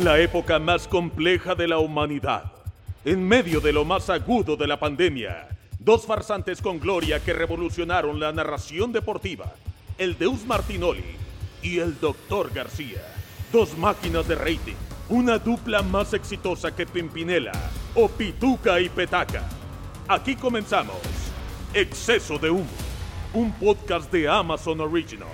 [0.00, 2.50] En la época más compleja de la humanidad,
[3.04, 5.46] en medio de lo más agudo de la pandemia,
[5.78, 9.52] dos farsantes con gloria que revolucionaron la narración deportiva,
[9.98, 11.04] el Deus Martinoli
[11.60, 13.02] y el Doctor García.
[13.52, 14.76] Dos máquinas de rating,
[15.10, 17.52] una dupla más exitosa que Pimpinela
[17.94, 19.46] o Pituca y Petaca.
[20.08, 20.96] Aquí comenzamos.
[21.74, 22.72] Exceso de humo,
[23.34, 25.28] un podcast de Amazon Original.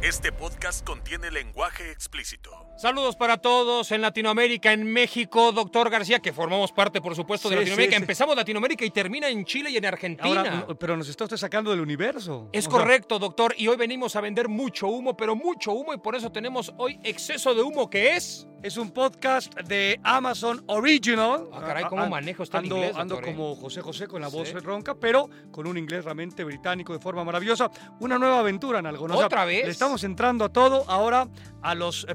[0.00, 2.67] Este podcast contiene lenguaje explícito.
[2.78, 7.56] Saludos para todos en Latinoamérica, en México, doctor García, que formamos parte, por supuesto, de
[7.56, 7.96] Sí, Latinoamérica.
[7.96, 8.02] sí, sí.
[8.04, 10.62] Empezamos Latinoamérica y termina en Chile y en Argentina.
[10.62, 12.48] Ahora, pero nos está usted sacando del universo.
[12.52, 15.92] Es O sea, correcto, doctor, y hoy venimos a vender mucho humo, pero mucho humo,
[15.92, 18.46] y por eso tenemos hoy exceso de humo, que es...
[18.62, 21.48] es un podcast de Amazon Original.
[21.52, 23.34] Ah, caray, ¿cómo usted el ando, inglés, Ando doctor, eh?
[23.34, 27.24] como José José con la voz ronca, pero con un inglés realmente británico de forma
[27.24, 27.70] maravillosa.
[27.98, 29.08] Una nueva aventura en algo.
[29.08, 29.14] ¿no?
[29.14, 29.64] O sea, ¿Otra vez?
[29.64, 31.28] Le estamos entrando a todo ahora
[31.62, 32.14] a los eh,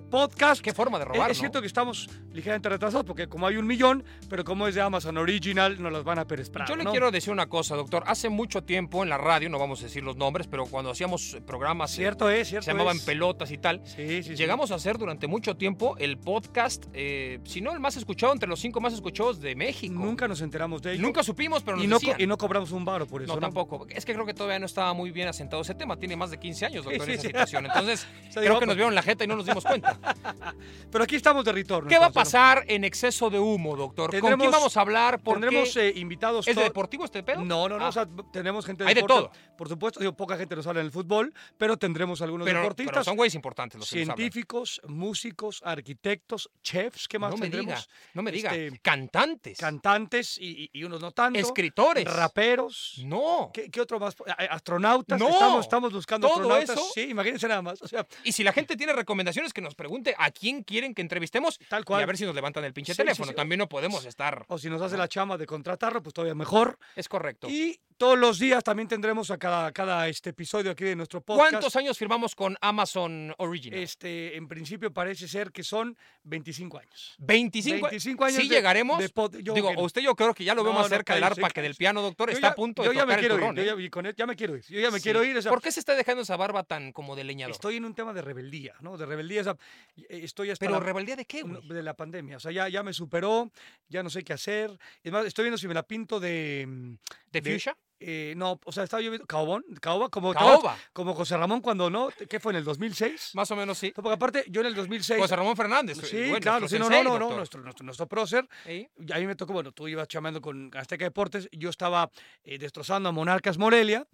[0.53, 0.61] podcasts.
[0.63, 3.67] Qué forma de Eh, robar, Es cierto que estamos ligeramente retrasados porque como hay un
[3.67, 6.67] millón, pero como es de Amazon Original, nos las van a peresperar.
[6.67, 8.03] Yo le quiero decir una cosa, doctor.
[8.07, 11.37] Hace mucho tiempo en la radio, no vamos a decir los nombres, pero cuando hacíamos
[11.45, 13.03] programas eh, Cierto es, cierto se llamaban es.
[13.03, 14.35] pelotas y tal, Sí, sí, sí.
[14.35, 18.47] llegamos a hacer durante mucho tiempo el podcast, eh, si no el más escuchado, entre
[18.49, 19.93] los cinco más escuchados de México.
[19.93, 21.01] Nunca nos enteramos de ello.
[21.01, 22.19] Nunca supimos, pero nos y no, decían.
[22.19, 23.33] y no cobramos un varo por eso.
[23.33, 23.85] No, tampoco.
[23.89, 25.97] Es que creo que todavía no estaba muy bien asentado ese tema.
[25.97, 27.65] Tiene más de 15 años, doctor, Sí, en esa situación.
[27.65, 29.97] Entonces, creo que nos vieron la jeta y no nos dimos cuenta.
[30.91, 31.89] Pero aquí estamos de retorno.
[31.89, 34.11] ¿Qué va a pasar en exceso de humo, doctor?
[34.11, 35.21] ¿Con quién Tendremos- vamos a hablar?
[35.21, 35.89] ¿Por Tendremos qué?
[35.89, 36.47] eh, invitados.
[36.47, 37.43] ¿Es de deportivo este pedo?
[37.43, 37.85] No, no, no.
[37.85, 37.89] Ah.
[37.89, 39.31] O sea, tenemos gente de Hay de todo.
[39.57, 42.69] Por supuesto, digo, poca gente nos habla en el fútbol, pero tendremos algunos pero, pero
[42.69, 43.05] deportistas.
[43.05, 47.57] son güeyes importantes los que nos científicos, músicos, arquitectos, chefs, ¿qué más No me diga,
[47.59, 47.89] tendremos?
[48.13, 48.55] no me diga.
[48.55, 49.57] Este, Cantantes.
[49.57, 51.39] Cantantes y, unos no tanto.
[51.39, 52.05] Escritores.
[52.05, 53.01] Raperos.
[53.05, 53.51] No.
[53.53, 54.15] ¿Qué, qué otro más?
[54.49, 55.19] Astronautas.
[55.19, 55.29] No.
[55.29, 56.69] Estamos, estamos buscando Todo astronautas.
[56.77, 56.91] eso.
[56.93, 57.81] Sí, imagínense nada más.
[57.81, 61.01] O sea, Y si la gente tiene recomendaciones, que nos pregunte a quién quieren que
[61.01, 61.59] entrevistemos.
[61.69, 62.01] Tal cual.
[62.01, 63.29] Y a ver si nos levantan el pinche Sí, sí, teléfono.
[63.29, 63.35] sí.
[63.35, 64.45] También no podemos estar.
[64.47, 66.77] o si nos hace la chama de contratarlo, pues todavía mejor.
[66.95, 67.47] Es correcto.
[67.49, 71.51] Y todos los días también tendremos a cada, cada este episodio aquí de nuestro podcast.
[71.51, 73.79] ¿Cuántos años firmamos con Amazon Original?
[73.79, 77.15] Este, en principio parece ser que son 25 años.
[77.19, 78.99] 25, 25 años ¿Sí de- llegaremos?
[78.99, 80.95] de pod- yo Digo, que- usted yo creo que ya lo veo No, más no,
[80.95, 82.29] cerca del cállese, arpa que del piano, doctor.
[82.29, 83.73] Yo Está ya- a punto yo de ya tocar me quiero el turrón, ir, yo
[83.73, 83.75] ¿eh?
[83.77, 84.63] ya, y con él- ya me quiero ir.
[84.67, 85.03] Yo ya me Sí.
[85.03, 85.37] quiero ir.
[85.37, 87.51] o sea, ¿Por qué se está dejando esa barba tan como de leñador?
[87.51, 88.97] Estoy en un tema de rebeldía, ¿no?
[88.97, 89.41] De rebeldía.
[89.41, 89.57] o sea,
[89.97, 91.67] eh, estoy hasta ¿Pero la- rebeldía de qué, güey?
[91.67, 92.37] de la pandemia.
[92.37, 93.51] O sea, ya, ya me superó,
[93.89, 94.77] ya no sé qué hacer.
[95.03, 96.65] Es más, estoy viendo si me la pinto de...
[96.67, 96.93] mm,
[97.31, 97.75] ¿De fuchsia?
[98.05, 99.25] Eh, no, o sea, estaba yo viendo...
[99.25, 100.77] Caobón, caoba, como, Caoba.
[100.91, 103.31] como José Ramón cuando no, ¿qué fue en el 2006?
[103.33, 103.93] Más o menos sí.
[103.95, 105.21] No, porque aparte, yo en el 2006...
[105.21, 105.97] José Ramón Fernández.
[106.03, 108.47] Sí, bueno, claro, nuestro sí, no, no, no, no, nuestro, nuestro, nuestro prócer.
[108.67, 112.11] Y a mí me tocó, bueno, tú ibas chamando con Azteca Deportes, yo estaba
[112.43, 114.05] eh, destrozando a Monarcas Morelia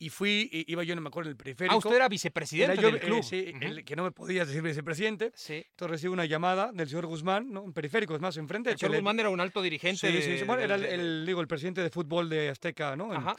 [0.00, 1.74] y fui, iba yo, no me acuerdo, en el periférico.
[1.74, 3.22] Ah, usted era Era vicepresidente yo, del eh, club.
[3.24, 3.64] sí, Ujú.
[3.64, 5.32] el que no me podía decir vicepresidente.
[5.34, 5.54] Sí.
[5.70, 7.64] Entonces recibo una llamada del señor Guzmán, ¿no?
[7.64, 8.70] En periférico, es más, enfrente.
[8.70, 10.10] El señor Guzmán era un alto dirigente.
[10.12, 13.12] Sí, sí, sí, bueno, era el, el, digo, el presidente de fútbol de Azteca, ¿no?
[13.12, 13.34] Ajá.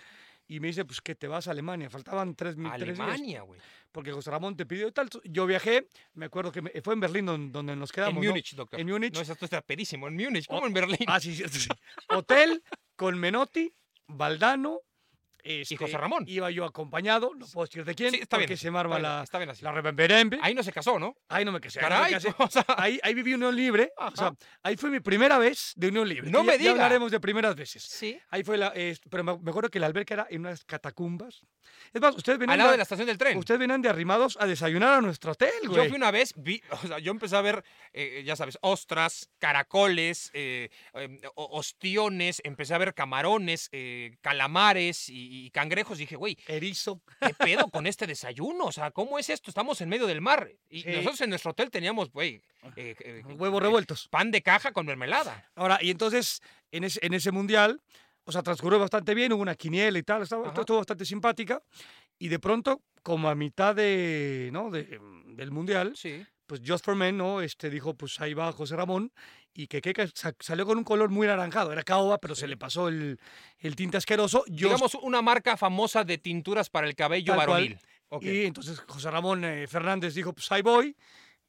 [0.47, 1.89] Y me dice, pues que te vas a Alemania.
[1.91, 3.59] Faltaban tres mil Alemania, güey.
[3.91, 5.07] Porque José Ramón te pidió y tal.
[5.23, 8.15] Yo viajé, me acuerdo que me- fue en Berlín don- donde, nos quedamos.
[8.17, 8.29] En ¿no?
[8.31, 8.79] Múnich, doctor.
[8.79, 9.13] En Múnich.
[9.13, 10.07] No, esto está pedísimo.
[10.07, 10.97] En Múnich, Oh, ¿cómo en Berlín?
[11.07, 11.69] Ah, sí, cierto, sí.
[12.09, 12.63] Hotel
[12.95, 13.71] con Menotti,
[14.07, 14.81] Valdano.
[15.43, 16.25] Este, José Ramón.
[16.27, 18.79] Iba yo acompañado, no puedo decir de quién, Sí, está bien porque así, se me
[18.79, 19.63] arma está bien, la, está bien así.
[19.63, 20.39] la rebemberembe.
[20.41, 21.15] Ahí no se casó, ¿no?
[21.27, 21.79] Ahí no me casé.
[21.79, 22.33] ahí no me Caray, casé.
[22.37, 23.91] o sea, Ahí, ahí viví unión libre.
[23.97, 24.33] O sea,
[24.63, 26.29] ahí fue mi primera vez de unión libre.
[26.29, 26.69] No que me ya- diga.
[26.69, 27.83] Ya hablaremos de primeras veces.
[27.83, 28.19] sí.
[28.29, 28.71] Ahí fue la.
[28.75, 31.41] eh, pero me, me acuerdo que la alberca era en unas catacumbas.
[31.93, 33.37] Es más, ustedes venían, Al lado de, la estación del tren.
[33.37, 35.87] ustedes venían de arrimados a desayunar a nuestro hotel, Yo güey.
[35.89, 37.63] fui una vez, vi, o sea, yo empecé a ver,
[37.93, 45.09] eh, ya sabes, ostras, caracoles, eh, eh, o- ostiones, empecé a ver camarones, eh, calamares
[45.09, 45.97] y, y cangrejos.
[45.99, 47.01] Y dije, güey, Erizo.
[47.21, 48.65] ¿qué pedo con este desayuno?
[48.65, 49.51] O sea, ¿cómo es esto?
[49.51, 50.49] Estamos en medio del mar.
[50.69, 50.89] Y Sí.
[50.89, 52.41] nosotros en nuestro hotel teníamos, güey,
[52.75, 54.07] eh, eh, Huevos eh, revueltos.
[54.09, 55.49] pan de caja con mermelada.
[55.55, 56.41] Ahora, y entonces,
[56.71, 57.81] en ese, en ese mundial,
[58.25, 61.61] o sea, transcurrió bastante bien, hubo una quiniela y tal, estaba, estuvo bastante simpática.
[62.17, 64.69] Y de pronto, como a mitad de, ¿no?
[64.69, 66.25] de, mm, del Mundial, Sí.
[66.45, 67.41] pues Just for Men, ¿no?
[67.41, 69.11] Este dijo, pues ahí va José Ramón,
[69.53, 72.57] y que, que sa- salió con un color muy naranjado, era caoba, pero se le
[72.57, 73.19] pasó el,
[73.59, 74.43] el tinte asqueroso.
[74.47, 77.77] Yo, Digamos una marca famosa de tinturas para el cabello varonil.
[78.09, 78.23] Ok.
[78.23, 80.95] Y entonces José Ramón eh, Fernández dijo, pues ahí voy.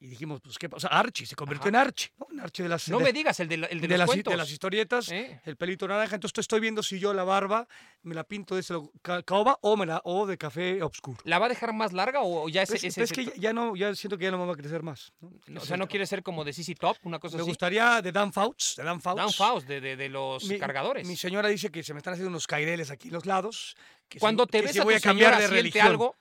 [0.02, 0.88] Y dijimos, pues qué pasa.
[0.88, 1.82] Archie se convirtió Ajá.
[1.82, 2.26] en Archie, ¿no?
[2.32, 4.08] En Archie de las, No de, me digas, el de, la- el de, de los
[4.08, 5.42] las, de historietas, ¿Eh?
[5.44, 6.14] el pelito naranja.
[6.14, 7.68] Entonces estoy viendo si yo la barba
[8.02, 11.18] me la pinto de ese ca- caoba o, me la, o de café oscuro.
[11.24, 13.32] ¿La va a dejar más larga o ya ese, es, ese- pero es que ya,
[13.48, 15.12] ya no, ya siento que ya no me va a crecer más.
[15.20, 15.28] ¿no?
[15.30, 17.50] no, Ese o sea, no quiere ser como de CC Top, una cosa Me así?
[17.50, 19.16] gustaría de Dan Fouts, de Dan Fouts.
[19.20, 21.06] Dan Faust, de, de, los Mi- cargadores.
[21.06, 23.76] Mi señora dice que se me están haciendo unos caireles aquí los lados.
[24.08, 25.56] que si- Cuando te que ves si a voy tu a cambiar señora, de ¿siente
[25.62, 25.86] religión.
[25.86, 26.16] algo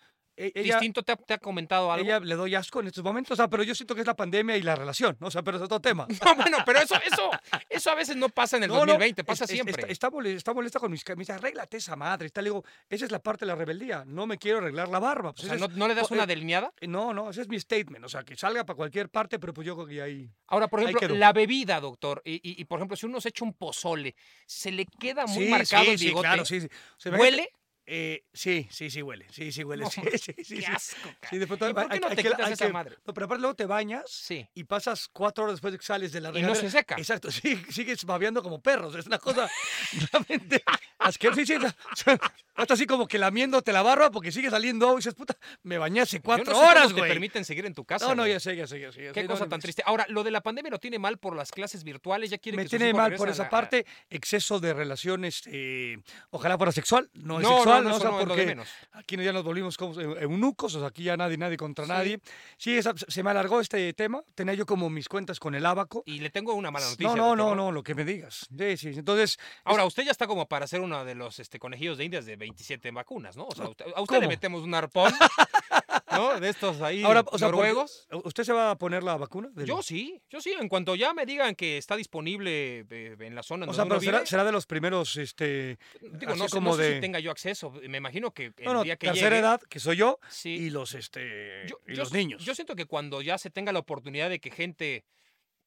[0.56, 1.04] ella, distinto?
[1.04, 2.06] ¿Te ha, te ha comentado algo?
[2.06, 4.16] ella le doy asco en estos momentos, o sea, pero yo siento que es la
[4.16, 5.28] pandemia y la relación, ¿no?
[5.28, 6.08] o sea, pero es otro tema.
[6.26, 7.30] No, bueno, pero eso, eso,
[7.70, 9.74] eso a veces no pasa en el No, no, 2020, pasa es- siempre.
[9.74, 12.28] Está, está mole- está molesta con mis Me dice, arréglate esa madre.
[12.28, 14.04] Está, le digo, esa es la parte de la rebeldía.
[14.06, 15.30] No me quiero arreglar la barba.
[15.30, 16.74] o Pues sea, ese ¿no, es- no le das una eh, delineada?
[16.82, 18.06] No, no, ese es mi statement.
[18.06, 20.30] O sea, que salga para cualquier parte, pero pues yo creo que ahí.
[20.48, 23.44] Ahora, por ejemplo, la bebida, doctor, y, y- y, por ejemplo, si uno se echa
[23.46, 24.16] un pozole,
[24.46, 26.28] ¿se le queda muy sí, marcado sí, el sí, bigote?
[26.28, 26.58] claro, sí.
[26.58, 26.60] O
[26.98, 27.50] sea, imagínate- ¿Huele?
[27.92, 29.26] Eh, sí, sí, sí huele.
[29.32, 29.84] Sí, sí huele.
[29.86, 30.66] No, sí, sí, sí, Qué sí.
[30.66, 31.30] asco, cara.
[31.32, 32.98] Sí, de pronto ¿Y por qué no hay te quitas esa que- madre?
[33.06, 34.48] No, pero aparte luego te bañas Sí.
[34.54, 36.62] y pasas cuatro horas después de que sales de la Y no regadera.
[36.62, 36.96] se seca.
[37.00, 38.94] Exacto, sí, sigues babeando como perros.
[38.96, 39.50] Es una cosa
[40.12, 40.64] realmente
[41.00, 41.46] asquerosa.
[41.46, 45.78] Sí, estás así como que lamiéndote la barba porque sigue saliendo y dices, puta, me
[45.78, 47.10] bañé hace Yo cuatro no sé horas, te güey.
[47.12, 48.06] permiten seguir en tu casa.
[48.08, 49.06] No, no, ya sé, ya sé, ya sé.
[49.06, 49.82] ya Qué sé, cosa no, tan no, triste.
[49.86, 52.64] Ahora, lo de la pandemia lo tiene mal por las clases virtuales, ya quiere Me
[52.64, 55.98] que tiene mal por esa parte, exceso de relaciones, eh,
[56.32, 57.96] ojalá fuera sexual, no es No, no, sexual, no, ¿no?
[57.96, 58.58] O sea, porque
[58.94, 61.92] aquí ya nos volvimos como eu- eunucos, o sea, aquí ya nadie, nadie contra Sí.
[61.92, 62.20] nadie.
[62.58, 66.04] Sí, esa- se me alargó este tema, tenía yo como mis cuentas con el abaco.
[66.06, 67.16] Y le tengo una mala noticia.
[67.16, 68.48] No, no, no, no, lo que me digas.
[68.58, 71.98] Sí, sí, entonces, Ahora, usted ya está como para ser uno de los este, conejillos
[71.98, 73.46] de indias de 27 vacunas, ¿no?
[73.48, 75.14] O sea, a usted, a usted le metemos un arpón,
[76.20, 76.40] ¿no?
[76.40, 78.08] De estos ahí ahora, o sea, noruegos.
[78.24, 79.50] ¿usted se va a poner la vacuna?
[79.54, 80.54] del- Yo sí, yo sí.
[80.60, 83.86] En cuanto ya me digan que está disponible eh, en la zona O donde sea,
[83.86, 86.84] uno pero será, vive, será de los primeros, este, digo, así no como no sé
[86.84, 86.96] de...
[86.96, 87.72] si tenga yo acceso.
[87.88, 90.50] Me imagino que el no, día que tercera llegue, edad, que soy yo, sí.
[90.50, 92.44] y los, este, Yo- y yo los niños.
[92.44, 95.06] Yo siento que cuando ya se tenga la oportunidad de que gente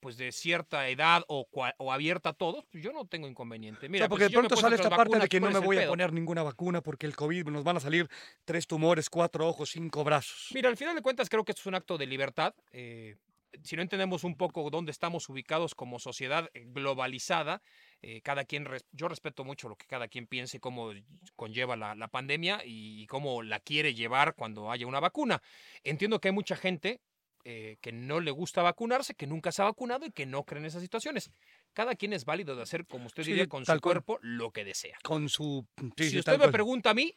[0.02, 1.46] pues de cierta edad o,
[1.78, 3.86] o abierta a todos, pues, yo no tengo inconveniente.
[3.86, 5.52] O Mira, sea, pues, porque si de pronto sale esta parte de que no ¿cuál
[5.54, 8.08] me voy a poner ninguna vacuna porque el COVID nos van a salir
[8.44, 10.48] tres tumores, cuatro ojos, cinco brazos.
[10.52, 12.54] Mira, al final de cuentas creo que esto es un acto de libertad.
[12.72, 13.16] eh,
[13.62, 17.60] si no entendemos un poco dónde estamos ubicados como sociedad eh, globalizada,
[18.00, 20.90] eh, cada quien, res- yo respeto mucho lo que cada quien piense, cómo
[21.36, 25.42] conlleva la, la pandemia y cómo la quiere llevar cuando haya una vacuna.
[25.84, 27.02] Entiendo que hay mucha gente
[27.44, 30.60] eh, que no le gusta vacunarse, que nunca se ha vacunado y que no cree
[30.60, 31.30] en esas situaciones.
[31.72, 34.64] Cada quien es válido de hacer, como usted Sí, diría, con su cuerpo lo que
[34.64, 34.96] desea.
[35.02, 35.66] Con su...
[35.96, 36.52] sí, si usted me cual.
[36.52, 37.14] pregunta a mí,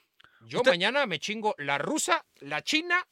[0.48, 3.06] yo Usted- mañana me chingo la rusa, la china,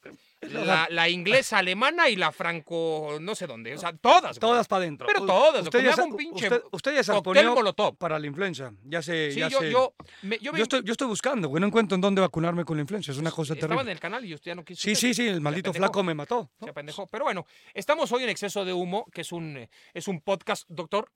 [0.52, 3.74] la, la inglesa, alemana y la franco, no sé dónde.
[3.74, 4.38] O sea, todas.
[4.38, 5.06] Todas para adentro.
[5.06, 7.96] Pero todas, Usted ya, un pinche usted, usted ya se molotov.
[7.96, 8.72] para la influenza.
[8.84, 9.70] Ya sé, Sí, ya yo, sé.
[9.70, 11.60] yo, me, yo, Yo me- estoy, yo estoy buscando, güey.
[11.60, 13.12] No encuentro en dónde vacunarme con la influenza.
[13.12, 13.92] Es una cosa estaba en terrible.
[13.92, 14.82] el canal y usted ya no quiso.
[14.82, 14.96] Sí, ver.
[14.96, 15.28] sí, sí.
[15.28, 16.50] El maldito flaco me mató.
[16.62, 17.06] Se apendejó.
[17.06, 20.64] Pero bueno, estamos hoy en Exceso de Humo, que es un, eh, es un podcast,
[20.68, 21.10] doctor,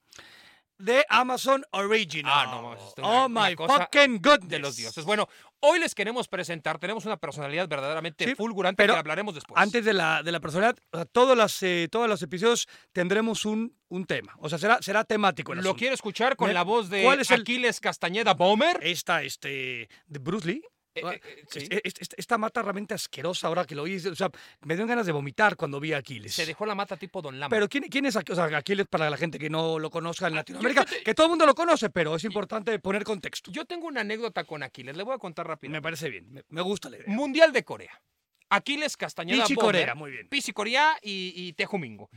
[0.79, 2.31] De Amazon Original.
[2.33, 4.49] Ah, no es Oh, una- my fucking goodness.
[4.49, 5.03] de los dioses.
[5.03, 5.27] Bueno,
[5.59, 9.61] hoy les queremos presentar, tenemos una personalidad verdaderamente Sí, fulgurante pero que hablaremos después.
[9.61, 13.75] Antes de la, de la personalidad, o sea, todos, eh, todos los episodios tendremos un,
[13.89, 14.33] un tema.
[14.39, 17.19] O sea, será, será temático el Lo quiero escuchar con Me- la voz de ¿cuál
[17.19, 18.79] es el- Aquiles Castañeda Bomer.
[18.81, 20.63] Esta, este, de Bruce Lee.
[20.95, 21.67] Eh, Ah, eh, eh, sí.
[22.17, 23.83] Esta mata realmente asquerosa ahora que lo.
[23.83, 24.29] O sea,
[24.61, 26.33] me dio ganas de vomitar cuando vi a Aquiles.
[26.33, 27.49] Se dejó la mata tipo Don Lama.
[27.49, 30.27] Pero ¿quién, quién es Aqu- o sea, Aquiles para la gente que no lo conozca
[30.27, 30.81] en Latinoamérica?
[30.81, 33.51] Ah, te- Que todo el mundo lo conoce, pero es importante poner contexto.
[33.51, 35.71] Yo tengo una anécdota con Aquiles, le voy a contar rápido.
[35.71, 37.07] Me parece bien, me, me gusta la idea.
[37.07, 38.01] Mundial de Corea.
[38.49, 39.53] Aquiles Castañeda Pichi.
[39.55, 40.27] Corea, muy bien.
[40.27, 42.09] Pichi Corea y, y Tejumingo.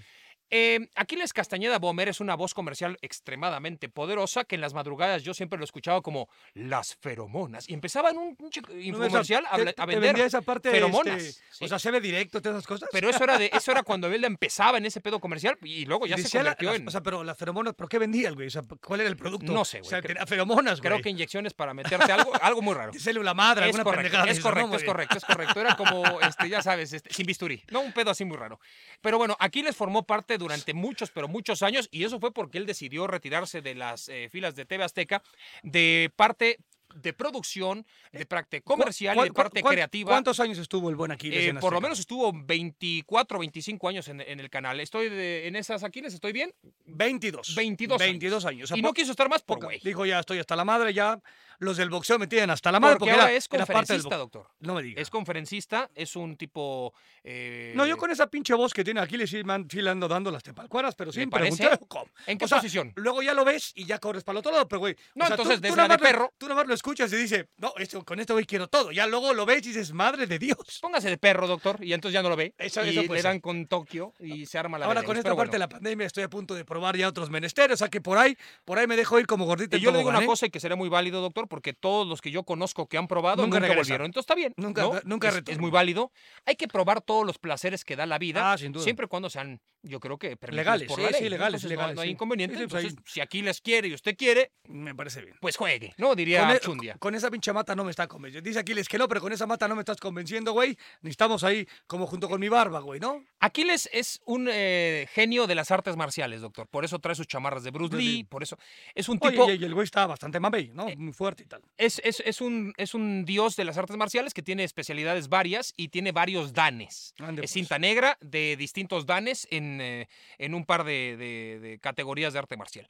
[0.55, 5.33] Eh, Aquiles Castañeda Bomer es una voz comercial extremadamente poderosa que en las madrugadas yo
[5.33, 7.67] siempre lo escuchaba como las feromonas.
[7.71, 11.23] Y empezaba en un sea, infocomercial a, a vender esa parte, feromonas.
[11.23, 11.65] este, sí.
[11.65, 12.91] O sea, se ve directo, todas esas cosas.
[12.93, 16.07] pero eso era, de, eso era cuando él empezaba en ese pedo comercial y luego
[16.07, 16.87] ya se Decía convirtió en...
[16.87, 18.49] O sea, pero las feromonas, ¿por qué vendía el güey?
[18.49, 19.51] O sea, ¿cuál era el producto?
[19.51, 20.91] No sé, O sea, güey, feromonas, güey.
[20.91, 22.93] creo que inyecciones para meterte algo, algo muy raro.
[22.93, 24.31] De célula madre, Es alguna correcto, pendejada.
[24.31, 25.61] es de correcto, es correcto, es correcto.
[25.63, 27.63] Era como, este, ya sabes, este, sin bisturí.
[27.71, 28.61] No, un pedo así muy raro.
[29.01, 32.67] Pero bueno, Aquiles formó parte durante muchos, pero muchos años, y eso fue porque él
[32.67, 35.23] decidió retirarse de las eh, filas de TV Azteca,
[35.63, 36.59] de parte
[36.95, 40.11] de producción, de parte comercial y ¿Cuál- de parte creativa.
[40.11, 43.89] ¿Cuántos años estuvo el buen Aquiles Eh, en por lo menos estuvo 24 o 25
[43.89, 44.81] años en, en el canal.
[44.81, 46.53] Estoy de- en esas Aquiles, ¿estoy bien?
[46.87, 47.55] 22.
[47.55, 48.11] 22 años.
[48.11, 48.65] 22 años.
[48.65, 49.81] O sea, y no quiso estar más por güey.
[49.83, 51.21] Dijo, ya estoy hasta la madre, ya
[51.59, 52.95] los del boxeo me tienen hasta la madre.
[52.97, 54.49] Porque Porque, ahora era- es parte conferencista, doctor.
[54.61, 55.01] No me digas.
[55.03, 56.93] Es conferencista, es un tipo...
[57.23, 60.09] eh, No, yo con esa pinche voz que tiene aquí le sí, sí le ando
[60.09, 61.69] dando las tepalcuaras, pero ¿Le sin parece?
[61.69, 62.07] preguntar.
[62.27, 62.93] ¿En qué O sea, posición?
[62.97, 64.97] Luego ya lo ves y ya corres para el otro lado, pero güey.
[65.15, 67.13] No, o sea, entonces, tú, desde tú la de perro- Tú nada más lo escuchas
[67.13, 68.91] y dices, no, esto, con este güey quiero todo.
[68.91, 70.57] Ya luego lo ves y dices, madre de Dios.
[70.81, 72.55] Póngase de perro, doctor, y entonces ya no lo ve.
[72.59, 75.37] Eso- y eso le dan con Tokio y se arma la Ahora con esta parte
[75.37, 75.53] bueno.
[75.53, 78.19] de la pandemia estoy a punto de probar ya otros menesteres, o sea que por
[78.19, 80.27] ahí, por ahí me dejo ir como gordito Y yo le digo una ¿eh?
[80.27, 83.07] cosa y que será muy válido, doctor, porque todos los que yo conozco que han
[83.07, 84.07] probado Nunca nunca, volvieron.
[84.07, 84.53] Entonces está bien.
[84.57, 85.01] Nunca- ¿no?
[85.05, 86.11] nunca es, es muy válido.
[86.47, 88.53] Hay que probar todos los placeres que da la vida.
[88.53, 88.83] Ah, sin duda.
[88.83, 91.21] Siempre y cuando sean, yo creo que Legales, por sí, la ley.
[91.21, 92.13] sí, legales, Entonces, legales, No, hay sí.
[92.13, 92.57] inconveniente.
[92.57, 95.37] Sí, sí, pues ahí- Entonces, si aquí les quiere y usted quiere, Me parece bien.
[95.41, 96.15] pues juegue, ¿no?
[96.15, 98.47] Diría Con, con esa pinche mata no me está convenciendo.
[98.49, 100.77] Dice Aquiles que no, pero con esa mata no me estás convenciendo, güey.
[101.03, 103.25] Necesitamos ahí como junto con mi barba, güey, ¿no?
[103.41, 106.67] Aquiles es un eh, genio de las artes marciales, doctor.
[106.69, 108.25] Por eso trae sus chamarras de Bruce Lee, Lee.
[108.25, 108.59] por eso
[108.95, 110.89] es un Oye, tipo y, y el güey está bastante mamey, ¿no?
[110.89, 111.63] Eh, Muy fuerte y tal.
[111.77, 115.73] es, es, es un, es un dios de las artes marciales que tiene especialidades varias
[115.77, 117.15] y tiene varios danes.
[117.19, 117.51] Ande, es pues.
[117.53, 122.39] cinta negra de distintos danes en, eh, en un par de, de- de categorías de
[122.39, 122.87] arte marcial.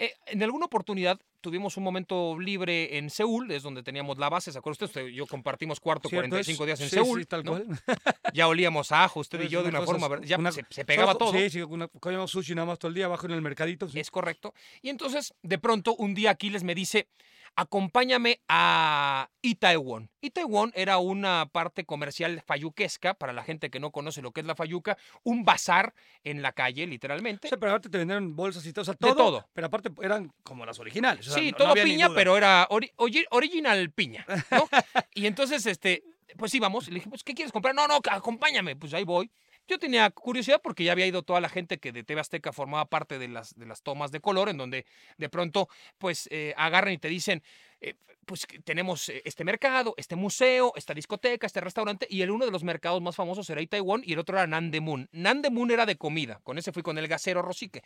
[0.00, 4.52] Eh, en alguna oportunidad tuvimos un momento libre en Seúl, es donde teníamos la base,
[4.52, 5.06] ¿se acuerda usted?
[5.08, 6.66] Yo compartimos cuarto ¿Cierto 45 es?
[6.66, 7.20] días en Sí, Seúl.
[7.20, 7.52] sí, tal ¿no?
[7.52, 7.66] cual.
[8.34, 11.16] Ya olíamos a ajo, usted y yo, de una forma, ya una- se, se pegaba
[11.16, 11.32] todo.
[11.32, 13.88] Sí, sí, una, comíamos sushi nada más todo el día abajo en el mercadito.
[13.88, 13.98] sí.
[13.98, 14.54] Es correcto.
[14.82, 17.08] Y entonces, de pronto, un día Aquiles me dice,
[17.56, 20.10] acompáñame a Itaewon.
[20.20, 24.46] Itaewon era una parte comercial fayuquesca, para la gente que no conoce lo que es
[24.46, 27.46] la fayuca, un bazar en la calle, literalmente.
[27.46, 29.14] O sea, pero aparte te vendieron bolsas y todo, o sea, De todo.
[29.14, 29.48] todo.
[29.52, 31.26] Pero aparte eran como las originales.
[31.28, 32.92] o sea, sí, no- todo piña, pero era ori-
[33.30, 34.68] original piña, ¿no?
[35.14, 36.02] y entonces, este,
[36.36, 37.74] pues íbamos, le dije, pues, ¿qué quieres comprar?
[37.74, 39.30] No, no, acompáñame, pues ahí voy.
[39.68, 42.86] Yo tenía curiosidad porque ya había ido toda la gente que de TV Azteca formaba
[42.86, 44.86] parte de las, de las tomas de color, en donde
[45.18, 47.42] de pronto, pues, eh, agarran y te dicen,
[47.82, 47.94] eh,
[48.24, 52.50] pues, tenemos eh, este mercado, este museo, esta discoteca, este restaurante, y el uno de
[52.50, 55.10] los mercados más famosos era Itaewon y el otro era Nandemun.
[55.12, 57.82] Nandemun era de comida, con ese fui con el gasero Rosique.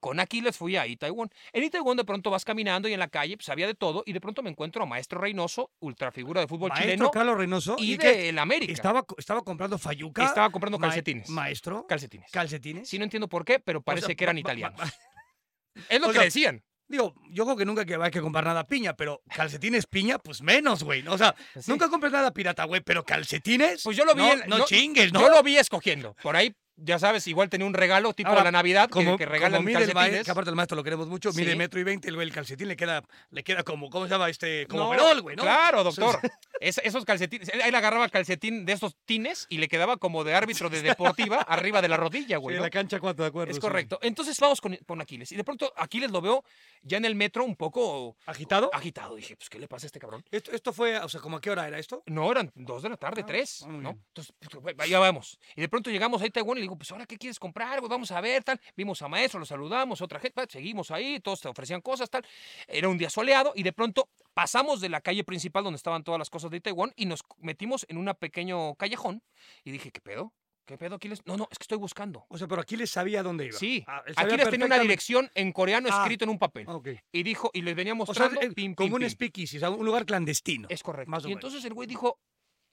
[0.00, 1.28] Con Aquiles fui a Itaewon.
[1.52, 4.12] En Itaewon de pronto vas caminando y en la calle pues había de todo y
[4.12, 7.76] de pronto me encuentro a Maestro Reynoso, ultrafigura de fútbol Maestro chileno Carlos Reynoso.
[7.78, 8.72] y, que de el América.
[8.72, 10.24] estaba, estaba comprando fayuca.
[10.24, 11.28] Estaba comprando calcetines.
[11.30, 11.86] Maestro.
[11.86, 12.30] Calcetines.
[12.30, 12.88] calcetines.
[12.88, 14.80] Sí, no entiendo por qué, pero parece sea, que eran italianos.
[15.88, 16.62] es lo o que sea, decían.
[16.90, 20.40] Digo, yo creo que nunca que hay que comprar nada piña, pero calcetines piña, pues
[20.40, 21.06] menos, güey.
[21.06, 21.70] O sea, Sí.
[21.70, 23.82] nunca compres nada pirata, güey, pero calcetines.
[23.84, 25.20] Pues yo lo vi No, en- no no- chingues, ¿no?
[25.20, 26.14] Yo lo vi escogiendo.
[26.22, 29.26] Por ahí, ya sabes, igual tenía un regalo tipo Ahora, la Navidad que- como, que,
[29.26, 30.24] regalan como mide el maestro, calcetines.
[30.24, 31.56] que aparte el maestro lo queremos mucho, mide Sí.
[31.58, 34.28] metro y veinte, el calcetín le queda, le queda como, ¿cómo se llama?
[34.28, 35.42] Este, como No, overol, güey, ¿no?
[35.42, 36.20] Claro, doctor.
[36.60, 37.48] Es- esos calcetines.
[37.50, 41.38] Él, él agarraba calcetín de esos tines y le quedaba como de árbitro de deportiva
[41.48, 42.56] arriba de la rodilla, Sí, güey.
[42.56, 42.66] en ¿no?
[42.66, 43.50] la cancha cuatro de acuerdo.
[43.50, 43.60] Es sí.
[43.60, 43.98] correcto.
[44.02, 45.30] Entonces vamos con, con Aquiles.
[45.30, 46.42] Y de pronto Aquiles lo veo
[46.82, 48.70] ya en el metro un poco ¿Agitado?
[48.74, 49.14] agitado.
[49.14, 50.24] Dije, pues, ¿qué le pasa a este cabrón?
[50.32, 52.02] Esto, esto fue, o sea, ¿como a qué hora era esto?
[52.06, 53.78] No, eran dos de la tarde, Ah, tres, ah, ¿no?
[53.92, 54.04] bien.
[54.08, 55.38] Entonces, pues, pues, ya vamos.
[55.54, 57.78] Y de pronto llegamos ahí a Taiwán y le digo, pues, ¿ahora qué quieres comprar?
[57.80, 58.60] Pues, vamos a ver, tal.
[58.76, 62.24] Vimos a maestro, lo saludamos, otra gente, seguimos ahí, todos te ofrecían cosas, tal.
[62.66, 66.18] Era un día soleado y de pronto pasamos de la calle principal donde estaban todas
[66.18, 69.22] las cosas de Taiwán y nos metimos en un pequeño callejón
[69.64, 70.32] y dije, ¿qué pedo?
[70.66, 71.22] ¿Qué pedo, Aquiles?
[71.24, 72.26] No, no, es que estoy buscando.
[72.28, 73.58] O sea, pero Aquiles sabía dónde iba.
[73.58, 76.02] Sí, Ah, Aquiles tenía una dirección en coreano Ah.
[76.02, 76.66] escrito en un papel.
[77.10, 79.60] Y dijo, y les venía O sea, mostrando, eh, pim, como pim, un speakeasy, o
[79.60, 80.68] sea, un lugar clandestino.
[80.70, 81.10] Es correcto.
[81.10, 81.38] más o y menos.
[81.44, 82.18] entonces el güey dijo,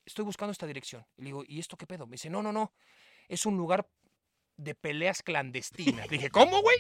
[0.06, 1.06] estoy buscando esta dirección.
[1.18, 2.06] Y le digo, ¿y esto qué pedo?
[2.06, 2.74] Me dice, no, no, no,
[3.30, 3.88] es un lugar
[4.58, 6.10] de peleas clandestinas.
[6.10, 6.78] Le dije, ¿cómo, güey?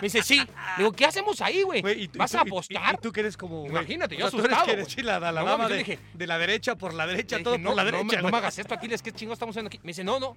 [0.00, 0.38] Me dice, sí.
[0.38, 0.46] Le
[0.84, 1.82] digo, ¿qué hacemos ahí, güey?
[2.08, 2.94] Tú- ¿Vas a tú- y- apostar?
[2.94, 3.66] Y, tú que eres como.
[3.66, 5.68] Imagínate, o yo sea, tú eres asustado, que eres, sí, la, la, la No, dama
[5.68, 8.16] de, dije- de la derecha por la derecha, todo dije, por no, la no derecha.
[8.18, 9.78] me, no me hagas esto, Aquiles, ¿qué chingo estamos haciendo aquí?
[9.82, 10.36] Me dice, no, no,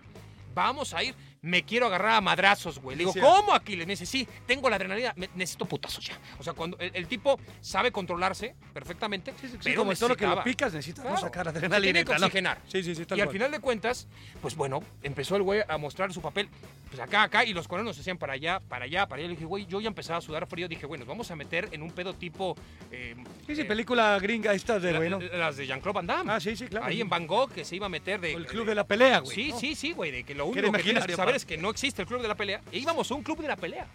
[0.53, 1.15] vamos a ir.
[1.41, 2.97] Me quiero agarrar a madrazos, güey.
[2.97, 3.13] Le digo.
[3.17, 3.87] ¿cómo, Aquiles?
[3.87, 6.19] Me dice, sí, tengo la adrenalina, me- necesito putazos ya.
[6.37, 10.09] O sea, cuando el, el tipo sabe controlarse perfectamente, Sí, sí, sí, pero como todo
[10.09, 11.03] lo que lo picas necesitas.
[11.05, 11.81] Claro, sacar adrenalina.
[11.81, 12.59] tiene que oxigenar.
[12.67, 14.09] Sí, sí, sí, tal Y al final de cuentas,
[14.41, 16.49] pues bueno, empezó el güey a mostrar su papel,
[16.89, 19.29] pues acá, acá, y los coreanos se hacían para allá, para allá, para allá.
[19.29, 20.67] Le dije, güey, yo ya empezaba a sudar frío.
[20.67, 22.57] Dije, bueno, nos vamos a meter en un pedo tipo.
[22.91, 23.15] eh,
[23.47, 25.19] Sí, sí, eh, película gringa esta de, la- bueno.
[25.21, 26.33] las de Jean-Claude Van Damme.
[26.33, 26.85] Ah, sí, sí, claro.
[26.85, 28.35] Ahí en Bangkok, que se iba a meter de.
[28.35, 29.33] O el club de la pelea, güey.
[29.33, 29.59] Sí, ¿no?
[29.59, 32.01] sí, sí, güey, de que lo único que tienes que saber es que no existe
[32.01, 32.61] el club de la pelea.
[32.71, 33.85] E íbamos a un club de la pelea.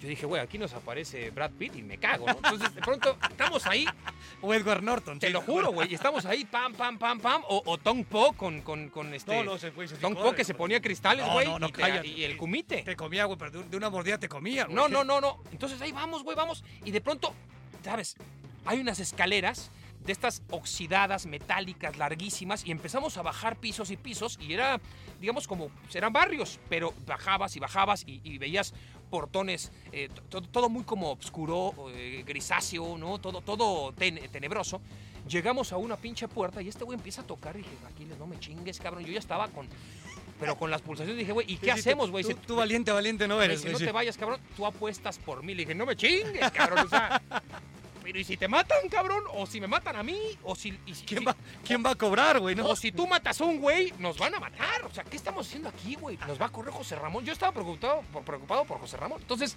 [0.00, 2.32] Yo dije, güey, aquí nos aparece Brad Pitt y me cago, ¿no?
[2.32, 3.86] Entonces, de pronto, estamos ahí,
[4.42, 5.18] O Edward Norton.
[5.18, 8.04] te sí, lo juro, güey, y estamos ahí, pam, pam, pam, pam, o, o Tong
[8.04, 9.34] Po con, con, con este...
[9.34, 11.68] No, no, ese güey se sí Po que se ponía cristales, No, güey, no, no,
[11.68, 12.06] y, te- cállate.
[12.08, 12.82] y el kumite.
[12.82, 14.76] Te comía, güey, pero de una mordida te comía, güey.
[14.76, 15.42] No, no, no, no.
[15.50, 16.62] Entonces ahí vamos, güey, vamos.
[16.84, 17.32] Y de pronto,
[17.82, 18.16] ¿sabes?
[18.66, 19.70] Hay unas escaleras
[20.06, 24.80] de estas oxidadas, metálicas, larguísimas, y empezamos a bajar pisos y pisos, y era,
[25.20, 28.72] digamos, como, eran barrios, pero bajabas y bajabas y, y veías
[29.10, 33.18] portones, eh, to- todo, muy como oscuro, eh, grisáceo, ¿no?
[33.18, 34.80] Todo, todo ten- tenebroso.
[35.28, 38.26] Llegamos a una pinche puerta y este güey empieza a tocar y dije, Aquiles, no
[38.28, 39.04] me chingues, cabrón.
[39.04, 39.68] Yo ya estaba con,
[40.38, 42.22] pero con las pulsaciones dije, güey, ¿y qué Sí, hacemos, güey?
[42.22, 43.60] Tú, tú valiente, valiente no eres.
[43.62, 45.54] si no te vayas, cabrón, tú apuestas por mí.
[45.54, 46.86] Le dije, no me chingues, cabrón.
[46.86, 47.20] O sea,
[48.06, 49.24] pero ¿y si te matan, cabrón?
[49.34, 50.16] ¿O si me matan a mí?
[50.44, 51.36] ¿O si, y si- ¿Quién si- va,
[51.66, 52.54] ¿Quién va a cobrar, güey?
[52.54, 52.66] No?
[52.66, 54.84] o si tú matas a un güey, nos van a matar.
[54.84, 56.16] O sea, ¿qué estamos haciendo aquí, güey?
[56.28, 57.24] Nos va a correr José Ramón.
[57.24, 59.20] Yo estaba preocupado por, preocupado por José Ramón.
[59.20, 59.56] Entonces,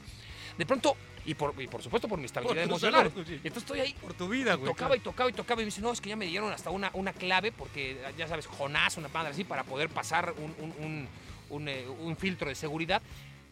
[0.57, 3.09] de pronto, y por, y por supuesto por mi estabilidad Por emocional.
[3.11, 3.33] salud, sí.
[3.33, 4.71] Y entonces estoy ahí Por tu vida, güey.
[4.71, 6.69] tocaba y tocaba y tocaba y me dice, no, es que ya me dieron hasta
[6.71, 11.07] una, una clave porque, ya sabes, Jonás, una madre así, para poder pasar un, un-
[11.51, 13.01] un- eh, un filtro de seguridad.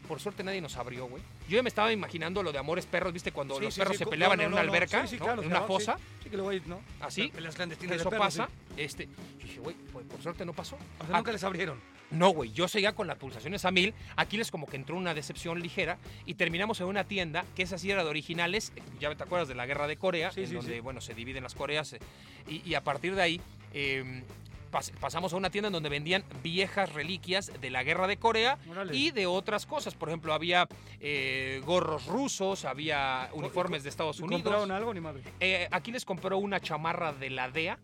[0.08, 1.22] Por suerte nadie nos abrió, güey.
[1.50, 3.32] Yo ya me estaba imaginando lo de Amores Perros, ¿viste?
[3.32, 5.02] Cuando Sí, los sí, perros sí, se co- peleaban no, en no, una no, alberca,
[5.04, 5.26] sí, sí, ¿no?
[5.26, 5.86] claro, en una claro, sí.
[5.86, 6.80] fosa, Sí, que luego hay, ¿no?
[7.02, 7.30] así.
[7.30, 8.40] Clandestinas de Eso perros, sí.
[8.40, 8.52] pasa.
[8.78, 10.76] Este, yo dije, güey, pues, por suerte no pasó.
[10.76, 11.80] O sea, Ah, nunca les abrieron.
[12.12, 13.94] no, güey, yo seguía con las pulsaciones a mil.
[14.16, 17.92] Aquiles como que entró una decepción ligera y terminamos en una tienda que esa sí
[17.92, 18.72] era de originales.
[18.76, 20.80] eh, Ya te acuerdas de la guerra de Corea, Sí, en sí, donde, sí.
[20.80, 21.94] bueno, se dividen las Coreas.
[21.94, 22.00] eh,
[22.48, 23.42] y, y a partir de ahí
[23.74, 24.24] eh,
[24.72, 28.58] pas- pasamos a una tienda en donde vendían viejas reliquias de la guerra de Corea
[28.70, 28.96] Órale.
[28.96, 29.96] y de otras cosas.
[29.96, 30.68] Por ejemplo, había
[31.00, 34.44] eh, gorros rusos, había uniformes de Estados ¿Y Unidos.
[34.44, 35.24] ¿Compraron algo ni madre?
[35.40, 37.80] Eh, aquí les compró una chamarra de la DEA,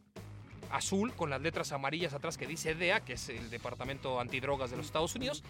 [0.72, 4.78] azul, con las letras amarillas atrás que dice DEA, que es el Departamento Antidrogas de
[4.78, 5.44] los Estados Unidos.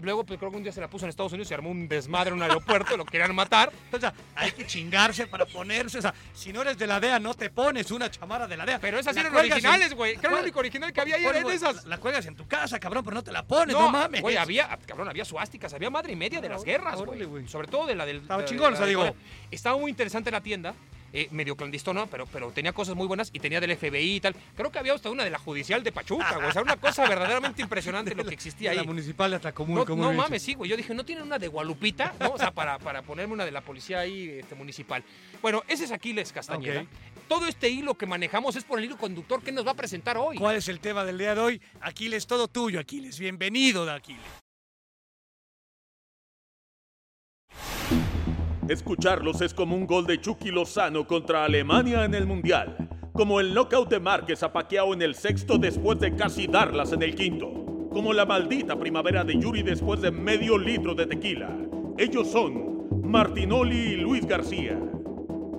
[0.00, 1.88] Luego, pues creo que un día se la puso en Estados Unidos y armó un
[1.88, 3.72] desmadre en un aeropuerto, lo querían matar.
[3.92, 5.98] O sea, hay que chingarse para ponerse.
[5.98, 8.64] O sea, si no eres de la DEA, no te pones una chamarra de la
[8.64, 8.78] DEA.
[8.78, 10.16] Pero esas La eran en- originales, güey.
[10.16, 11.84] Creo que el único original que había ahí Bueno, era de güey, esas.
[11.84, 14.20] La, la cuelgas en tu casa, cabrón, pero no te la pones, no, mames.
[14.22, 17.48] Güey, había, cabrón, había suásticas, había madre y media de las guerras, güey.
[17.48, 18.18] Sobre todo de la del.
[18.18, 19.14] Estaba chingón, o sea, digo.
[19.50, 20.74] Estaba muy interesante la tienda,
[21.12, 24.34] eh, medio clandestona, pero, pero tenía cosas muy buenas y tenía del FBI y tal.
[24.56, 26.48] Creo que había hasta una de la judicial de Pachuca, güey.
[26.48, 28.86] O sea, una cosa verdaderamente impresionante lo que existía La ahí.
[28.86, 29.96] municipal de Atlacomulco.
[29.96, 30.70] No, no mames, sí, güey.
[30.70, 32.14] Yo dije, ¿no tienen una de Gualupita?
[32.20, 32.30] ¿No?
[32.32, 35.02] O sea, para, para ponerme una de la policía ahí este, municipal.
[35.42, 36.84] Bueno, ese es Aquiles Castañeda.
[37.28, 40.16] Todo este hilo que manejamos es por el hilo conductor que nos va a presentar
[40.16, 40.38] hoy.
[40.38, 41.60] ¿Cuál es el tema del día de hoy?
[41.80, 43.18] Aquiles, todo tuyo, Aquiles.
[43.18, 44.22] Bienvenido, de Aquiles.
[48.68, 52.76] Escucharlos es como un gol de Chucky Lozano contra Alemania en el Mundial.
[53.14, 54.52] Como el knockout de Márquez a
[54.92, 57.50] en el sexto después de casi darlas en el quinto.
[57.90, 61.48] Como la maldita primavera de Yuri después de medio litro de tequila.
[61.96, 64.78] Ellos son Martinoli y Luis García.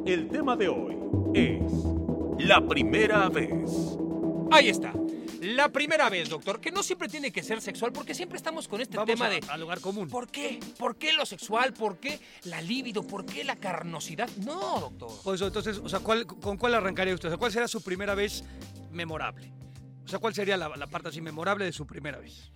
[0.05, 0.95] El tema de hoy
[1.33, 3.97] es la primera vez.
[4.51, 4.93] Ahí está.
[5.41, 8.81] La primera vez, doctor, que no siempre tiene que ser sexual, porque siempre estamos con
[8.81, 9.39] este Vamos tema a- de.
[9.49, 10.09] al lugar común.
[10.09, 10.59] ¿Por qué?
[10.77, 11.73] ¿Por qué lo sexual?
[11.73, 13.03] ¿Por qué la libido?
[13.03, 14.29] ¿Por qué la carnosidad?
[14.37, 15.11] No, doctor.
[15.23, 17.29] Pues entonces, o sea, ¿cuál- ¿con cuál arrancaría usted?
[17.29, 18.43] O sea, ¿cuál será su primera vez
[18.91, 19.51] memorable?
[20.03, 22.51] O sea, ¿cuál sería la, la parte así memorable de su primera vez?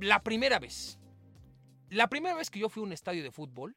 [0.00, 0.98] La primera vez.
[1.90, 3.76] La primera vez que yo fui a un estadio de fútbol,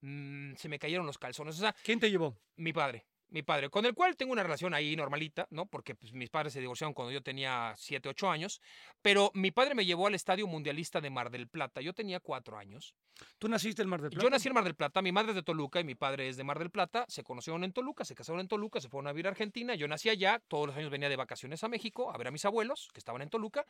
[0.00, 1.56] mm, se me cayeron los calzones.
[1.56, 2.38] O sea, ¿Quién te llevó?
[2.56, 3.04] mi padre.
[3.30, 5.66] Mi padre, con el cual tengo una relación ahí normalita, ¿no?
[5.66, 8.60] Porque pues, mis padres se divorciaron cuando yo tenía 7, 8 años.
[9.02, 11.80] Pero mi padre me llevó al Estadio Mundialista de Mar del Plata.
[11.80, 12.94] Yo tenía 4 años.
[13.38, 14.24] ¿Tú naciste en Mar del Plata?
[14.24, 16.36] Yo nací en Mar del Plata, mi madre es de Toluca y mi padre es
[16.36, 17.04] de Mar del Plata.
[17.08, 19.74] Se conocieron en Toluca, se casaron en Toluca, se fueron a vivir a Argentina.
[19.74, 22.44] Yo nací allá, todos los años venía de vacaciones a México a ver a mis
[22.44, 23.66] abuelos que estaban en Toluca.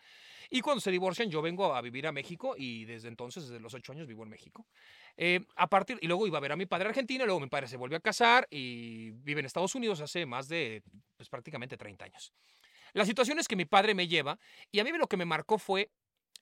[0.51, 3.75] Y cuando se divorcian, yo vengo a vivir a México y desde entonces, desde los
[3.75, 4.67] 8 años, vivo en México.
[5.17, 7.49] Eh, a partir, y luego iba a ver a mi padre a Argentina, luego mi
[7.49, 10.83] padre se volvió a casar y vive en Estados Unidos hace más de
[11.17, 12.33] pues, prácticamente 30 años.
[12.93, 14.37] La situación es que mi padre me lleva
[14.73, 15.93] y a mí lo que me marcó fue,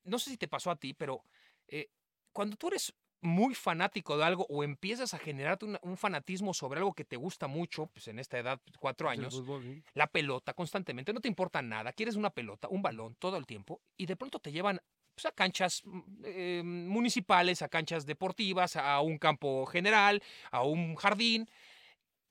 [0.05, 1.22] no sé si te pasó a ti, pero
[1.68, 1.90] eh,
[2.33, 6.94] cuando tú eres muy fanático de algo o empiezas a generarte un fanatismo sobre algo
[6.94, 9.83] que te gusta mucho, pues en esta edad, cuatro El años, fútbol, sí.
[9.92, 13.83] la pelota constantemente, no te importa nada, quieres una pelota, un balón todo el tiempo
[13.98, 14.81] y de pronto te llevan
[15.14, 20.96] pues, a canchas mm, eh, municipales, a canchas deportivas, a un campo general, a un
[20.96, 21.48] jardín.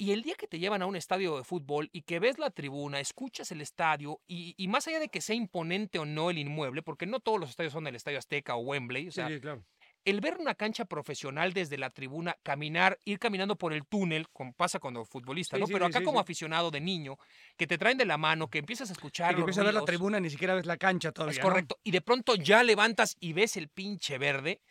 [0.02, 2.50] Y el día que te llevan a un estadio de fútbol y que ves la
[2.50, 6.40] tribuna, escuchas el estadio y, y más allá de que sea imponente o no el
[6.40, 9.40] inmueble, porque no todos los estadios son el Estadio Azteca o Wembley, o sea, sí,
[9.40, 9.64] claro.
[10.04, 14.54] el ver una cancha profesional desde la tribuna, caminar, ir caminando por el túnel, como
[14.54, 15.68] pasa cuando futbolista, Sí, ¿no?
[15.68, 17.18] sí, Pero acá como aficionado de niño,
[17.56, 19.76] que te traen de la mano, que empiezas a escuchar Sí, que empiezas a ver
[19.76, 21.34] la tribuna, ni siquiera ves la cancha todavía.
[21.34, 21.44] Es ¿no?
[21.44, 21.78] correcto.
[21.84, 24.62] Y de pronto ya levantas y ves el pinche verde.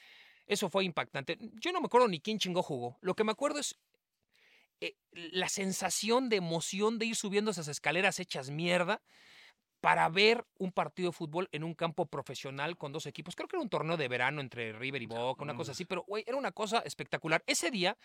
[0.48, 1.38] Eso fue impactante.
[1.60, 2.98] Yo no me acuerdo ni quién chingó jugó.
[3.00, 3.78] Lo que me acuerdo es
[4.80, 9.02] eh, la sensación de emoción de ir subiendo esas escaleras hechas mierda
[9.80, 13.34] para ver un partido de fútbol en un campo profesional con dos equipos.
[13.34, 16.04] Creo que era un torneo de verano entre River y Boca, una cosa así, pero
[16.06, 17.42] güey, era una cosa espectacular.
[17.46, 17.96] Ese día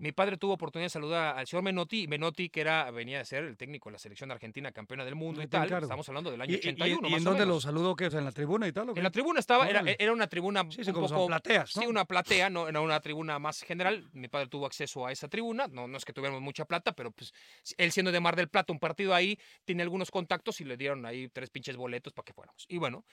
[0.00, 3.24] Mi padre tuvo oportunidad de saludar al señor Menotti, y Menotti que era, venía de
[3.24, 5.64] ser el técnico de la selección argentina campeona del mundo y tal.
[5.64, 5.86] encargo.
[5.86, 7.08] Estamos hablando del año ¿Y, y- 81.
[7.08, 7.96] y más en dónde lo saludó?
[7.96, 8.06] ¿Qué?
[8.06, 8.90] O sea, ¿En la tribuna y tal?
[8.90, 9.00] o qué?
[9.00, 11.82] En la tribuna estaba, era, una tribuna Sí, un como poco, plateas, ¿no?
[11.82, 14.08] Sí, una platea, no era una tribuna más general.
[14.12, 15.66] Mi padre tuvo acceso a esa tribuna.
[15.66, 17.32] No, no es que tuviéramos mucha plata, pero pues
[17.76, 21.04] él siendo de Mar del Plata, un partido ahí, tiene algunos contactos y le dieron
[21.06, 22.66] ahí tres pinches boletos para que fuéramos.
[22.68, 23.04] Y bueno,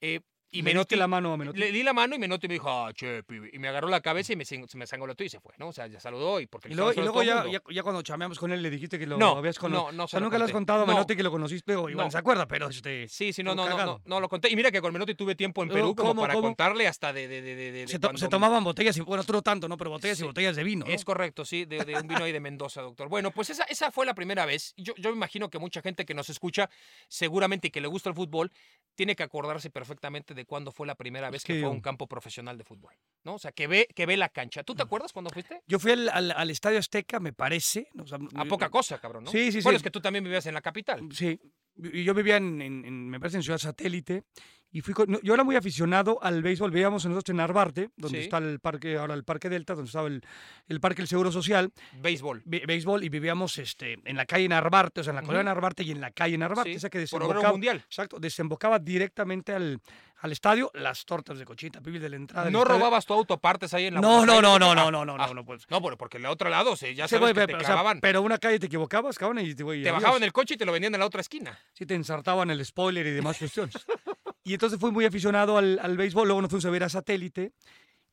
[0.00, 0.20] eh,
[0.52, 1.58] y diste Menotti la mano a Menotti.
[1.58, 4.00] le di la mano y Menotti me dijo, ah, che, pibe", Y me agarró la
[4.00, 5.68] cabeza y me, se me sangolotó y se fue, ¿no?
[5.68, 8.62] O sea, ya saludó y porque Y luego, y luego ya, cuando chameamos con él
[8.62, 9.92] le dijiste que lo No, habías conocido.
[9.92, 10.92] no, no o se sea, lo nunca le has contado a No.
[10.92, 12.10] Menotti que lo conociste, o igual No.
[12.10, 13.08] se acuerda, pero este...
[13.08, 14.50] Sí, sí, no, no, no, no, lo conté.
[14.50, 16.48] Y mira que con Menotti tuve tiempo en Perú como ¿cómo, para cómo?
[16.48, 17.28] contarle hasta de...
[17.28, 19.76] de, de, se, to- cuando se tomaban botellas, y, bueno, tú no tanto, ¿no?
[19.76, 20.24] Pero botellas Sí.
[20.24, 20.92] y botellas de vino, ¿no?
[20.92, 23.08] Es correcto, sí, de, un vino ahí de Mendoza, doctor.
[23.08, 24.74] Bueno, pues esa, esa fue la primera vez.
[24.76, 26.68] Yo, yo me imagino que mucha gente que nos escucha,
[27.08, 28.50] seguramente y que le gusta el fútbol,
[28.94, 31.80] tiene que acordarse perfectamente de cuándo fue la primera vez que, que fue a un
[31.80, 32.94] campo profesional de fútbol.
[33.24, 33.34] ¿no?
[33.34, 34.62] O sea, que ve, que ve la cancha.
[34.62, 35.62] ¿Tú te acuerdas cuándo fuiste?
[35.66, 37.88] Yo fui al, al- al Estadio Azteca, me parece.
[38.02, 39.30] o sea, A yo- poca cosa, cabrón, ¿no?
[39.30, 39.80] Sí, sí, Bueno, sí.
[39.80, 41.00] es que tú también vivías en la capital.
[41.12, 41.38] Sí,
[41.76, 44.24] y yo vivía en, en- en- me parece, en Ciudad Satélite.
[44.72, 46.70] Y fui con- no, yo era muy aficionado al béisbol.
[46.70, 48.24] Veíamos nosotros en Narvarte, donde Sí.
[48.24, 50.22] está el parque, ahora el Parque Delta, donde estaba el,
[50.68, 52.42] el Parque del Seguro Social, Béisbol.
[52.44, 55.26] bé- béisbol, y vivíamos este, en la calle Narvarte, o sea, en la Ujú.
[55.32, 57.78] colonia Narvarte y en la calle Narvarte, Sí, esa que desembocaba, mundial.
[57.84, 59.80] exacto, desembocaba directamente al,
[60.22, 62.48] al estadio, las tortas de cochita pibil de la entrada.
[62.50, 64.42] ¿No robabas tu autopartes ahí en la No, no, Aires?
[64.42, 65.66] no, no, Ah, no, no, no, ah, no, no, pues.
[65.68, 67.98] No, pero porque el otro lado, sí, ya Sí, que pero, te o sea, clavaban.
[68.00, 70.64] pero una calle te equivocabas, cabrón, y te, güey, te bajaban el coche y te
[70.64, 71.58] lo vendían en la otra esquina.
[71.72, 73.74] Sí, te ensartaban el spoiler y demás cuestiones.
[74.42, 77.52] Y entonces fui muy aficionado al, al béisbol, luego nos fuimos a ver a satélite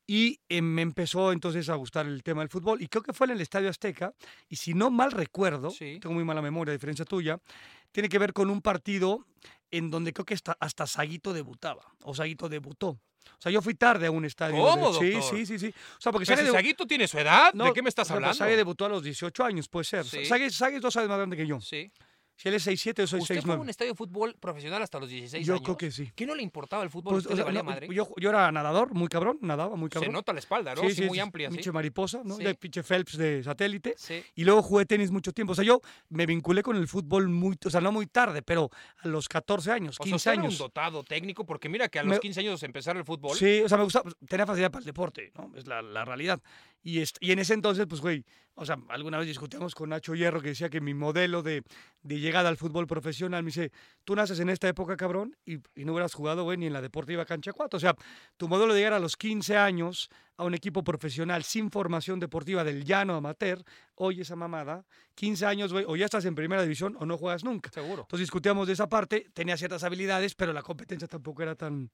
[0.06, 2.82] y eh, me empezó entonces a gustar el tema del fútbol.
[2.82, 4.14] Y creo que fue en el Estadio Azteca,
[4.48, 6.00] y si no mal recuerdo, Sí.
[6.02, 7.40] tengo muy mala memoria, a diferencia tuya,
[7.92, 9.26] tiene que ver con un partido
[9.72, 12.90] en donde creo que hasta, hasta Saguito debutaba, o Saguito debutó.
[12.90, 14.56] O sea, yo fui tarde a un estadio.
[14.56, 15.68] ¿Cómo, de- Sí, sí, sí, sí.
[15.98, 18.08] O sea, porque Pero si Saguito tiene su edad, no, ¿de qué me estás o
[18.08, 18.38] sea, pues hablando?
[18.38, 20.06] Sague debutó a los 18 años, puede ser.
[20.06, 20.24] Sí.
[20.24, 21.60] Sague, Sague es dos años más grande que yo.
[21.60, 21.92] Sí.
[22.40, 23.70] Si él es 6'7", yo soy ¿Usted fue a un 6'9".
[23.72, 25.64] estadio de fútbol profesional hasta los 16 Yo años?
[25.64, 26.12] creo que sí.
[26.16, 27.16] ¿Qué no le importaba el fútbol?
[27.16, 27.88] Pues, ¿A o usted le sea, valía no, madre?
[27.94, 30.14] yo, yo era nadador, muy cabrón, nadaba muy Se cabrón.
[30.14, 30.88] nota la espalda, ¿no?
[30.88, 31.56] Sí, muy amplia, sí.
[31.56, 32.36] Pinche mariposa, ¿no?
[32.38, 32.44] Sí.
[32.44, 33.96] Ya pinche Phelps de satélite.
[33.98, 34.24] Sí.
[34.36, 35.54] Y luego jugué tenis mucho tiempo.
[35.54, 38.70] O sea, yo me vinculé con el fútbol muy, o sea, no muy tarde, pero
[39.00, 40.58] a los 14 años, O sea, 15 usted era un años.
[40.60, 43.36] dotado técnico, porque mira que a los Me- 15 años empezar el fútbol.
[43.36, 45.52] Sí, o sea, me gustaba, tenía facilidad para el deporte, ¿no?
[45.56, 46.40] Es la, la realidad.
[46.90, 48.24] Y, en ese entonces, pues, güey,
[48.56, 51.62] o sea, alguna vez discutíamos con Nacho Hierro que decía que mi modelo de,
[52.02, 53.74] llegada al fútbol profesional, me dice,
[54.06, 56.82] tú naces en esta época, cabrón, y, y no hubieras jugado, güey, ni en la
[56.82, 57.76] Deportiva Cancha 4.
[57.76, 57.94] O sea,
[58.38, 62.64] tu modelo de llegar a los 15 años a un equipo profesional sin formación deportiva
[62.64, 63.64] del llano amateur,
[63.96, 67.44] oye esa mamada, 15 años, güey, o ya estás en primera división o no juegas
[67.44, 67.72] nunca.
[67.72, 68.04] Seguro.
[68.04, 71.90] Entonces discutíamos de esa parte, tenía ciertas habilidades, pero la competencia tampoco era tan,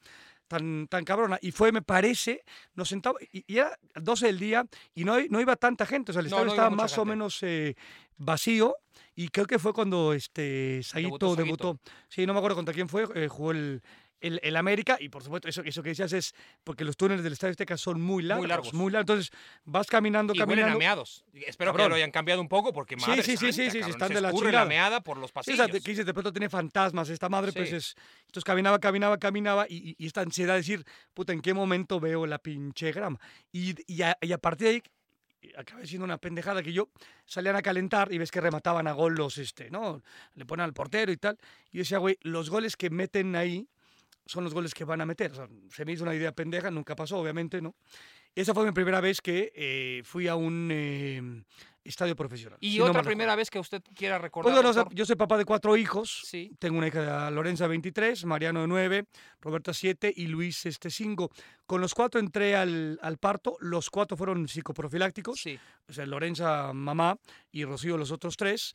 [0.48, 1.40] tan, tan cabrona.
[1.42, 2.44] Y fue, me parece,
[2.76, 6.14] nos sentaba, y, y era 12 del día y no, no iba tanta gente, o
[6.14, 7.76] sea, el No, estadio no estaba más o menos eh,
[8.18, 8.76] vacío.
[9.16, 11.80] Y creo que fue cuando este Saguito Debutó.
[12.10, 13.82] Sí, no me acuerdo contra quién fue, eh, jugó el,
[14.24, 14.98] el, el América.
[15.00, 16.34] Y por supuesto, eso, eso que decías es
[16.64, 18.48] porque los túneles del Estadio Azteca son muy largos.
[18.48, 18.74] largos.
[18.74, 19.04] Muy largos.
[19.12, 19.32] Entonces
[19.66, 20.80] vas caminando, Y huelen caminando.
[20.80, 21.24] meados.
[21.34, 21.90] Espero que Cabrón.
[21.90, 23.90] lo hayan cambiado un poco porque Sí, madre sí, sí, sí, santa, sí, sí, cabrón,
[23.92, 24.52] están se de la chingada.
[24.52, 25.58] la meada por los Sí, pasillos.
[25.58, 27.76] sea, de- que dices, de pronto tiene fantasmas esta madre, pues Sí.
[27.76, 27.96] es...
[28.22, 30.84] Entonces caminaba, caminaba, caminaba y, y- y esta ansiedad de decir,
[31.14, 33.20] puta, ¿en qué momento veo la pinche grama?
[33.52, 34.84] Y, y, a, y a partir de ahí,
[35.58, 36.88] acabé siendo una pendejada que yo
[37.26, 40.02] salían a calentar y ves que remataban a gol los, este, ¿no?
[40.36, 41.38] Le ponen al portero y tal.
[41.70, 43.68] Y decía, güey, los goles que meten ahí
[44.26, 45.32] son los goles que van a meter.
[45.32, 47.76] O sea, se me hizo una idea pendeja, nunca pasó, obviamente, ¿no?
[48.36, 51.44] Esa fue mi primera vez que eh, fui a un eh,
[51.84, 52.58] estadio profesional.
[52.62, 54.54] Y si no otra mal primera vez que usted quiera Pues recordar.
[54.54, 54.98] bueno, o sea, doctor?
[54.98, 56.24] yo soy papá de cuatro hijos.
[56.26, 56.52] Sí.
[56.58, 59.06] Tengo una hija, Lorenza, 23, Mariano, de 9,
[59.40, 61.30] Roberta, 7 y Luis, este, 5.
[61.68, 63.56] Con los cuatro entré al, al parto.
[63.60, 65.40] Los cuatro fueron psicoprofilácticos.
[65.40, 65.60] Sí.
[65.88, 67.20] O sea, Lorenza, mamá,
[67.52, 68.74] y Rocío, los otros tres.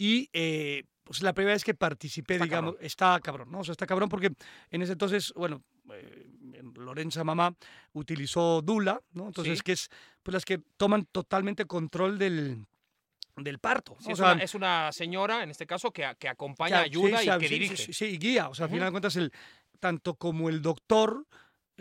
[0.00, 3.58] Y eh, pues la primera vez que participé, Está digamos, está cabrón, ¿no?
[3.60, 4.32] O sea, está cabrón porque
[4.70, 6.26] en ese entonces, bueno, eh,
[6.76, 7.54] Lorenza, mamá,
[7.92, 9.26] utilizó Dula, ¿no?
[9.26, 9.62] Entonces, Sí.
[9.62, 9.90] que es,
[10.22, 12.64] pues las que toman totalmente control del,
[13.36, 13.92] del parto.
[13.92, 17.18] O es, sea, una, es una señora, en este caso, que, que acompaña, sea, ayuda
[17.18, 17.76] sí, y que sí, dirige.
[17.76, 18.48] Sí, sí, y guía.
[18.48, 19.30] O sea, al final de cuentas, el,
[19.80, 21.26] tanto como el doctor,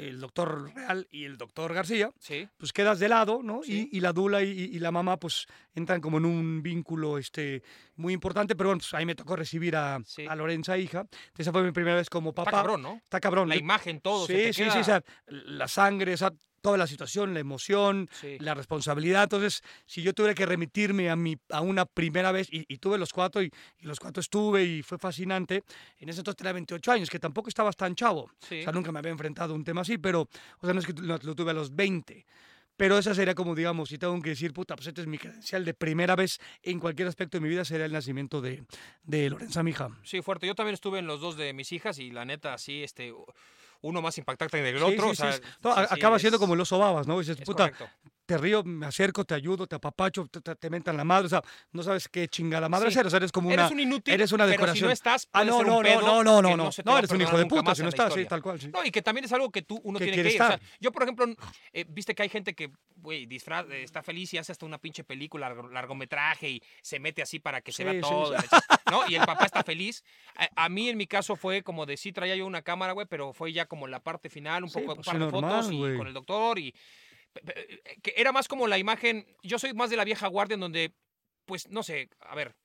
[0.07, 2.47] el doctor Real y el doctor García, Sí.
[2.57, 3.61] pues quedas de lado, ¿no?
[3.63, 3.89] Sí.
[3.91, 7.61] Y, y la dula y, y la mamá, pues entran como en un vínculo este,
[7.95, 8.55] muy importante.
[8.55, 10.25] Pero bueno, pues ahí me tocó recibir a, Sí.
[10.27, 11.05] a Lorenza, hija.
[11.37, 12.49] Esa fue mi primera vez como papá.
[12.51, 12.95] Está cabrón, ¿no?
[13.03, 13.49] Está cabrón.
[13.49, 14.25] La imagen, todo.
[14.25, 14.79] se Sí, te sí, queda- sí.
[14.79, 18.37] O sea, la sangre, o sea, toda la situación, la emoción, Sí.
[18.39, 19.23] la responsabilidad.
[19.23, 22.97] Entonces, si yo tuviera que remitirme a, mi, a una primera vez, y, y tuve
[22.97, 25.63] los cuatro, y, y los cuatro estuve, y fue fascinante,
[25.99, 28.29] en ese entonces tenía 28 años, que tampoco estabas tan chavo.
[28.47, 28.59] Sí.
[28.59, 30.85] O sea, nunca me había enfrentado a un tema así, pero, o sea, no es
[30.85, 32.25] que lo, lo tuve a los 20.
[32.77, 35.65] Pero esa sería como, digamos, si tengo que decir, puta, pues este es mi credencial
[35.65, 38.63] de primera vez en cualquier aspecto de mi vida, sería el nacimiento de,
[39.03, 39.89] de Lorenza Mija.
[40.03, 40.47] Sí, fuerte.
[40.47, 43.13] Yo también estuve en los dos de mis hijas y la neta, sí, este,
[43.81, 45.05] uno más impactante que el otro.
[45.05, 45.41] sí, o sea, sí.
[45.63, 47.19] No, acaba siendo como el oso babas, ¿no?
[47.19, 47.89] Dices, es puta, correcto.
[48.29, 51.29] Te río, me acerco, te ayudo, te apapacho, te, te- te mentan la madre, o
[51.29, 52.93] sea, no sabes qué chingada madre Sí.
[52.99, 53.55] hacer, o sea, eres como una...
[53.63, 54.87] Eres un inútil, eres una pero si decoración.
[54.87, 57.47] no estás, Ah, no, no, no, no, no, no, no no, eres un hijo de
[57.47, 58.67] puta, si no estás, sí, tal cual, sí.
[58.71, 60.41] No, y que también es algo que tú, uno Que tiene que ir.
[60.41, 60.69] O sea, estar.
[60.79, 61.25] yo, por ejemplo,
[61.73, 64.77] eh, viste que hay gente que, güey, disfraz, eh, está feliz y hace hasta una
[64.77, 68.35] pinche película, largo- largometraje y se mete así para que se vea sí, todo.
[68.91, 69.09] ¿no?
[69.09, 70.03] Y el papá está feliz.
[70.35, 73.07] A, a mí, en mi caso, fue como de sí traía yo una cámara, güey,
[73.09, 76.05] pero fue ya como la parte final, un poco, un par de fotos y con
[76.05, 76.75] el doctor y
[78.01, 80.93] que era más como la imagen, yo soy más de la vieja guardia en donde,
[81.45, 82.55] pues, no sé, a ver,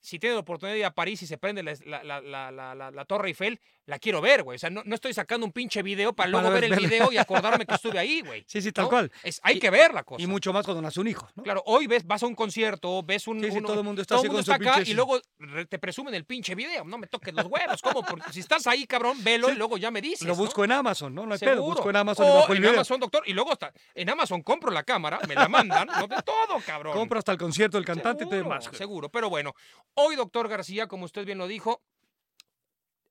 [0.00, 3.04] si tiene la oportunidad de ir a París y se prende la, la- la- la
[3.04, 4.56] Torre Eiffel, la quiero ver, güey.
[4.56, 7.12] O sea, no, no estoy sacando un pinche video para Para luego ver el video
[7.12, 8.44] y acordarme que estuve ahí, güey.
[8.48, 8.90] Sí, sí, tal ¿no?
[8.90, 9.12] cual.
[9.22, 10.20] Es, hay Y- que ver la cosa.
[10.22, 11.42] Y mucho más cuando nace un hijo, ¿no?
[11.44, 13.40] Claro, hoy ves, vas a un concierto, ves un.
[13.40, 14.80] Sí, sí, uno- todo el mundo está todo así el mundo con está su acá
[14.80, 15.20] pinche- y luego
[15.68, 16.84] te presumen el pinche video.
[16.84, 18.02] No me toques los huevos, ¿cómo?
[18.02, 19.54] Porque si estás ahí, cabrón, velo Sí.
[19.54, 20.26] y luego ya me dices.
[20.26, 21.24] Lo busco en Amazon, ¿no?
[21.24, 22.74] No hay pedo, busco en Amazon y O bajo el en video.
[22.74, 26.16] Amazon, doctor, y luego hasta en Amazon compro la cámara, me la mandan, no de
[26.22, 26.92] todo, cabrón.
[26.94, 28.68] Compro hasta el concierto del cantante y demás.
[28.72, 29.54] Seguro, pero bueno,
[29.94, 31.82] hoy, doctor García, como usted bien lo dijo,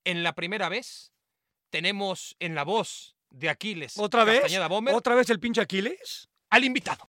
[0.06, 1.12] en la primera vez
[1.70, 4.42] tenemos en la voz de Aquiles ¿Otra vez?
[4.42, 6.30] Castañeda ¿Otra vez el pinche Aquiles?
[6.50, 7.10] al invitado.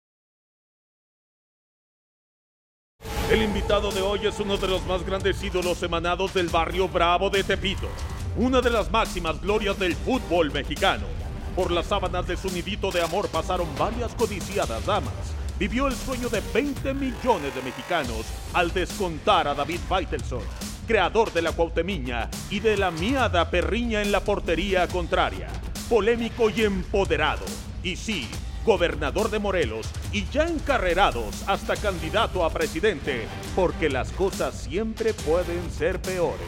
[3.31, 7.29] El invitado de hoy es uno de los más grandes ídolos emanados del barrio Bravo
[7.29, 7.89] de Tepito,
[8.35, 11.07] una de las máximas glorias del fútbol mexicano.
[11.55, 15.13] Por las sábanas de su nidito de amor pasaron varias codiciadas damas.
[15.57, 20.43] Vivió el sueño de 20 millones de mexicanos al descontar a David Faitelson,
[20.87, 25.47] creador de la Cuauhtemiña y de la miada perriña en la portería contraria.
[25.89, 27.45] Polémico y empoderado.
[27.83, 28.27] Y sí,
[28.65, 35.69] gobernador de Morelos y ya encarrerados hasta candidato a presidente, porque las cosas siempre pueden
[35.71, 36.47] ser peores.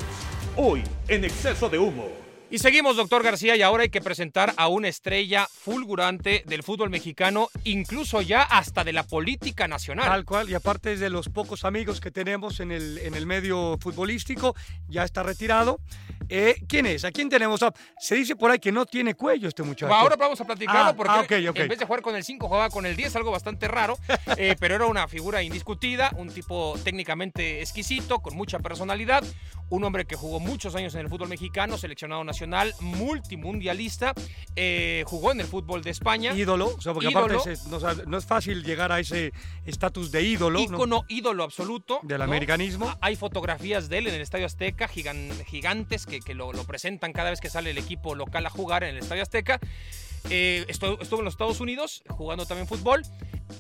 [0.56, 2.23] Hoy, en exceso de humo.
[2.54, 6.92] Y seguimos, doctor García, y ahora hay que presentar a una estrella fulgurante del fútbol
[6.92, 10.06] mexicano, incluso ya hasta de la política nacional.
[10.06, 13.26] Tal cual, y aparte es de los pocos amigos que tenemos en el, en el
[13.26, 14.56] medio futbolístico,
[14.88, 15.80] ya está retirado.
[16.30, 17.06] Eh, ¿Quién es?
[17.06, 17.62] ¿A quién tenemos?
[17.64, 19.94] Ah, se dice por ahí que no tiene cuello este muchacho.
[19.94, 22.70] Ahora vamos a platicarlo Ah, porque ah, en vez de jugar con el 5 jugaba
[22.70, 23.98] con el 10, algo bastante raro,
[24.38, 29.24] eh, pero era una figura indiscutida, un tipo técnicamente exquisito, con mucha personalidad,
[29.76, 34.14] un hombre que jugó muchos años en el fútbol mexicano, seleccionado nacional, multimundialista,
[34.56, 36.34] eh, jugó en el fútbol de España.
[36.34, 37.26] ídolo, o sea, porque Ídolo.
[37.26, 39.34] aparte es- no, o sea, no es fácil llegar a ese
[39.66, 40.66] estatus de ídolo ¿no?
[40.66, 42.00] ícono, ídolo absoluto.
[42.04, 42.24] del ¿no?
[42.26, 42.88] americanismo.
[42.90, 46.64] Ah, Hay fotografías de él en el Estadio Azteca, gigan- gigantes, que, que lo, lo
[46.66, 49.60] presentan cada vez que sale el equipo local a jugar en el Estadio Azteca.
[50.30, 53.02] Eh, estuvo, estuvo en los Estados Unidos jugando también fútbol.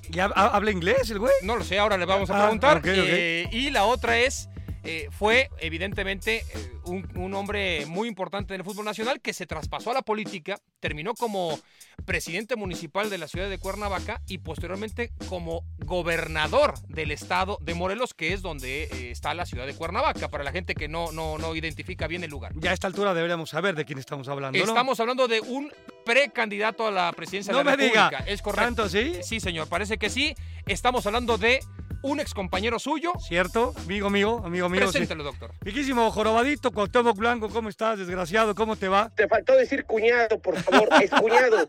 [0.10, 1.34] ¿Y hab- habla inglés el güey?
[1.43, 2.82] No lo sé, ahora le vamos a Ah, preguntar.
[2.86, 4.47] Eh, y la otra es,
[4.84, 9.46] eh, fue evidentemente eh, un, un hombre muy importante en el fútbol nacional que se
[9.46, 11.60] traspasó a la política, terminó como
[12.06, 18.13] presidente municipal de la ciudad de Cuernavaca y posteriormente como gobernador del estado de Morelos,
[18.13, 21.38] que es donde eh, está la ciudad de Cuernavaca, para la gente que no, no,
[21.38, 22.52] no identifica bien el lugar.
[22.56, 24.65] Ya a esta altura deberíamos saber de quién estamos hablando, ¿no?
[24.65, 25.72] Estamos hablando de un
[26.04, 28.10] precandidato a la presidencia No de la me diga.
[28.28, 28.65] Es correcto.
[28.65, 29.13] ¿Tanto sí?
[29.22, 30.36] Sí, señor, parece que sí.
[30.65, 31.62] Estamos hablando de
[32.04, 33.13] un excompañero suyo.
[33.20, 33.74] ¿Cierto?
[33.78, 34.88] Amigo mío, amigo mío.
[34.88, 35.00] sí.
[35.00, 35.52] Preséntelo, doctor.
[35.62, 38.54] Riquísimo jorobadito, Cuauhtémoc Blanco, ¿cómo estás, desgraciado?
[38.54, 39.12] ¿Cómo te va?
[39.16, 41.68] Te faltó decir cuñado, por favor, es cuñado.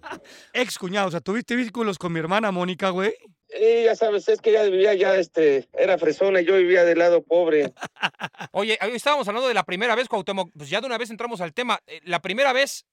[0.52, 3.14] Ex cuñado, o sea, ¿tuviste vínculos con mi hermana Mónica, güey?
[3.56, 6.98] Y ya sabes, es que ya vivía, ya este, era fresona y yo vivía del
[6.98, 7.72] lado pobre.
[8.52, 10.50] Oye, hoy estábamos hablando de la primera vez, Cuauhtémoc.
[10.56, 11.78] Pues ya de una vez entramos al tema.
[11.86, 12.84] Eh, ¿La primera vez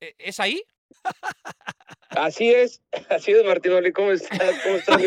[0.00, 0.62] eh, es ahí?
[2.10, 4.54] Así es, así es, Martinoli, ¿cómo estás?
[4.64, 5.02] ¿Cómo estás?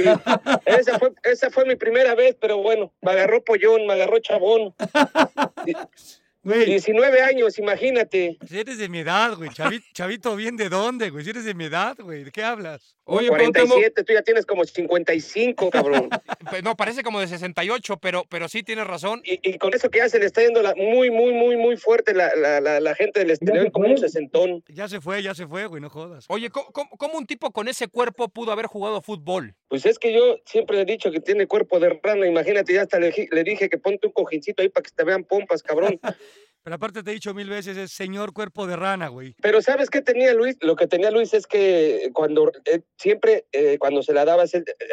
[0.66, 4.74] Esa fue, esa fue mi primera vez, pero bueno, me agarró pollón, me agarró chabón.
[6.44, 8.38] Güey, 19 años, imagínate.
[8.48, 9.50] si eres de mi edad, güey.
[9.52, 11.24] Chavi- Chavito, ¿bien de dónde, güey?
[11.24, 12.24] Si eres de mi edad, güey.
[12.24, 12.96] ¿De qué hablas?
[13.04, 13.54] Oye, Cuauhtémoc.
[13.70, 16.10] 47, tú ya tienes como 55, cabrón.
[16.50, 19.22] Pues no, parece como de 68, pero, pero sí tienes razón.
[19.24, 21.78] Y, y con eso que ya se le está yendo la- muy, muy, muy, muy
[21.78, 24.64] fuerte la, la, la, la gente del exterior, como un sesentón.
[24.68, 26.26] Ya se fue, ya se fue, güey, no jodas.
[26.28, 29.56] Oye, ¿cómo, cómo- cómo un tipo con ese cuerpo pudo haber jugado fútbol?
[29.70, 33.00] Pues es que yo siempre he dicho que tiene cuerpo de rana, imagínate, ya hasta
[33.00, 36.00] le, le dije que ponte un cojincito ahí para que te vean pompas, cabrón.
[36.64, 39.34] Pero aparte te he dicho mil veces, es señor cuerpo de rana, güey.
[39.42, 40.58] Pero ¿sabes qué tenía Luis?
[40.62, 44.44] Lo que tenía Luis es que cuando eh, siempre eh, cuando se la daba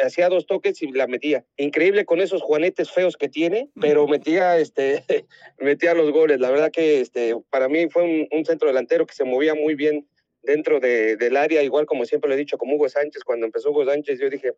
[0.03, 1.45] hacía dos toques y la metía.
[1.57, 5.03] Increíble con esos juanetes feos que tiene, pero metía este
[5.59, 6.39] metía los goles.
[6.39, 9.75] La verdad que este para mí fue un, un centro delantero que se movía muy
[9.75, 10.07] bien
[10.41, 13.71] dentro de, del área, igual como siempre lo he dicho, como Hugo Sánchez, cuando empezó
[13.71, 14.53] Hugo Sánchez, yo dije,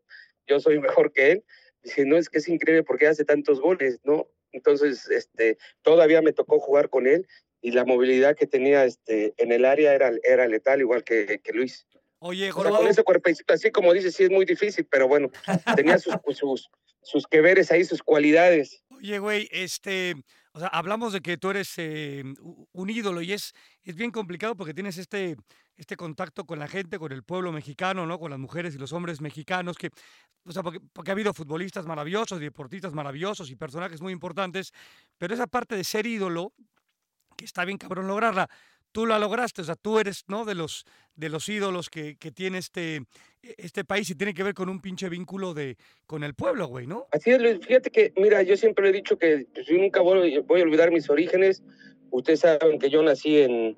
[0.48, 1.44] yo soy mejor que él.
[1.84, 4.28] Dice, no, es que es increíble porque hace tantos goles, ¿no?
[4.52, 7.28] Entonces, este, todavía me tocó jugar con él
[7.62, 11.54] y la movilidad que tenía este, en el área era, era letal, igual que, que
[11.54, 11.88] Luis.
[12.20, 15.32] Oye, O sea, con ese cuerpecito, así como dices, sí es muy difícil, pero bueno,
[15.76, 16.70] tenía sus, sus,
[17.02, 18.84] sus que veres ahí, sus cualidades.
[18.90, 20.16] Oye, güey, este,
[20.54, 22.24] o sea, hablamos de que tú eres eh,
[22.74, 25.38] un ídolo y es, es bien complicado porque tienes este,
[25.78, 28.20] este contacto con la gente, con el pueblo mexicano, ¿no?
[28.20, 29.90] Con las mujeres y los hombres mexicanos, que,
[30.44, 34.72] o sea, porque, porque ha habido futbolistas maravillosos, deportistas maravillosos y personajes muy importantes,
[35.18, 36.54] pero esa parte de ser ídolo,
[37.38, 38.50] que está bien cabrón lograrla,
[38.92, 40.46] tú la lograste, o sea, tú eres, ¿no?
[40.46, 44.44] De los, de los ídolos que, que tiene este, e- este país y tiene que
[44.44, 47.08] ver con un pinche vínculo de, con el pueblo, güey, ¿no?
[47.12, 47.60] Así es, Luis.
[47.66, 51.10] Fíjate que, mira, yo siempre he dicho que yo nunca voy, voy a olvidar mis
[51.10, 51.64] orígenes.
[52.12, 53.78] Ustedes saben que yo nací en,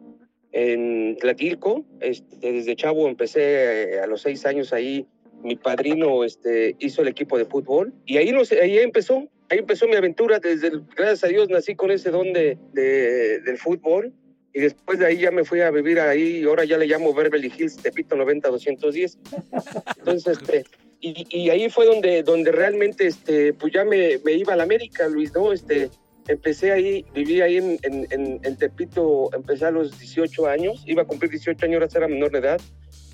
[0.52, 1.86] en Tlatilco.
[2.00, 5.06] Este, desde chavo empecé eh, a los seis años ahí.
[5.44, 9.28] Mi padrino este, hizo el equipo de fútbol y ahí, no sé, ahí empezó.
[9.50, 10.40] Ahí empezó mi aventura.
[10.40, 14.14] Desde, gracias a Dios nací con ese don de, de- del fútbol.
[14.54, 16.40] Y después de ahí ya me fui a vivir ahí.
[16.40, 19.18] Y ahora ya le llamo Beverly Hills, Tepito 90-210.
[19.98, 20.64] Entonces, este,
[21.00, 24.64] y, y ahí fue donde, donde realmente, este, pues ya me, me iba a la
[24.64, 25.52] América, Luis, ¿no?
[25.52, 25.90] Este,
[26.28, 31.02] empecé ahí, viví ahí en, en, en, en Tepito, empecé a los 18 años, iba
[31.02, 32.62] a cumplir 18 años, ahora era menor de edad.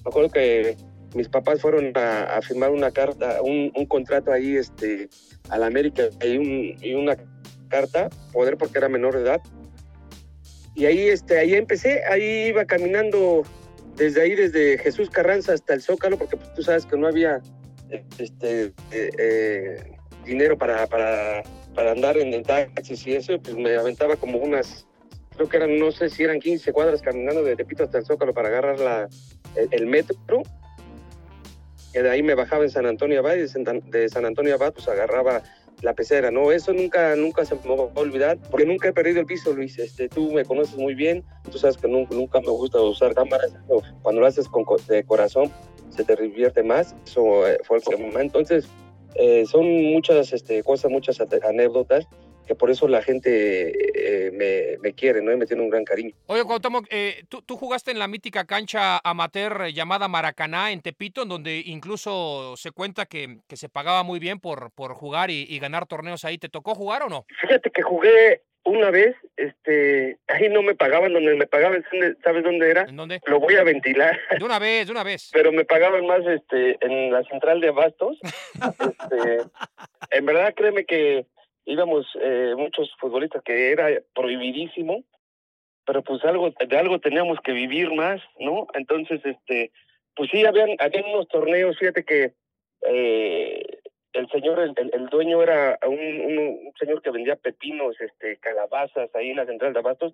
[0.04, 0.78] Me acuerdo que
[1.15, 5.10] mis papás fueron a, a firmar una carta, un, un contrato ahí, este,
[5.49, 7.17] a la América, y, un, y una
[7.69, 9.41] carta, poder porque era menor de edad.
[10.80, 13.44] Y ahí, este, ahí empecé, ahí iba caminando
[13.98, 17.42] desde ahí, desde Jesús Carranza hasta el Zócalo, porque pues, tú sabes que no había
[18.18, 19.92] este, eh, eh,
[20.24, 21.44] dinero para, para,
[21.76, 24.88] para andar en, en taxis y eso, pues me aventaba como unas,
[25.36, 28.34] creo que eran, no sé si eran 15 cuadras caminando de Tepito hasta el Zócalo
[28.34, 29.10] para agarrar la,
[29.58, 30.44] el, el metro.
[31.94, 34.88] Y de ahí me bajaba en San Antonio Abad y de San, Antonio Abad pues
[34.88, 35.44] agarraba
[35.82, 36.52] la pecera, ¿no?
[36.52, 39.78] Eso nunca, nunca se me va a olvidar, porque nunca he perdido el piso, Luis.
[39.80, 43.54] Este, tú me conoces muy bien, tú sabes que nunca, nunca me gusta usar cámaras,
[43.68, 45.52] pero cuando lo haces con, co- de corazón
[45.89, 46.96] se te revierte más.
[47.06, 48.22] Eso eh, fue el problema.
[48.22, 48.68] Entonces,
[49.15, 52.08] eh, son muchas este, cosas, muchas anécdotas
[52.50, 55.32] que por eso la gente eh, me, me quiere, ¿no?
[55.32, 56.16] Y me tiene un gran cariño.
[56.26, 60.82] Oye, Cuauhtémoc, eh, ¿tú, tú jugaste en la mítica cancha amateur eh, llamada Maracaná en
[60.82, 65.30] Tepito, en donde incluso se cuenta que, que se pagaba muy bien por, por jugar
[65.30, 66.40] y, y ganar torneos ahí.
[66.40, 67.28] ¿Te tocó jugar o no?
[67.40, 71.86] Fíjate que jugué una vez, este, ahí no me pagaban, donde me pagaban,
[72.24, 72.86] ¿sabes dónde era?
[72.90, 73.22] ¿En dónde?
[73.28, 74.20] Lo voy a ventilar.
[74.40, 75.30] De una vez, de una vez.
[75.32, 78.18] pero me pagaban más este en la central de abastos
[78.54, 79.44] este,
[80.12, 81.26] en verdad créeme que
[81.65, 85.04] íbamos eh, muchos futbolistas que era prohibidísimo
[85.86, 89.72] pero pues algo de algo teníamos que vivir más no entonces este
[90.15, 92.34] pues sí habían habían unos torneos fíjate que
[92.88, 93.80] eh,
[94.13, 99.10] el señor el, el- dueño era un, un, un señor que vendía pepinos este calabazas
[99.15, 100.13] ahí en la central de abastos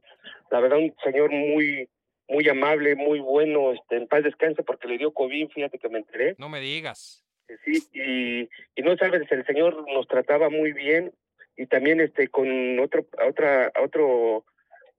[0.52, 1.90] la verdad un señor muy
[2.28, 6.00] muy amable, muy bueno, este, en paz descanse porque le dio COVID, fíjate que me
[6.00, 6.34] enteré.
[6.40, 7.24] No me digas.
[7.64, 11.14] Sí, y, y no sabes, el señor nos trataba muy bien
[11.58, 14.46] y también este con otro otra otro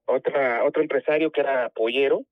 [0.06, 2.22] otra otro empresario que era pollero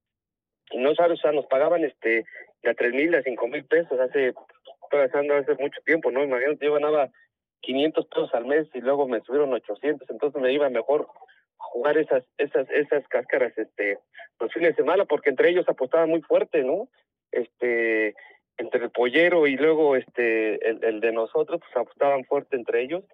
[0.71, 2.25] y no sabes, o sea, nos pagaban este
[2.63, 4.33] de tres mil a cinco mil pesos hace
[4.91, 6.23] hablando hace mucho tiempo, ¿no?
[6.23, 7.11] Imagínate, yo ganaba
[7.63, 11.09] 500 pesos al mes y luego me subieron 800, entonces me iba mejor
[11.57, 13.99] jugar esas esas esas cáscaras este
[14.39, 16.89] los fines de semana porque entre ellos apostaban muy fuerte, ¿no?
[17.33, 18.15] Este
[18.57, 23.05] entre el pollero y luego este el, el de nosotros pues apostaban fuerte entre ellos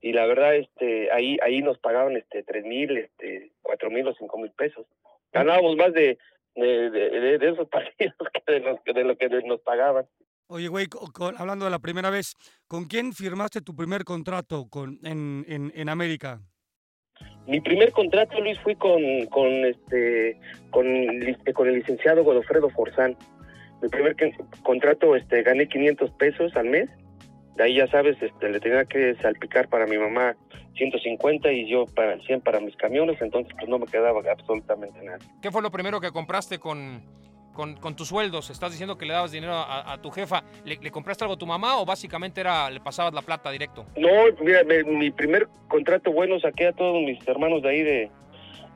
[0.00, 4.14] y la verdad este ahí ahí nos pagaban este tres mil este cuatro mil o
[4.14, 4.86] cinco mil pesos.
[5.32, 6.18] Ganábamos más de
[6.54, 10.06] de, de, de esos partidos que de, los, de lo que nos pagaban.
[10.48, 12.34] Oye, güey, con- hablando de la primera vez,
[12.68, 16.40] ¿con quién firmaste tu primer contrato con, en, en, en América?
[17.46, 20.38] mi primer contrato Luis fui con con este
[20.70, 20.86] con,
[21.54, 23.16] con el licenciado Godofredo Forzán.
[23.82, 24.16] Mi primer
[24.62, 26.88] contrato este gané 500 pesos al mes
[27.56, 30.36] de ahí ya sabes este le tenía que salpicar para mi mamá
[30.76, 35.18] 150 y yo para 100 para mis camiones entonces pues no me quedaba absolutamente nada
[35.40, 37.02] ¿Qué fue lo primero que compraste con,
[37.54, 38.50] con, con tus sueldos?
[38.50, 40.42] Estás diciendo que le dabas dinero a, a tu jefa.
[40.64, 43.86] ¿Le, le compraste algo a tu mamá o básicamente era le pasabas la plata directo?
[43.96, 44.10] No,
[44.44, 48.10] mira, me- mi primer contrato bueno saqué a todos mis hermanos de ahí de,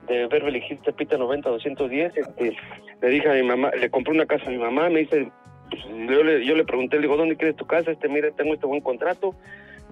[0.08, 2.12] de Beverly Hills, Tepita 90-210.
[2.16, 2.56] Este,
[3.02, 5.30] le dije a mi mamá, le compré una casa a mi mamá, me dice,
[5.70, 7.90] pues, yo, le, yo le pregunté, le digo, ¿dónde quieres tu casa?
[7.90, 9.34] Este, mira, tengo este buen contrato,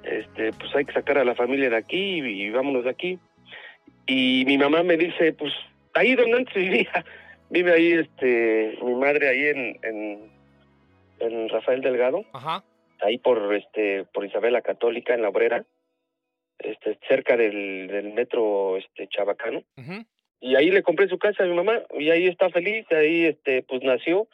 [0.03, 3.19] este, pues hay que sacar a la familia de aquí y, y vámonos de aquí.
[4.07, 5.53] Y mi mamá me dice, pues
[5.95, 7.05] ahí donde antes vivía,
[7.51, 10.31] Vive ahí, este, mi madre ahí en, en,
[11.21, 12.63] en Rafael Delgado, Ajá.
[13.01, 15.65] ahí por, este, por Isabel la Católica, en la Obrera,
[16.59, 19.63] este, cerca del, del metro, este, Chabacano.
[20.41, 23.63] y ahí le compré su casa a mi mamá y ahí está feliz ahí este
[23.63, 24.29] pues nació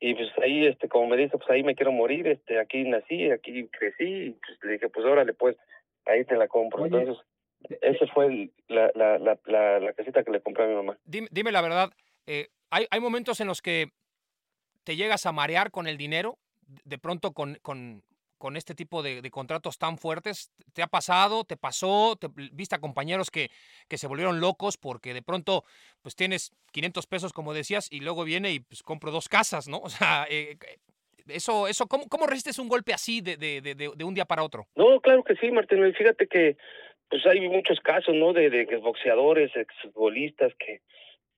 [0.00, 3.30] y pues ahí este como me dice pues ahí me quiero morir este aquí nací
[3.30, 5.56] aquí crecí y pues le dije pues órale pues
[6.04, 6.82] ahí te la compro.
[6.84, 7.24] Oye, entonces
[7.80, 10.98] ese fue el- la, la, la, la, la casita que le compré a mi mamá.
[11.04, 11.90] Dime, dime la verdad,
[12.26, 13.86] eh, ¿hay, hay momentos en los que
[14.84, 16.38] te llegas a marear con el dinero,
[16.84, 18.02] de pronto con, con,
[18.38, 20.50] con este tipo de, contratos tan fuertes.
[20.72, 21.44] ¿Te ha pasado?
[21.44, 22.16] ¿Te pasó?
[22.16, 23.50] ¿Te, ¿Viste a compañeros que,
[23.88, 25.64] que se volvieron locos porque de pronto
[26.02, 29.78] pues tienes 500 pesos, como decías, y luego viene y pues compro dos casas, ¿no?
[29.86, 30.56] O sea, eh,
[31.28, 34.42] eso, eso ¿cómo, ¿cómo resistes un golpe así de, de, de, de un día para
[34.42, 34.66] otro?
[34.74, 35.92] No, claro que sí, Martín.
[35.94, 36.56] Fíjate que
[37.08, 38.32] pues hay muchos casos, ¿no?
[38.32, 40.80] De, de boxeadores, exfutbolistas que,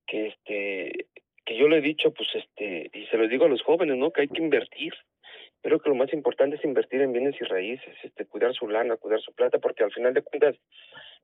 [0.07, 1.07] que este,
[1.45, 4.11] que yo le he dicho, pues este, y se lo digo a los jóvenes, ¿no?
[4.11, 4.95] Que hay que invertir.
[5.63, 8.97] Creo que lo más importante es invertir en bienes y raíces, este, cuidar su lana,
[8.97, 10.57] cuidar su plata, porque al final de cuentas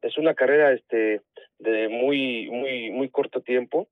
[0.03, 1.21] es una carrera, este,
[1.59, 3.89] de muy, muy, muy corto tiempo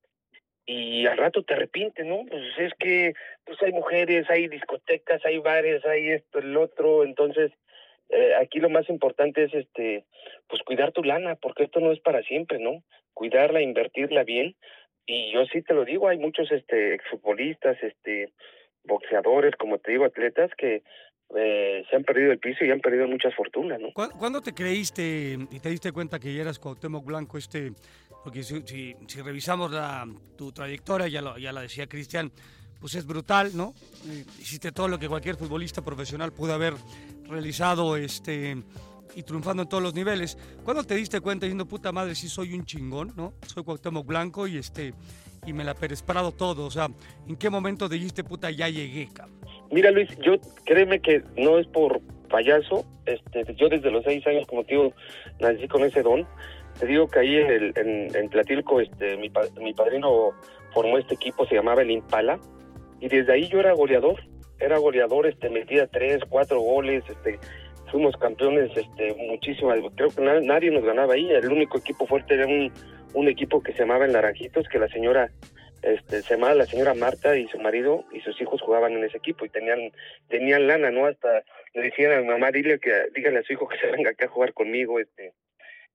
[0.66, 2.24] y al rato te arrepientes, ¿no?
[2.28, 3.14] Pues es que
[3.44, 7.52] pues hay mujeres, hay discotecas, hay bares, hay esto, el otro, entonces
[8.08, 10.04] eh, aquí lo más importante es este
[10.48, 12.82] pues cuidar tu lana, porque esto no es para siempre, ¿no?
[13.14, 14.54] Cuidarla, invertirla bien.
[15.04, 18.32] Y yo sí te lo digo, hay muchos este exfutbolistas, este
[18.84, 20.82] boxeadores, como te digo, atletas que
[21.34, 23.88] eh, se han perdido el piso y han perdido muchas fortunas, ¿no?
[23.92, 27.72] ¿Cuándo, te creíste y te diste cuenta que eras Cuauhtémoc Blanco este?
[28.22, 30.06] Porque si revisamos la,
[30.36, 32.30] tu trayectoria, ya, lo, ya la decía Cristian,
[32.82, 33.74] pues es brutal, ¿no?
[34.08, 36.74] Eh, Hiciste todo lo que cualquier futbolista profesional pudo haber
[37.28, 38.56] realizado este,
[39.14, 40.36] y triunfando en todos los niveles.
[40.64, 43.34] ¿Cuándo te diste cuenta diciendo, puta madre, sí soy un chingón, ¿no?
[43.46, 44.94] Soy Cuauhtémoc Blanco y este
[45.44, 46.66] y me la Pérez Prado todo.
[46.66, 46.88] O sea,
[47.28, 49.38] ¿en qué momento dijiste, puta, ya llegué, cabrón?
[49.70, 50.34] Mira, Luis, yo
[50.64, 52.84] créeme que no es por payaso.
[53.06, 54.92] Este, yo desde los seis años, como te digo,
[55.40, 56.26] nací con ese don.
[56.78, 59.30] Te digo que ahí en, el, en, en Tlatilco, este, mi,
[59.60, 60.30] mi padrino
[60.72, 62.38] formó este equipo, se llamaba el Impala,
[63.00, 64.20] y desde ahí yo era goleador.
[64.60, 67.38] Era goleador, este, metía tres, cuatro goles, este,
[67.90, 69.80] fuimos campeones, este, muchísimas.
[69.96, 71.28] Creo que na- nadie nos ganaba ahí.
[71.30, 72.72] El único equipo fuerte era un,
[73.14, 75.30] un equipo que se llamaba el Naranjitos, que la señora
[75.82, 79.18] este, se llamaba la señora Marta y su marido y sus hijos jugaban en ese
[79.18, 79.92] equipo y tenían
[80.28, 81.06] tenían lana, ¿no?
[81.06, 81.42] Hasta
[81.74, 84.26] le decían a mi mamá, dile que, dígale a su hijo que se venga acá
[84.26, 85.32] a jugar conmigo, este,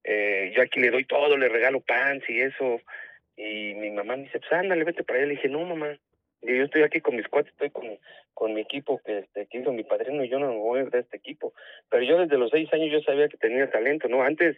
[0.04, 2.82] eh, yo aquí le doy todo, le regalo pants y eso,
[3.38, 5.98] y mi mamá me dice, pues ándale, vete para allá, le dije, no mamá,
[6.42, 7.98] yo estoy aquí con mis cuates, estoy con,
[8.38, 11.00] con mi equipo que, este, que hizo mi padrino y yo no me voy de
[11.00, 11.54] este equipo,
[11.90, 14.22] pero yo desde los seis años yo sabía que tenía talento, ¿no?
[14.22, 14.58] Antes,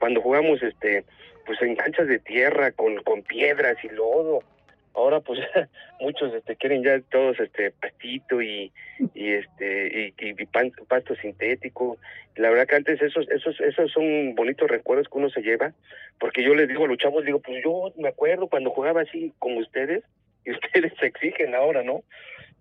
[0.00, 1.04] cuando jugamos, este,
[1.46, 4.40] pues en canchas de tierra, con, con piedras y lodo,
[4.94, 5.38] ahora pues
[6.00, 8.72] muchos este quieren ya todos este pastito y
[9.14, 11.98] y este y, y pan- pasto sintético.
[12.34, 15.72] La verdad que antes esos esos esos son bonitos recuerdos que uno se lleva
[16.18, 19.32] porque yo les digo a los chavos digo pues yo me acuerdo cuando jugaba así
[19.38, 20.02] como ustedes
[20.44, 22.02] y ustedes se exigen ahora no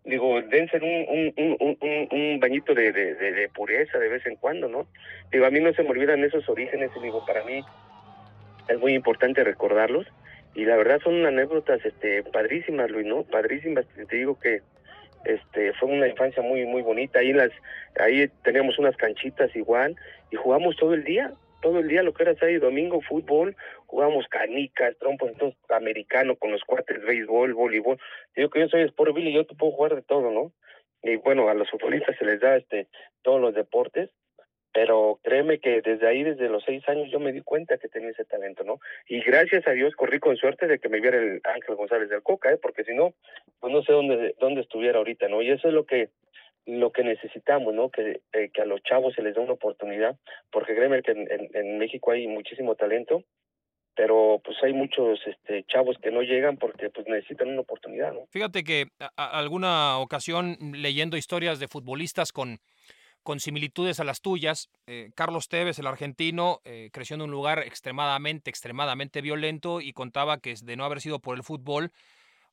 [0.09, 4.35] digo dense un un, un, un, bañito de, de, de, de pureza de vez en
[4.35, 4.87] cuando no
[5.31, 7.63] digo a mí no se me olvidan esos orígenes y digo para mí
[8.69, 10.07] es muy importante recordarlos.
[10.55, 14.61] Y la verdad son anécdotas este padrísimas Luis no padrísimas te digo que
[15.25, 17.19] este fue una infancia muy muy bonita.
[17.19, 17.51] Ahí las
[17.99, 19.95] ahí teníamos unas canchitas igual
[20.31, 23.55] y jugamos todo el día todo el día lo que era sábado y domingo fútbol
[23.85, 27.99] jugábamos canicas trompos entonces americano con los cuates béisbol voleibol
[28.35, 30.51] digo que yo soy Sportville y yo te puedo jugar de todo no
[31.01, 32.87] y bueno a los futbolistas se les da este
[33.21, 34.09] todos los deportes
[34.73, 38.11] pero créeme que desde ahí, desde los seis años, yo me di cuenta que tenía
[38.11, 38.79] ese talento, ¿no?
[39.07, 42.21] Y gracias a Dios corrí con suerte de que me viera el Ángel González del
[42.21, 42.59] Coca, ¿eh?
[42.61, 43.13] Porque si no,
[43.59, 45.41] pues no sé dónde, dónde estuviera ahorita, ¿no?
[45.41, 46.09] Y eso es lo que
[46.65, 47.89] lo que necesitamos, ¿no?
[47.89, 50.17] Que, eh, que a los chavos se les dé una oportunidad,
[50.51, 53.23] porque créeme que en, en, en México hay muchísimo talento,
[53.95, 58.27] pero pues hay muchos este, chavos que no llegan porque pues necesitan una oportunidad, ¿no?
[58.31, 62.59] Fíjate que a- alguna ocasión leyendo historias de futbolistas con,
[63.23, 67.59] con similitudes a las tuyas, eh, Carlos Tevez, el argentino, eh, creció en un lugar
[67.59, 71.91] extremadamente, extremadamente violento y contaba que de no haber sido por el fútbol,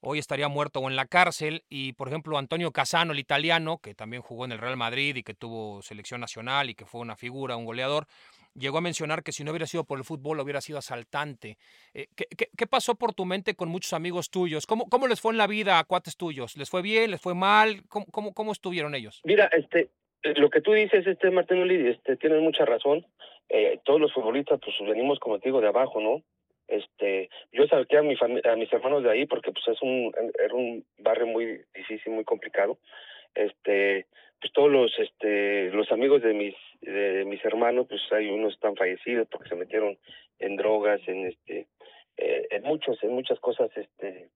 [0.09, 1.65] hoy estaría muerto o en la cárcel.
[1.69, 5.25] Y por ejemplo, Antonio Casano, el italiano, que también jugó en el Real Madrid y
[5.25, 8.07] que tuvo selección nacional y que fue una figura, un goleador,
[8.55, 11.57] llegó a mencionar que si no hubiera sido por el fútbol hubiera sido asaltante.
[11.93, 14.65] Eh, ¿qué, pasó por tu mente con muchos amigos tuyos?
[14.65, 16.57] ¿Cómo, ¿Cómo les fue en la vida a cuates tuyos?
[16.57, 17.11] ¿Les fue bien?
[17.11, 17.83] ¿Les fue mal?
[17.89, 19.21] ¿Cómo, estuvieron ellos?
[19.25, 19.91] Mira, este,
[20.23, 23.05] eh, lo que tú dices, este Martín Oli, este, tienes mucha razón.
[23.49, 26.23] Eh, todos los futbolistas, pues venimos, como te digo, de abajo, ¿no?
[26.69, 30.55] Este, yo saqué a mi a mis hermanos de ahí porque pues es un era
[30.55, 32.79] un barrio muy difícil, muy complicado.
[33.35, 34.07] Este,
[34.41, 38.77] pues todos los este los amigos de mis de mis hermanos, pues hay unos están
[38.77, 39.97] fallecidos porque se metieron
[40.39, 41.67] en drogas, en este
[42.17, 44.29] eh, en muchos en muchas cosas este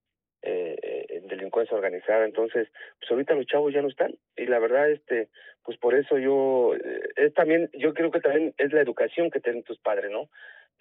[0.43, 2.25] eh, en delincuencia organizada.
[2.25, 2.69] Entonces,
[2.99, 4.15] pues ahorita los chavos ya no están.
[4.37, 5.29] Y la verdad, este,
[5.65, 9.41] pues por eso yo, eh, es también, yo creo que también es la educación que
[9.41, 10.31] tienen tus padres, ¿no?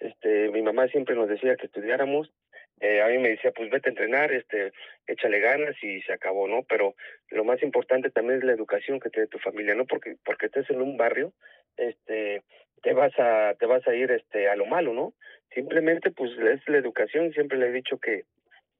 [0.00, 2.32] Este, mi mamá siempre nos decía que estudiáramos.
[2.80, 4.72] Eh, a mí me decía, pues vete a entrenar, este,
[5.06, 6.62] échale ganas y se acabó, ¿no?
[6.62, 6.94] Pero
[7.28, 9.84] lo más importante también es la educación que tiene tu familia, ¿no?
[9.84, 11.34] Porque, porque estés en un barrio,
[11.76, 12.42] este,
[12.82, 15.12] te vas a, te vas a ir, este, a lo malo, ¿no?
[15.54, 17.32] Simplemente, pues es la educación.
[17.32, 18.24] Siempre le he dicho que,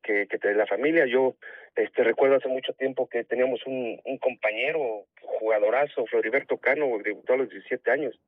[0.03, 1.05] que, que de la familia.
[1.05, 1.37] Yo
[1.77, 7.39] este recuerdo hace mucho tiempo que teníamos un, un compañero, jugadorazo, Floriberto Cano, debutó a
[7.39, 8.19] los 17 años.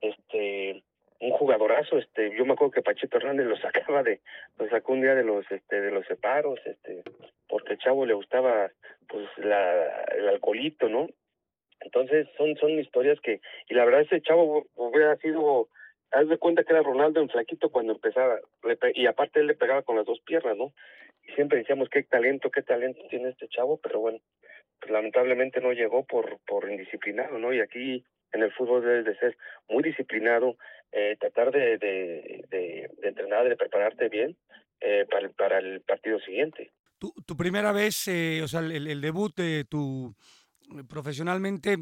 [0.00, 0.82] Este,
[1.20, 4.20] un jugadorazo, este, yo me acuerdo que Pachito Hernández lo sacaba de,
[4.58, 7.02] lo sacó un día de los, este, de los separos, este,
[7.48, 8.70] porque el chavo le gustaba,
[9.08, 11.08] pues, la, el alcoholito, ¿no?
[11.80, 15.68] Entonces, son, son historias que, y la verdad ese chavo hubiera sido
[16.10, 18.40] haz de cuenta que era Ronaldo en flaquito cuando empezaba,
[18.94, 20.72] y aparte él le pegaba con las dos piernas, ¿no?
[21.26, 24.18] Y siempre decíamos qué talento, qué talento tiene este chavo, pero bueno,
[24.80, 27.52] pues lamentablemente no llegó por, por indisciplinado, ¿no?
[27.52, 29.36] Y aquí en el fútbol debes de ser
[29.68, 30.56] muy disciplinado,
[30.92, 34.36] eh, tratar de, de, de, de, entrenar, de prepararte bien
[34.80, 36.70] eh, para, para el partido siguiente.
[36.98, 40.14] Tu, tu primera vez, eh, o sea, el, el debut de tu
[40.88, 41.76] profesionalmente,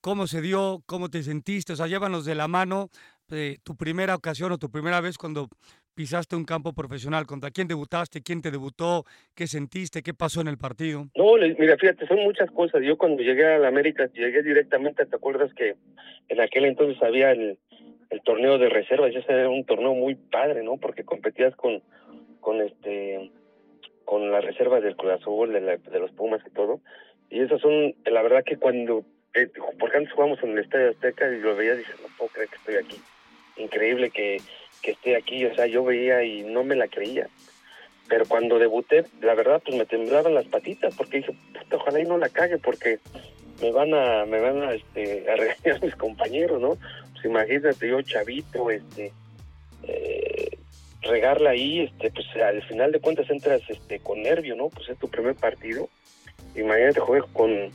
[0.00, 0.82] ¿cómo se dio?
[0.86, 1.74] ¿Cómo te sentiste?
[1.74, 2.88] O sea, llévanos de la mano
[3.32, 5.48] eh, tu primera ocasión o tu primera vez cuando
[5.94, 7.26] pisaste un campo profesional?
[7.26, 8.22] ¿Contra quién debutaste?
[8.22, 9.04] ¿Quién te debutó?
[9.34, 10.02] ¿Qué sentiste?
[10.02, 11.08] ¿Qué pasó en el partido?
[11.16, 12.82] No, mira, fíjate, son muchas cosas.
[12.82, 15.76] Yo cuando llegué a la América, llegué directamente, ¿te acuerdas que
[16.28, 17.58] en aquel entonces había el,
[18.12, 19.14] el torneo de reservas?
[19.14, 20.76] Ese era un torneo muy padre, ¿no?
[20.76, 21.82] Porque competías con,
[22.40, 23.30] con este
[24.04, 26.80] con las reservas del Cruz Azul, de, de los Pumas y todo.
[27.30, 29.04] Y esas son, la verdad que cuando,
[29.34, 29.48] eh,
[29.78, 32.48] porque antes jugamos en el Estadio Azteca y lo veías y dices, no puedo creer
[32.50, 33.00] que estoy aquí
[33.56, 34.40] increíble que,
[34.82, 37.28] que esté aquí, o sea, yo veía y no me la creía.
[38.08, 42.04] Pero cuando debuté, la verdad, pues me temblaban las patitas porque dije, puta, ojalá y
[42.04, 42.98] no la cague porque
[43.62, 46.76] me van a, me van a, este, a regañar mis compañeros, ¿no?
[47.12, 49.12] Pues imagínate, yo chavito, este,
[49.84, 50.58] eh,
[51.02, 54.68] regarla ahí, este, pues al final de cuentas entras, este, con nervio, ¿no?
[54.68, 55.88] Pues es tu primer partido.
[56.54, 57.70] Imagínate, jugué con,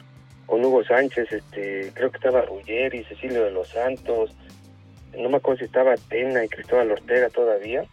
[0.46, 4.36] con Hugo Sánchez, este, creo que estaba Ruggeri, Cecilio de los Santos,
[5.18, 7.86] no me acuerdo si estaba Atena y Cristóbal Ortega todavía,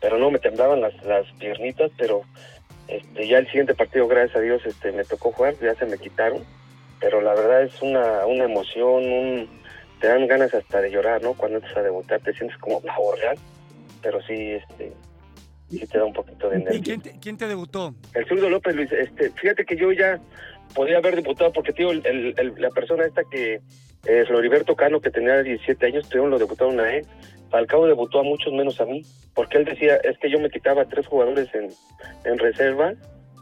[0.00, 2.22] pero no, me temblaban las, las piernitas, pero
[2.90, 5.98] este, ya el siguiente partido, gracias a Dios, este, me tocó jugar, ya se me
[5.98, 6.44] quitaron,
[6.98, 9.48] pero la verdad es una, una emoción, un,
[10.00, 11.34] te dan ganas hasta de llorar, ¿no?
[11.34, 13.38] Cuando entras a debutar, te sientes como pavo real,
[14.02, 14.92] pero sí, este,
[15.70, 16.78] sí te da un poquito de nervio.
[16.78, 17.94] ¿Y quién te, quién te debutó?
[18.14, 20.18] El zurdo López Luis, este, fíjate que yo ya
[20.74, 23.60] podía haber debutado porque, tío, el, el, la persona esta que
[24.06, 27.06] eh, Floriberto Cano, que tenía 17 años, tuvieron lo debutaron a él.
[27.50, 29.02] Falcao debutó a muchos menos a mí,
[29.34, 31.68] porque él decía, es que yo me quitaba tres jugadores en,
[32.24, 32.94] en reserva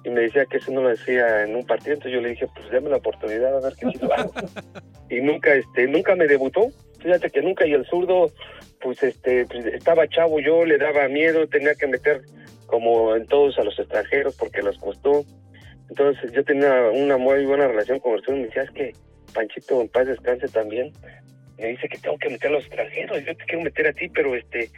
[0.05, 2.47] y me decía que eso no lo decía en un partido, entonces yo le dije,
[2.55, 4.33] pues déme la oportunidad a ver qué lo hago.
[5.11, 6.69] y nunca, este, nunca me debutó,
[7.01, 8.33] fíjate que nunca, y el zurdo,
[8.81, 12.23] pues este, pues, estaba chavo yo, le daba miedo, tenía que meter
[12.67, 15.25] como en todos a los extranjeros porque los costó.
[15.89, 18.93] Entonces yo tenía una muy buena relación con el zurdo y me decía, es que
[19.35, 20.93] Panchito en paz descanse también,
[21.59, 24.09] me dice que tengo que meter a los extranjeros, yo te quiero meter a ti,
[24.09, 24.71] pero este,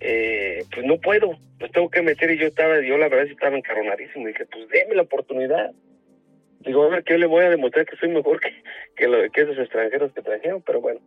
[0.00, 3.56] eh, pues no puedo, pues tengo que meter y yo estaba, yo la verdad estaba
[3.56, 5.72] encarronadísimo, y dije, pues déme la oportunidad.
[6.60, 8.50] Digo, a ver, que yo le voy a demostrar que soy mejor que,
[8.96, 11.00] que, esos extranjeros que trajeron, pero bueno,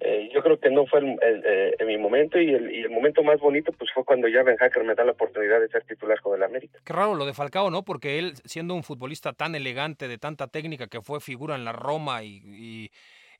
[0.00, 2.90] eh, yo creo que no fue el, el, eh, mi momento y el, y el,
[2.90, 5.84] momento más bonito pues fue cuando ya Ben Hacker me da la oportunidad de ser
[5.84, 6.78] titular con el América.
[6.84, 7.84] Qué raro lo de Falcao, ¿no?
[7.84, 11.72] Porque él, siendo un futbolista tan elegante, de tanta técnica, que fue figura en la
[11.72, 12.90] Roma y,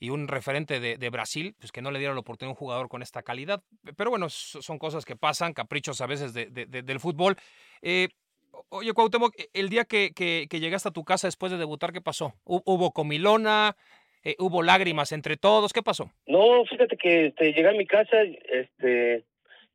[0.01, 2.59] y un referente de, de, Brasil, pues que no le dieron la oportunidad a un
[2.59, 3.62] jugador con esta calidad.
[3.96, 7.36] Pero bueno, son cosas que pasan, caprichos a veces de, del fútbol.
[7.82, 8.09] Eh,
[8.68, 12.01] Oye, Cuauhtémoc, el día que, que, que, llegaste a tu casa después de debutar, ¿qué
[12.01, 12.34] pasó?
[12.44, 13.76] ¿Hubo comilona?
[14.22, 16.11] Eh, hubo lágrimas entre todos, ¿qué pasó?
[16.26, 19.24] No, fíjate que este, llegué a mi casa, este,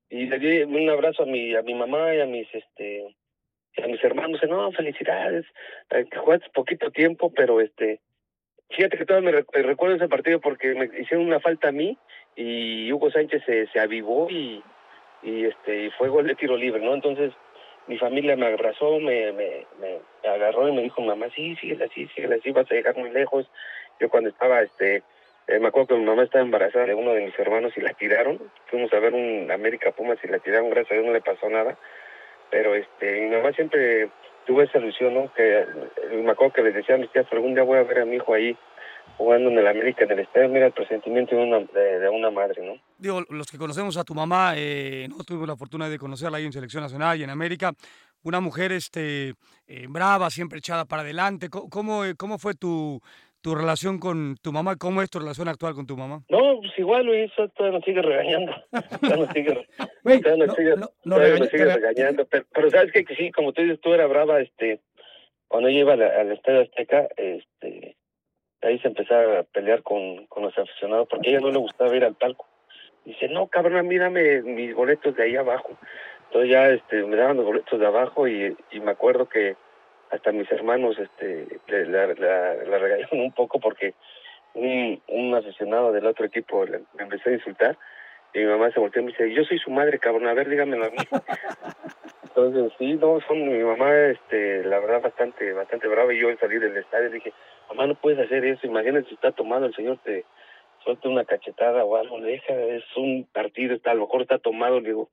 [0.09, 3.15] y le di un abrazo a mi, a mi mamá y a mis, este,
[3.83, 5.45] a mis hermanos, no, felicidades,
[5.89, 8.01] eh, que jugaste poquito tiempo, pero este,
[8.75, 11.97] fíjate que todavía me recuerdo ese partido porque me hicieron una falta a mí
[12.35, 14.61] y Hugo Sánchez se, se avivó y,
[15.23, 16.93] y este, fue gol de tiro libre, ¿no?
[16.93, 17.33] Entonces,
[17.87, 22.07] mi familia me abrazó, me, me, me agarró y me dijo, mamá, sí, síguela así,
[22.15, 23.49] síguela así, vas a llegar muy lejos,
[23.99, 25.03] yo cuando estaba este
[25.47, 27.93] Eh, me acuerdo que mi mamá estaba embarazada de uno de mis hermanos y la
[27.93, 28.39] tiraron.
[28.65, 31.47] Fuimos a ver un América Pumas y la tiraron, gracias a Dios no le pasó
[31.49, 31.77] nada.
[32.49, 34.09] Pero este, mi mamá siempre
[34.45, 35.33] tuvo esa ilusión, ¿no?
[35.33, 35.67] Que eh,
[36.23, 38.15] me acuerdo que les decía a mis tías, algún día voy a ver a mi
[38.17, 38.57] hijo ahí
[39.17, 40.49] jugando en el América, en el estadio.
[40.49, 42.81] Mira el presentimiento de una, madre, ¿no?
[42.97, 46.45] Digo, los que conocemos a tu mamá, eh, no tuvimos la fortuna de conocerla ahí
[46.45, 47.73] en Selección Nacional y en América.
[48.23, 49.35] Una mujer este,
[49.67, 51.49] eh, brava, siempre echada para adelante.
[51.49, 53.01] ¿Cómo, cómo, eh, cómo fue tu,
[53.45, 54.75] tu relación con tu mamá?
[54.75, 56.23] ¿Cómo es tu relación actual con tu mamá?
[56.29, 58.51] No, pues igual Luis, todavía nos sigue regañando.
[59.01, 59.67] Todavía nos sigue,
[60.03, 62.25] Güey, todavía nos no- sigue, no- no todavía regaña- nos sigue rega- regañando.
[62.25, 64.79] Pero, pero sabes que sí, como tú dices, tú eras brava, este,
[65.47, 67.95] cuando yo iba al, al Estadio Azteca, este,
[68.63, 71.95] ahí se empezaba a pelear con, con los aficionados porque a ella no le gustaba
[71.95, 72.47] ir al palco.
[73.05, 75.77] Dice, no, cabrón, mírame mis boletos de ahí abajo.
[76.27, 79.55] Entonces ya este, me daban los boletos de abajo y, y me acuerdo que
[80.11, 83.93] hasta mis hermanos este, le, la, la- la regañaron un poco porque
[84.53, 87.77] un, un aficionado del otro equipo le, me empezó a insultar
[88.33, 90.49] y mi mamá se volteó y me dice, yo soy su madre, cabrón, a ver,
[90.49, 90.97] dígamelo a mí.
[92.23, 96.13] Entonces, sí, no, son mi mamá, este, la verdad, bastante, bastante brava.
[96.13, 97.31] Y yo al salir del estadio dije,
[97.69, 98.67] mamá, no puedes hacer eso.
[98.67, 100.25] Imagínate si está tomado, el señor te
[100.83, 102.19] suelta una cachetada o algo.
[102.19, 104.81] Le deja, es un partido, está, a lo mejor está tomado.
[104.81, 105.09] Le digo,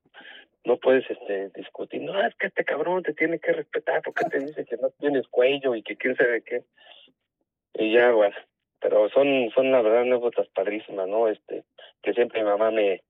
[0.65, 2.01] no puedes este, discutir.
[2.01, 5.27] No, es que este cabrón te tiene que respetar porque te dice que no tienes
[5.27, 6.63] cuello y que quién sabe qué.
[7.73, 8.35] Y ya, bueno,
[8.79, 11.27] pero son, son la verdad anécdotas padrísimas, ¿no?
[11.27, 11.63] Este,
[12.01, 13.03] que siempre mi mamá me,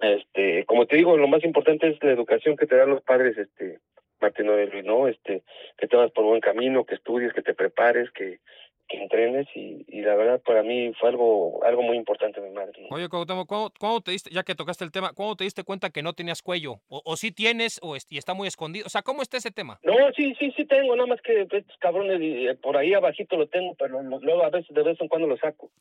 [0.00, 3.36] este, como te digo, lo más importante es la educación que te dan los padres,
[3.36, 3.80] este,
[4.20, 5.08] Martín Luis, ¿no?
[5.08, 5.42] Este,
[5.76, 8.40] que te vas por buen camino, que estudies, que te prepares, que,
[8.88, 12.72] que entrenes y, y la verdad para mí fue algo, algo muy importante mi madre,
[12.88, 12.96] ¿no?
[12.96, 15.90] Oye, Cuauhtémoc, ¿cuándo, cuándo te diste, ya que tocaste el tema, ¿cuándo te diste cuenta
[15.90, 16.80] que no tenías cuello?
[16.88, 18.86] O, o sí tienes o y está muy escondido.
[18.86, 19.78] O sea, ¿cómo está ese tema?
[19.82, 23.36] No, sí, sí, sí tengo, nada más que estos cabrones y, eh, por ahí abajito
[23.36, 25.70] lo tengo, pero luego a veces de vez en cuando lo saco.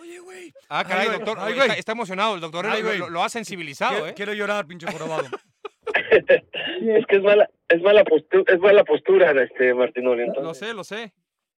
[0.00, 0.52] Oye, güey.
[0.68, 1.38] Ah, caray, doctor.
[1.40, 1.78] ay, está, güey.
[1.78, 2.66] está emocionado el doctor.
[2.66, 2.98] Ay, lo, güey.
[2.98, 4.14] lo- lo ha sensibilizado, Quiero, ¿eh?
[4.14, 5.24] quiero llorar, pinche jorobado.
[5.94, 10.68] es que es mala, es mala postura, es mala postura, este Martinoli, Lo entonces.
[10.68, 11.12] sé, lo sé.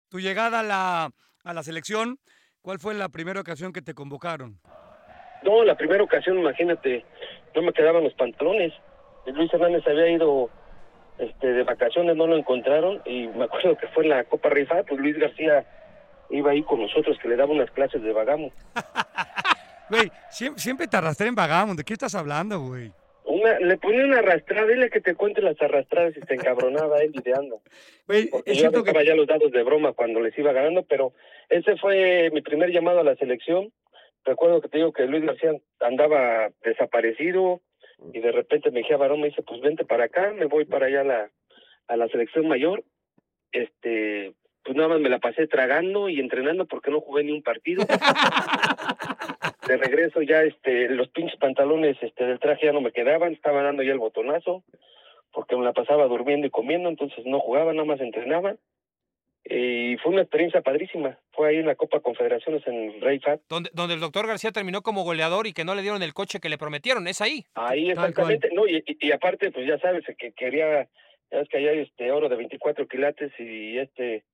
[0.08, 1.10] Tu llegada a la,
[1.44, 2.18] a la selección,
[2.62, 4.58] ¿cuál fue la primera ocasión que te convocaron?
[5.42, 7.04] No, la primera ocasión, imagínate,
[7.54, 8.72] no me quedaban los pantalones.
[9.26, 10.50] Luis Hernández había ido
[11.18, 14.82] este, de vacaciones, no lo encontraron y me acuerdo que fue en la Copa Rifa,
[14.84, 15.66] pues Luis García
[16.30, 18.50] iba ahí con nosotros, que le daba unas clases de vagamo.
[19.90, 21.74] Güey, siempre, siempre te arrastré en Vagamos.
[21.74, 22.92] ¿De qué estás hablando, güey?
[23.28, 27.12] Una, le ponía una arrastrada, dile que te cuente las arrastradas y se encabronaba él
[27.14, 27.60] ideando.
[28.06, 29.04] Porque yo que...
[29.04, 31.12] ya los dados de broma cuando les iba ganando, pero
[31.50, 33.70] ese fue mi primer llamado a la selección.
[34.24, 37.60] Recuerdo que te digo que Luis García andaba desaparecido
[38.14, 40.64] y de repente me dije a Varón, me dice, pues vente para acá, me voy
[40.64, 41.30] para allá a la,
[41.88, 42.82] a la selección mayor.
[43.52, 44.32] Este,
[44.64, 47.84] pues nada más me la pasé tragando y entrenando porque no jugué ni un partido.
[49.68, 53.62] De regreso ya este los pinches pantalones este del traje ya no me quedaban, estaba
[53.62, 54.64] dando ya el botonazo
[55.32, 58.56] porque me la pasaba durmiendo y comiendo, entonces no jugaba, nada más entrenaba.
[59.44, 61.18] Y fue una experiencia padrísima.
[61.32, 63.40] Fue ahí en la Copa Confederaciones en Rey Fat.
[63.48, 66.40] Donde, donde el doctor García terminó como goleador y que no le dieron el coche
[66.40, 67.06] que le prometieron.
[67.06, 67.44] Es ahí.
[67.54, 70.88] Ahí exactamente, no, y, y, y aparte, pues ya sabes que quería,
[71.30, 74.24] ya ves que allá hay este oro de 24 quilates y este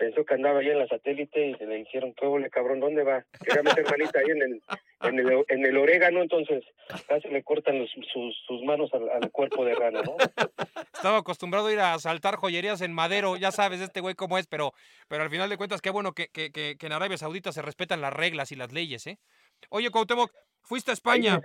[0.00, 2.80] pensó que andaba allá en la satélite y le dijeron, ¿qué ole, cabrón?
[2.80, 3.22] ¿Dónde va?
[3.44, 4.62] Quería meter manita ahí en el,
[5.02, 6.64] en el, en el orégano, entonces
[7.06, 10.16] casi le cortan los- sus, sus manos al, al cuerpo de rana, ¿no?
[10.94, 13.36] Estaba acostumbrado a ir a saltar joyerías en madero.
[13.36, 14.72] Ya sabes este güey cómo es, pero,
[15.08, 17.60] pero al final de cuentas, qué bueno que, que, que, que en Arabia Saudita se
[17.62, 19.18] respetan las reglas y las leyes, ¿eh?
[19.68, 20.32] Oye, Cuauhtémoc,
[20.62, 21.32] fuiste a España.
[21.34, 21.36] la.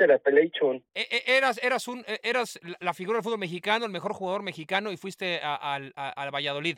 [0.94, 4.42] E- e- Eras, eras, un, e- eras la- figura del fútbol mexicano, el mejor jugador
[4.44, 6.78] mexicano y fuiste a- al a- al Valladolid.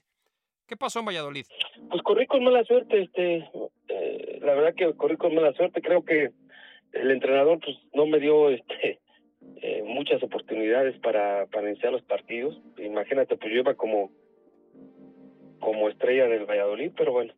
[0.67, 1.45] ¿Qué pasó en Valladolid?
[1.89, 3.49] Pues corrí con mala suerte, este,
[3.87, 6.31] eh, la verdad que corrí con mala suerte, creo que
[6.93, 8.99] el entrenador pues no me dio este
[9.61, 12.59] eh, muchas oportunidades para, para iniciar los partidos.
[12.77, 14.11] Imagínate, pues yo iba como
[15.59, 17.33] como estrella del Valladolid, pero bueno,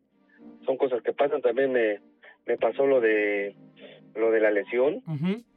[0.66, 2.00] son cosas que pasan, también me,
[2.46, 3.54] me pasó lo de
[4.14, 5.02] lo de la lesión,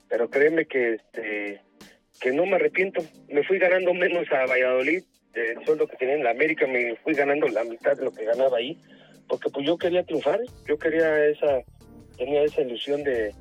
[0.09, 1.61] pero créeme que este
[2.21, 5.03] que no me arrepiento, me fui ganando menos a Valladolid,
[5.33, 8.25] el sueldo que tenía en la América me fui ganando la mitad de lo que
[8.25, 8.77] ganaba ahí,
[9.27, 11.61] porque pues yo quería triunfar, yo quería esa,
[12.17, 13.33] tenía esa ilusión de,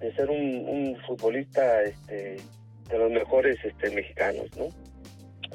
[0.00, 2.36] de ser un, futbolista este
[2.88, 4.68] de los mejores este mexicanos, ¿no?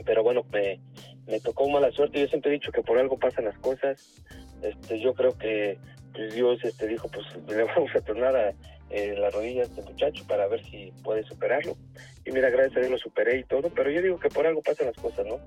[0.05, 0.79] Pero bueno, me,
[1.27, 4.23] me tocó mala suerte, yo siempre he dicho que por algo pasan las cosas,
[4.61, 5.77] este yo creo que
[6.13, 8.53] pues Dios este dijo pues le vamos a tornar a
[8.89, 11.75] eh, la rodilla a este muchacho para ver si puede superarlo
[12.25, 14.61] y mira gracias a Dios lo superé y todo pero yo digo que por algo
[14.61, 15.39] pasan las cosas no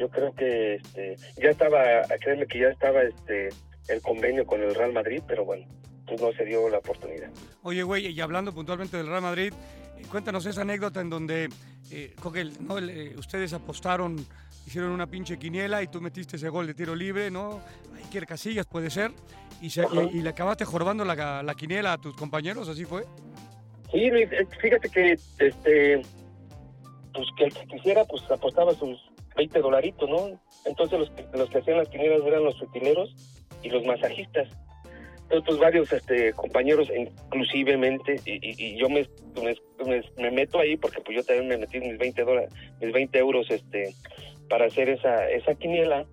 [0.00, 3.50] yo creo que este ya estaba créeme que ya estaba este
[3.88, 5.66] el convenio con el Real Madrid, pero bueno,
[6.06, 7.28] pues no se dio la oportunidad.
[7.62, 9.52] Oye, güey, y hablando puntualmente del Real Madrid,
[9.98, 11.48] eh, cuéntanos esa anécdota en donde
[11.90, 12.14] eh,
[12.60, 12.78] ¿no?
[12.78, 14.16] Eh, ustedes apostaron,
[14.66, 17.60] hicieron una pinche quiniela y tú metiste ese gol de tiro libre, ¿no?
[18.04, 19.10] Iker Casillas puede ser,
[19.60, 23.04] y, se- y- y le acabaste jorobando la, la quiniela a tus compañeros, ¿así fue?
[23.92, 24.08] Sí,
[24.62, 26.02] fíjate que, este,
[27.12, 28.98] pues que el que quisiera, pues apostaba sus
[29.36, 30.40] 20 dolaritos, ¿no?
[30.66, 33.14] Entonces los, que- los que hacían las quinielas eran los utileros
[33.62, 34.48] y los masajistas.
[35.22, 39.08] Entonces, pues varios este, compañeros, inclusivemente, y, y- yo me,
[39.40, 39.54] me,
[39.86, 43.16] me- me meto ahí porque pues yo también me metí mis 20 dólares, mis 20
[43.18, 43.94] euros, este,
[44.48, 46.04] para hacer esa, esa quiniela.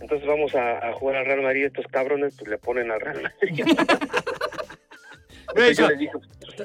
[0.00, 3.22] Entonces vamos a, a jugar al Real Madrid, estos cabrones pues le ponen al Real
[3.22, 3.64] Madrid.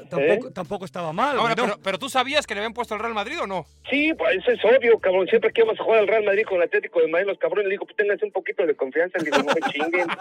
[0.09, 3.13] Tampoco, tampoco estaba mal, Ahora, pero, pero tú sabías que le habían puesto el Real
[3.13, 3.65] Madrid o no?
[3.89, 5.27] Sí, pues eso es obvio, cabrón.
[5.27, 7.65] Siempre que vamos a jugar al Real Madrid con el Atlético de Madrid, los cabrones,
[7.65, 10.07] le digo, pues ténganse un poquito de confianza, le digo, no me chinguen.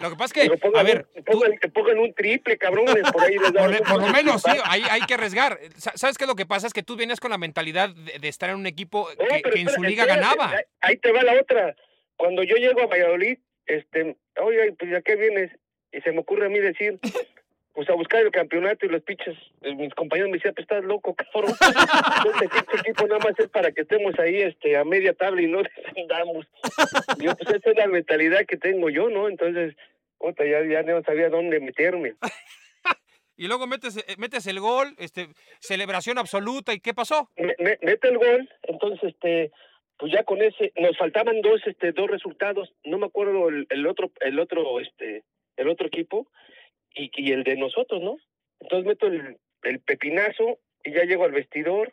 [0.00, 2.56] Lo que pasa es que, Digo, pongan, a ver, un, tú- pongan, pongan un triple,
[2.56, 5.58] cabrones, por ahí les por, por lo menos, sí, hay, hay que arriesgar.
[5.76, 6.68] Sa- ¿Sabes qué lo que pasa?
[6.68, 9.40] Es que tú vienes con la mentalidad de, de estar en un equipo No, que,
[9.42, 10.52] pero que en su liga ganaba.
[10.80, 11.74] ahí- te va la otra.
[12.16, 15.50] Cuando yo llego a Valladolid, este, oye, pues ¿a qué vienes?
[15.98, 16.98] Y se me ocurre a mí decir,
[17.74, 20.84] pues a buscar el campeonato y los pinches, eh, mis compañeros me decían, pues estás
[20.84, 21.52] loco, cabrón.
[22.24, 25.46] Entonces, este equipo nada más es para que estemos ahí este, a media tabla y
[25.46, 26.46] no descendamos.
[27.18, 29.28] Yo, pues esa es la mentalidad que tengo yo, ¿no?
[29.28, 29.74] Entonces,
[30.18, 32.14] puta, ya, ya no sabía dónde meterme.
[33.40, 35.28] Y luego metes, eh, metes el gol, este,
[35.60, 36.72] celebración absoluta.
[36.74, 37.30] ¿Y qué pasó?
[37.36, 39.52] me- me- mete el gol, entonces este
[39.96, 43.86] pues ya con ese nos faltaban dos este dos resultados, no me acuerdo el, el
[43.86, 45.22] otro el otro este
[45.58, 46.26] el otro equipo
[46.94, 48.16] y, el de nosotros, ¿no?
[48.60, 49.36] Entonces meto el,
[49.80, 51.92] pepinazo y ya llego al vestidor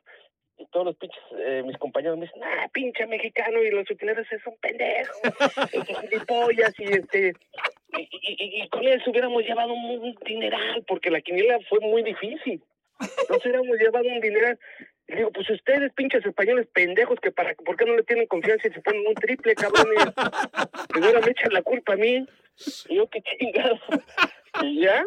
[0.58, 4.26] y todos los pinches eh, mis compañeros me dicen, "Ah, pinche mexicano" y los utileros
[4.32, 5.14] es un pendejo,
[6.52, 6.62] y
[6.94, 7.34] este
[7.98, 12.62] y, y- y- con eso hubiéramos llevado un, dineral porque la quiniela fue muy difícil.
[13.30, 14.60] Nos hubiéramos llevado un dineral.
[15.08, 18.68] Y digo, pues ustedes, pinches españoles pendejos, que para, ¿por qué no le tienen confianza
[18.68, 20.14] y se ponen un triple, cabrones?
[20.90, 22.26] Primero me echan la culpa a mí.
[22.90, 23.80] Y yo, qué chingado.
[24.64, 25.04] Y ya,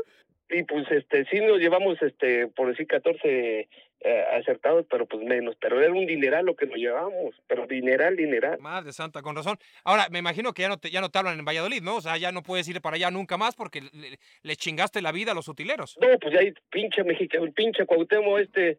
[0.51, 3.67] y pues este, sí nos llevamos, este, por decir 14
[4.01, 5.57] eh, acertados, pero pues menos.
[5.61, 7.35] Pero era un dineral lo que nos llevábamos.
[7.47, 8.59] Pero dineral, dineral.
[8.61, 9.59] Madre santa, con razón.
[9.85, 11.97] Ahora, me imagino que ya no te, ya no te hablan en Valladolid, ¿no?
[11.97, 15.13] O sea, ya no puedes ir para allá nunca más porque le, le chingaste la
[15.13, 15.99] vida a los utileros.
[16.01, 18.79] No, pues ya hay pinche mexicano, el pinche Cuauhtémoc este,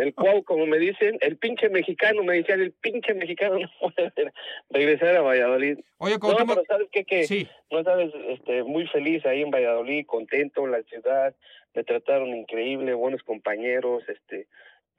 [0.00, 4.32] el Cuau, como me dicen, el pinche mexicano, me decían, el pinche mexicano no puede
[4.70, 5.78] regresar a Valladolid.
[5.98, 7.04] Oye, No, Cuauhtémoc, pero ¿sabes qué?
[7.04, 7.48] Que, sí.
[7.70, 11.34] no sabes, este, muy feliz ahí en Valladolid, contento en la ciudad,
[11.74, 14.46] me trataron increíble, buenos compañeros, este,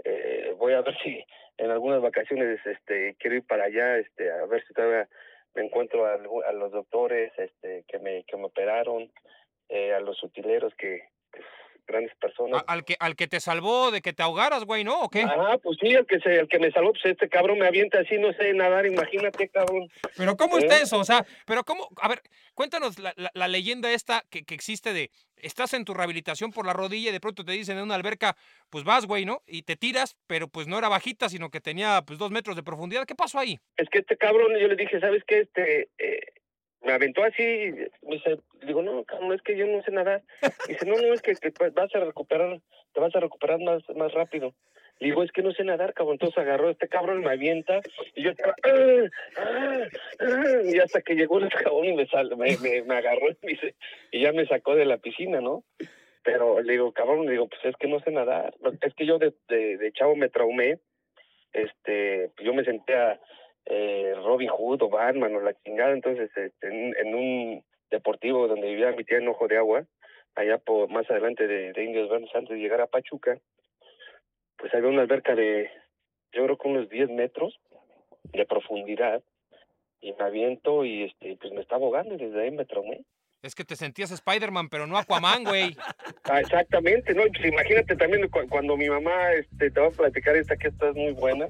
[0.04, 1.24] eh, voy a ver si
[1.58, 5.10] en algunas vacaciones, este, quiero ir para allá, este, a ver si todavía
[5.56, 6.18] me encuentro a,
[6.54, 9.12] los doctores, este, que me, que me operaron,
[9.68, 11.46] eh, a los utileros que, pues,
[11.90, 12.64] grandes personas.
[12.68, 15.02] Al, que, al que te salvó de que te ahogaras, güey, ¿no?
[15.02, 15.24] ¿O qué?
[15.24, 18.00] Ajá, pues sí, el que se, el que me salvó, pues este cabrón me avienta
[18.00, 19.90] así, no sé nadar, imagínate, cabrón.
[20.16, 20.62] Pero ¿cómo ¿Eh?
[20.62, 21.00] está eso?
[21.00, 21.90] O sea, pero ¿cómo?
[22.02, 22.22] A ver,
[22.54, 26.66] cuéntanos la, la- la leyenda esta que, que existe de, estás en tu rehabilitación por
[26.66, 28.38] la rodilla y de pronto te dicen en una alberca,
[28.70, 29.42] pues vas, güey, ¿no?
[29.48, 32.64] Y te tiras, pero pues no era bajita, sino que tenía pues dos metros de
[32.64, 33.06] profundidad.
[33.06, 33.58] ¿Qué pasó ahí?
[33.78, 35.40] Es que este cabrón, yo le dije, ¿sabes qué?
[35.40, 36.22] Este, eh,
[36.82, 37.44] me aventó así,
[38.02, 40.22] me dice, digo, no, cabrón, es que yo no sé nadar.
[40.68, 42.60] Dice, no, no, es que te vas a recuperar,
[42.94, 44.54] te vas a recuperar más, más rápido.
[45.00, 46.16] Le digo, es que no sé nadar, cabrón.
[46.16, 47.80] Entonces agarró este cabrón, me avienta,
[48.16, 49.04] y yo estaba, "Ah,
[49.38, 49.88] ah,
[50.20, 53.38] ah", y hasta que llegó el cabrón y me, sal, me, me, me agarró y,
[53.42, 53.76] me dice,
[54.12, 55.64] y ya me sacó de la piscina, ¿no?
[56.24, 58.54] Pero le digo, cabrón, le digo, pues es que no sé nadar.
[58.82, 60.80] Es que yo de, de, de chavo me traumé,
[61.54, 63.20] este, yo me senté a
[63.70, 68.68] eh, Robin Hood o Batman o la chingada, entonces este, en, en un deportivo donde
[68.68, 69.86] vivía mi tía en Ojo de Agua,
[70.36, 73.38] allá por más adelante de, de Indios Verdes antes de llegar a Pachuca,
[74.58, 75.70] pues había una alberca de,
[76.34, 77.58] yo creo que unos 10 metros
[78.34, 79.24] de profundidad,
[80.02, 83.02] y me aviento y este pues me estaba ahogando y desde ahí me traumé.
[83.42, 85.76] Es que te sentías Spider-Man, pero no Aquaman, güey.
[86.26, 87.24] Ah, exactamente, ¿no?
[87.24, 90.90] Pues imagínate también cu- cuando mi mamá este, te va a platicar esta que esta
[90.90, 91.48] es muy buena.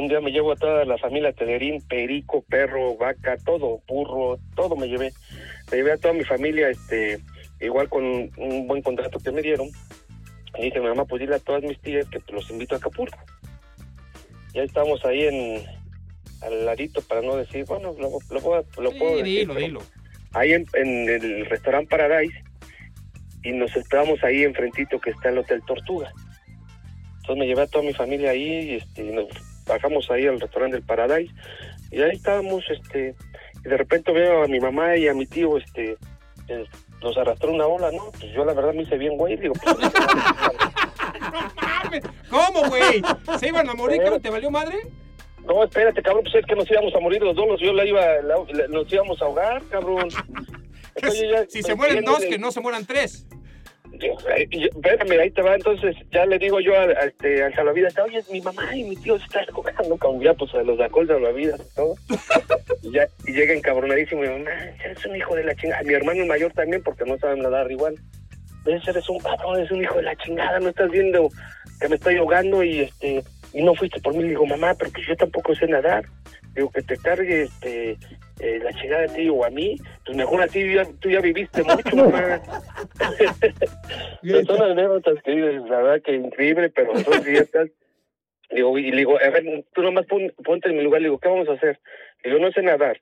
[0.00, 4.74] Un día me llevo a toda la familia Telerín, perico, perro, vaca, todo, burro, todo
[4.74, 5.12] me llevé.
[5.70, 7.20] Me llevé a toda mi familia, este,
[7.60, 9.68] igual con un, buen contrato que me dieron.
[10.58, 13.18] Y dije, mamá, pues dile a todas mis tías que los invito a Acapulco.
[14.54, 15.62] Ya estamos ahí en,
[16.40, 19.80] al ladito, para no decir, bueno, lo, lo, puedo- lo puedo decir, dilo, dilo.
[20.32, 22.42] ahí en, en el restaurante Paradise
[23.42, 26.10] y nos esperamos ahí enfrentito que está el Hotel Tortuga.
[27.18, 29.28] Entonces me llevé a toda mi familia ahí y este, nos
[29.66, 31.32] bajamos ahí al restaurante del Paradise
[31.90, 33.14] y ahí estábamos, este,
[33.64, 35.96] y de repente veo a mi mamá y a mi tío, este,
[36.48, 36.64] eh,
[37.02, 38.10] los arrastró una ola, ¿no?
[38.12, 39.76] Pues yo la verdad me hice bien, güey, digo, pues.
[42.30, 43.02] ¿Cómo, güey?
[43.38, 44.02] ¿Se iban a morir?
[44.04, 44.78] ¿Cómo te valió madre?
[45.44, 48.00] no, espérate, cabrón, pues es que nos íbamos a morir los dos, yo la iba,
[48.22, 50.08] la- la- nos íbamos a ahogar, cabrón.
[50.94, 53.26] Entonces, yo ya- Si se mueren dos, que no se mueran tres.
[54.06, 55.54] Espérame, ahí te va.
[55.54, 58.96] Entonces ya le digo yo al, al, este, al salvavidas, oye, mi mamá y mi
[58.96, 61.94] tío se están jugando con ya, pues se los sacó el salvavidas y todo.
[62.82, 64.50] y, ya, y llega encabronadísimo y mi mamá,
[64.84, 65.82] eres un hijo de la chingada.
[65.82, 67.94] Mi hermano mayor también, porque no saben nadar igual.
[68.66, 71.28] Eres un cabrón, eres un hijo de la chingada, no estás viendo
[71.80, 74.22] que me estoy ahogando y este y no fuiste por mí.
[74.22, 76.04] Le digo, mamá, pero pues yo tampoco sé nadar.
[76.54, 77.96] Digo, que te cargue este,
[78.40, 81.20] eh, la chingada a ti o a mí, pues mejor a ti, ya, tú ya
[81.20, 82.40] viviste mucho, mamá.
[84.46, 87.70] son anécdotas que dices, la verdad que increíble, pero son ciertas.
[88.50, 91.18] Digo, y le digo, a ver, tú nomás pon- ponte en mi lugar, le digo,
[91.18, 91.78] ¿qué vamos a hacer?
[92.24, 93.00] Le digo, no sé nadar.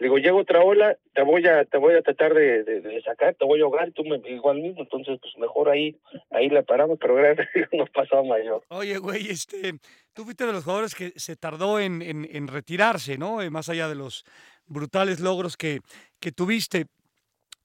[0.00, 3.44] Digo, llega otra ola, te voy a, te voy a tratar de, de, sacar, te
[3.44, 5.96] voy a ahogar, tú me igual mismo, entonces pues mejor ahí,
[6.30, 8.64] ahí la paramos, pero gracias no pasó mayor.
[8.68, 9.74] Oye, güey, este,
[10.14, 13.42] tú fuiste de los jugadores que se tardó en, en- en retirarse, ¿no?
[13.42, 14.24] Eh, más allá de los
[14.66, 15.80] brutales logros que,
[16.18, 16.86] que tuviste.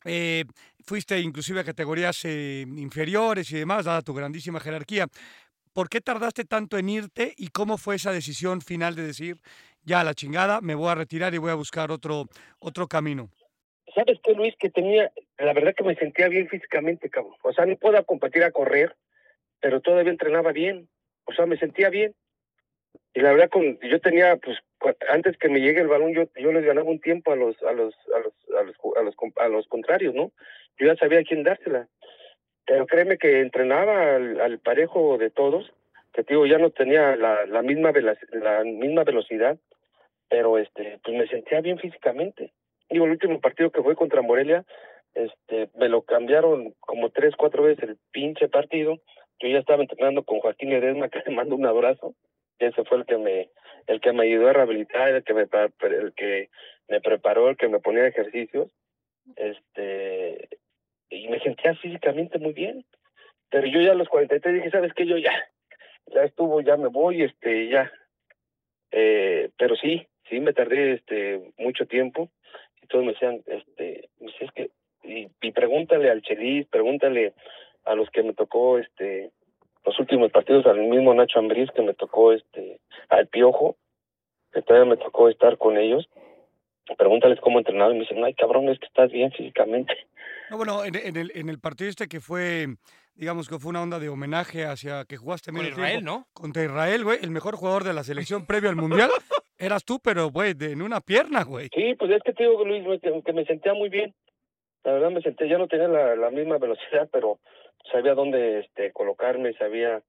[0.03, 0.43] Eh,
[0.85, 5.07] fuiste inclusive a categorías eh, inferiores y demás, dada tu grandísima jerarquía.
[5.73, 9.39] ¿Por qué tardaste tanto en irte y cómo fue esa decisión final de decir,
[9.85, 12.25] ya la chingada, me voy a retirar y voy a buscar otro,
[12.59, 13.29] otro camino?
[13.93, 14.55] ¿Sabes qué, Luis?
[14.57, 17.35] Que tenía, la verdad que me sentía bien físicamente, cabrón.
[17.43, 18.95] O sea, no puedo competir a correr,
[19.61, 20.89] pero todavía entrenaba bien.
[21.25, 22.13] O sea, me sentía bien.
[23.13, 24.57] Y la verdad, con, yo tenía, pues,
[25.09, 27.71] antes que me llegue el balón, yo, yo les ganaba un tiempo a los, a
[27.71, 30.31] los, a los, a los, a los, a los contrarios, ¿no?
[30.77, 31.87] Yo ya sabía a quién dársela.
[32.65, 35.71] Pero créeme que entrenaba al, parejo de todos,
[36.13, 37.93] que digo, ya no tenía la, la misma
[38.31, 39.57] la misma velocidad,
[40.29, 42.53] pero este, pues me sentía bien físicamente.
[42.89, 44.65] Digo, el último partido que fue contra Morelia,
[45.13, 48.99] este, me lo cambiaron como tres, cuatro veces el pinche partido.
[49.39, 52.15] Yo ya estaba entrenando con Joaquín Ledesma, que le mando un abrazo.
[52.59, 53.49] Ese fue el que me,
[53.87, 56.49] el que me ayudó a rehabilitar, el que me, el que
[56.87, 58.69] me preparó, el que me ponía ejercicios.
[59.35, 60.49] Este,
[61.09, 62.85] y me sentía físicamente muy bien.
[63.49, 65.05] Pero yo ya a los 43 dije, ¿sabes qué?
[65.05, 65.33] Yo ya,
[66.07, 67.91] ya estuvo, ya me voy, este, ya.
[68.91, 72.29] Eh, pero sí, sí me tardé este mucho tiempo
[72.81, 74.69] y todos me decían, este, pues es que,
[75.03, 77.33] y, y pregúntale al Chelis, pregúntale
[77.85, 79.31] a los que me tocó, este,
[79.85, 82.79] los últimos partidos, al mismo Nacho Ambriz que me tocó, este,
[83.09, 83.77] al Piojo,
[84.51, 86.09] que todavía me tocó estar con ellos,
[86.97, 89.93] pregúntales cómo entrenaron y me dicen, ay cabrón, es que estás bien físicamente.
[90.51, 92.67] No, bueno, en, en el, en el partido este que fue,
[93.15, 96.27] digamos que fue una onda de homenaje hacia que jugaste Con Israel, tiempo ¿no?
[96.33, 99.09] contra Israel, güey, el mejor jugador de la selección previo al Mundial,
[99.57, 101.69] eras tú, pero, güey, en una pierna, güey.
[101.73, 104.13] Sí, pues es que te digo, Luis, que, me sentía muy bien.
[104.83, 107.39] La verdad me senté, ya no tenía la, la misma velocidad, pero
[107.91, 110.01] sabía dónde este, colocarme, sabía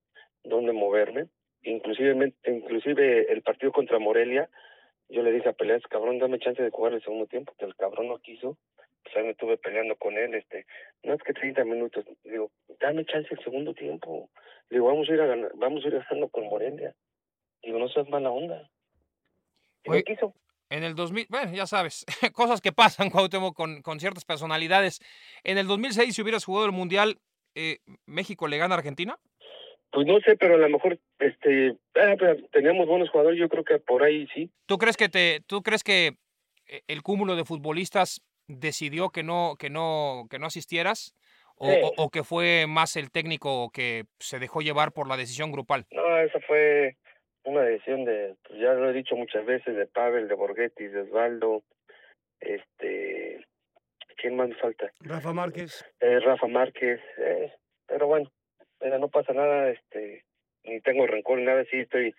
[0.44, 1.26] dónde moverme.
[1.62, 4.49] Inclusive, inclusive el partido contra Morelia,
[5.09, 7.76] yo le dije a Peleas, cabrón, dame chance de jugar el segundo tiempo, que el
[7.76, 8.57] cabrón no quiso.
[9.03, 10.66] Pues ahí me estuve peleando con él, este,
[11.05, 14.30] no es que 30 minutos, digo, dame chance el segundo tiempo.
[14.68, 16.92] Digo, vamos a ir a ganar, vamos a ir ganando con Morelia.
[17.62, 18.68] Digo, no seas mala onda.
[20.05, 20.34] Quiso.
[20.68, 25.01] En el 2000, bueno, ya sabes, cosas que pasan, Cuauhtémoc, con, con ciertas personalidades.
[25.45, 27.18] En el 2006, si hubieras jugado el Mundial,
[27.55, 29.16] eh, ¿México le gana a Argentina?
[29.93, 32.16] Pues no sé, pero a lo mejor este ah,
[32.53, 34.51] teníamos buenos jugadores, yo creo que por ahí sí.
[34.66, 36.16] ¿Tú crees que te, tú crees que
[36.66, 41.14] eh, el cúmulo de futbolistas decidió que no, que no, que no asistieras?
[41.59, 41.78] O, Sí.
[41.82, 45.87] o- o que fue más el técnico que se dejó llevar por la decisión grupal?
[45.93, 46.97] No, esa fue
[47.47, 51.03] una decisión de, pues ya lo he dicho muchas veces, de Pavel, de Borghetti, de
[51.03, 51.62] Osvaldo,
[52.40, 53.44] este,
[54.16, 54.90] ¿quién más me falta?
[55.01, 55.84] Rafa Márquez.
[56.01, 57.53] Eh, Rafa Márquez, eh,
[57.86, 58.30] pero bueno,
[58.80, 60.24] mira, no pasa nada, este,
[60.64, 62.14] ni tengo rencor ni nada, sí estoy,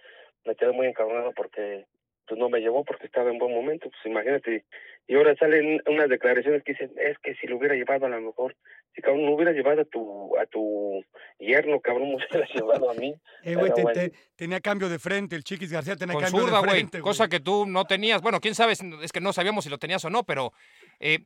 [0.46, 1.86] me quedé muy encabronado porque
[2.28, 4.66] pues no me llevó porque estaba en buen momento, pues imagínate,
[5.08, 8.20] y ahora salen unas declaraciones que dicen, es que si lo hubiera llevado a lo
[8.22, 8.56] mejor,
[8.94, 11.04] si cabrón no hubiera llevado a tu, a tu
[11.40, 13.16] yerno, cabrón, me hubiera llevado a mí.
[13.44, 14.00] Eh, güey, te- bueno.
[14.02, 16.80] te- tenía cambio de frente, el Chiquis García tenía Con cambio zurda, de güey.
[16.80, 18.22] frente, Cosa que tú no tenías.
[18.22, 20.52] Bueno, quién sabe, es que no sabíamos si lo tenías o no, pero
[21.00, 21.20] eh,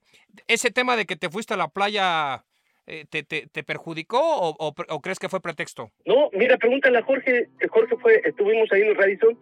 [0.47, 2.43] ese tema de que te fuiste a la playa,
[2.86, 5.89] eh, te, te, te perjudicó o, o crees que fue pretexto?
[6.06, 9.39] No, mira, pregúntale a Jorge, que Jorge fue, estuvimos ahí en el Radisson,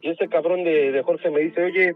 [0.00, 1.94] y ese cabrón de, de Jorge me dice, oye,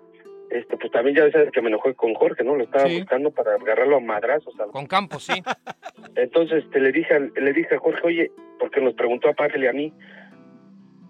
[0.50, 2.56] este, pues también ya sabes que me enojé con Jorge, ¿no?
[2.56, 2.98] Lo estaba Sí.
[2.98, 4.58] buscando para agarrarlo a madrazos.
[4.58, 5.32] al- Con Campos, sí.
[6.16, 9.62] Entonces este, le dije al- le dije a Jorge, oye, porque nos preguntó a Pavel
[9.62, 9.92] y a mí,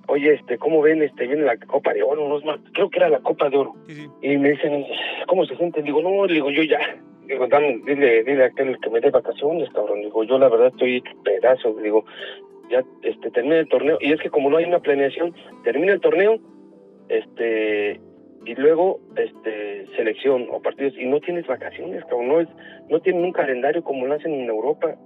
[0.09, 1.03] oye, este, ¿cómo ven?
[1.03, 3.57] Este, viene la Copa de Oro, no es más, creo que era la Copa de
[3.57, 3.75] Oro.
[3.87, 4.09] Sí, sí.
[4.23, 4.85] Y me dicen,
[5.27, 5.85] ¿cómo se sienten?
[5.85, 6.79] Digo, no, le digo, yo ya.
[7.27, 10.01] Digo, dame, dile, dile a aquel que me dé vacaciones, cabrón.
[10.01, 11.75] Digo, yo la verdad estoy pedazo.
[11.81, 12.05] Digo,
[12.71, 13.99] ya este, termina el torneo.
[14.01, 15.33] Y es que como no hay una planeación,
[15.63, 16.41] termina el torneo,
[17.11, 18.01] este,
[18.47, 22.29] y luego, este, selección o partidos, y no tienes vacaciones, cabrón.
[22.29, 22.49] No, es,
[22.89, 24.97] no tienen un calendario como lo hacen en Europa.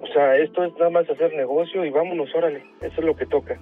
[0.00, 2.64] O sea, esto es nada más hacer negocio y vámonos, órale.
[2.80, 3.60] Eso es lo que toca.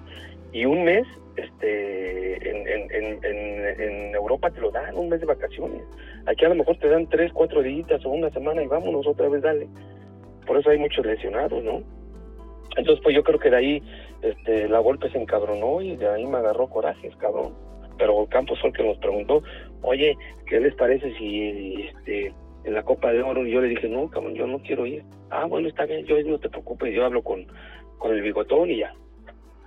[0.52, 1.06] Y un mes,
[1.36, 5.82] este, en, en, en, en, Europa te lo dan, un mes de vacaciones.
[6.26, 9.28] Aquí a lo mejor te dan tres, cuatro días o una semana y vámonos otra
[9.28, 9.68] vez, dale.
[10.46, 11.82] Por eso hay muchos lesionados, ¿no?
[12.76, 13.82] Entonces, pues yo creo que de ahí
[14.22, 17.54] este, la golpe se encabronó y de ahí me agarró coraje, cabrón.
[17.98, 19.42] Pero Campos fue el que nos preguntó,
[19.82, 20.16] oye,
[20.46, 23.46] ¿qué les parece si este, en la Copa de Oro?
[23.46, 25.04] Y yo le dije, no, cabrón, yo no quiero ir.
[25.30, 27.46] Ah, bueno, está bien, yo no te preocupes, yo hablo con,
[27.98, 28.94] con el bigotón y ya.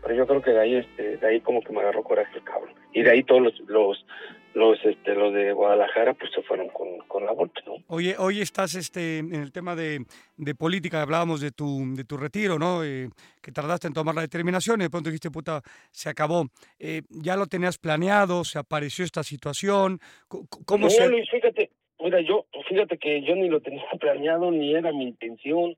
[0.01, 2.43] Pero yo creo que de ahí, este, de ahí como que me agarró coraje el
[2.43, 2.73] cabrón.
[2.91, 4.05] Y de ahí todos los, los,
[4.53, 7.75] los, este, los de Guadalajara, pues se fueron con, con la golpe, ¿no?
[7.87, 10.05] Oye, hoy estás este, en el tema de,
[10.37, 12.83] de política, hablábamos de tu, de tu retiro, ¿no?
[12.83, 13.09] Eh,
[13.41, 16.45] que tardaste en tomar la determinación y de pronto dijiste, puta, se acabó.
[16.79, 18.43] Eh, ¿Ya lo tenías planeado?
[18.43, 19.99] ¿Se apareció esta situación?
[20.27, 21.09] ¿Cómo no, se...?
[21.09, 25.75] Luis, fíjate, mira, yo, fíjate que yo ni lo tenía planeado, ni era mi intención.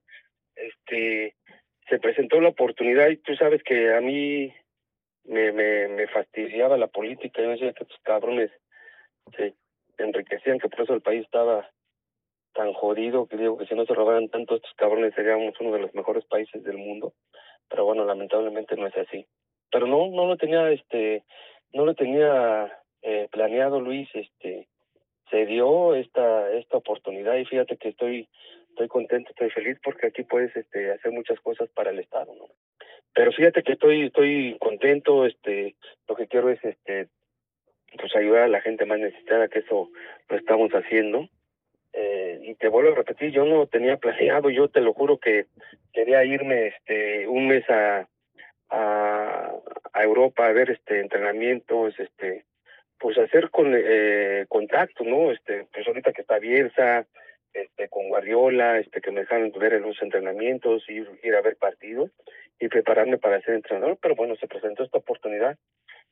[0.56, 1.36] Este,
[1.90, 4.54] se presentó la oportunidad y tú sabes que a mí
[5.24, 7.42] me, me, me fastidiaba la política.
[7.42, 8.52] Yo decía que estos cabrones
[9.36, 9.54] se
[9.98, 11.70] enriquecían, que por eso el país estaba
[12.54, 15.80] tan jodido, que digo que si no se robaran tanto estos cabrones seríamos uno de
[15.80, 17.14] los mejores países del mundo.
[17.70, 19.26] Pero bueno, lamentablemente no es así.
[19.72, 21.24] Pero no, no lo tenía, este,
[21.74, 22.72] no lo tenía
[23.02, 24.68] eh, planeado, Luis, este,
[25.30, 28.30] se dio esta esta oportunidad y fíjate que estoy
[28.70, 32.48] estoy contento, estoy feliz porque aquí puedes este hacer muchas cosas para el estado, ¿no?
[33.14, 35.76] Pero fíjate que estoy estoy contento, este
[36.08, 37.10] lo que quiero es este
[38.00, 39.90] pues ayudar a la gente más necesitada, que eso
[40.30, 41.28] lo estamos haciendo.
[41.94, 45.46] Eh, y te vuelvo a repetir, yo no tenía planeado, yo te lo juro que
[45.94, 48.08] quería irme este un mes a
[48.70, 49.54] a,
[50.04, 52.46] Europa a ver este entrenamientos, este
[53.00, 55.32] pues hacer con eh, contacto, ¿no?
[55.32, 57.06] Este, pues ahorita que está Bielsa,
[57.54, 61.58] este, con Guardiola, este, que me dejaron ver en los entrenamientos, ir, ir a ver
[61.58, 62.12] partidos
[62.60, 65.58] y prepararme para ser entrenador, pero bueno, se presentó esta oportunidad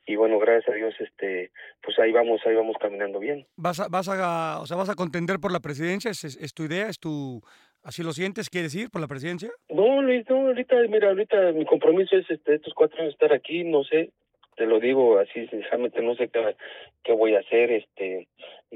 [0.05, 1.51] y bueno, gracias a Dios, este,
[1.81, 3.45] pues ahí vamos, ahí vamos caminando bien.
[3.55, 6.11] ¿Vas a, vas a, o sea, vas a contender por la presidencia?
[6.11, 6.87] ¿Es, es, es tu idea?
[6.89, 7.41] ¿Es tu,
[7.83, 8.49] así lo sientes?
[8.49, 9.51] ¿Quieres ir por la presidencia?
[9.69, 13.63] No, Luis, no, ahorita, mira, ahorita mi compromiso es este, estos cuatro años estar aquí,
[13.63, 14.11] no sé,
[14.55, 16.55] te lo digo así sinceramente, no sé qué,
[17.03, 18.27] qué voy a hacer, este,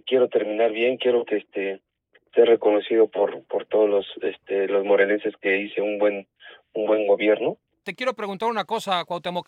[0.06, 1.82] quiero terminar bien, quiero que este
[2.34, 6.28] ser reconocido por por todos los este los morelenses que hice un buen
[6.74, 7.58] un buen gobierno.
[7.84, 9.48] Te quiero preguntar una cosa, Cuauhtémoc.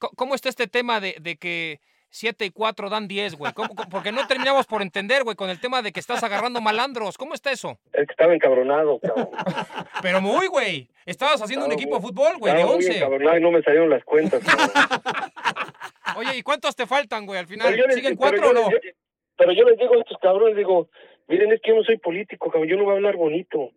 [0.00, 1.78] ¿Cómo está este tema de, de que
[2.10, 3.52] 7 y 4 dan 10, güey?
[3.52, 6.60] ¿Cómo- cómo- Porque no terminamos por entender, güey, con el tema de que estás agarrando
[6.60, 7.16] malandros.
[7.18, 7.78] ¿Cómo está eso?
[7.92, 9.28] Es que estaba encabronado, cabrón.
[10.02, 10.88] Pero muy, güey.
[11.06, 12.96] Estabas haciendo un equipo de fútbol, güey, de Estaba muy 11.
[12.98, 14.42] encabronado y no me salieron las cuentas.
[14.44, 14.70] cabrón.
[16.16, 17.74] Oye, ¿y cuántos te faltan, güey, al final?
[17.76, 18.70] Les- ¿Siguen cuatro o no?
[18.70, 18.90] les- yo-
[19.36, 20.88] pero yo les digo a estos cabrones, digo,
[21.28, 23.70] miren, es que yo no soy político, cabrón, yo no voy a hablar bonito.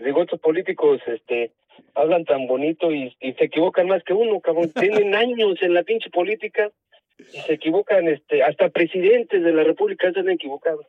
[0.00, 1.52] digo, estos políticos, este,
[1.94, 4.70] hablan tan bonito y, y se equivocan más que uno, cabrón.
[4.74, 6.70] Tienen años en la pinche política
[7.18, 10.80] y se equivocan, este, hasta presidentes de la República se han equivocado.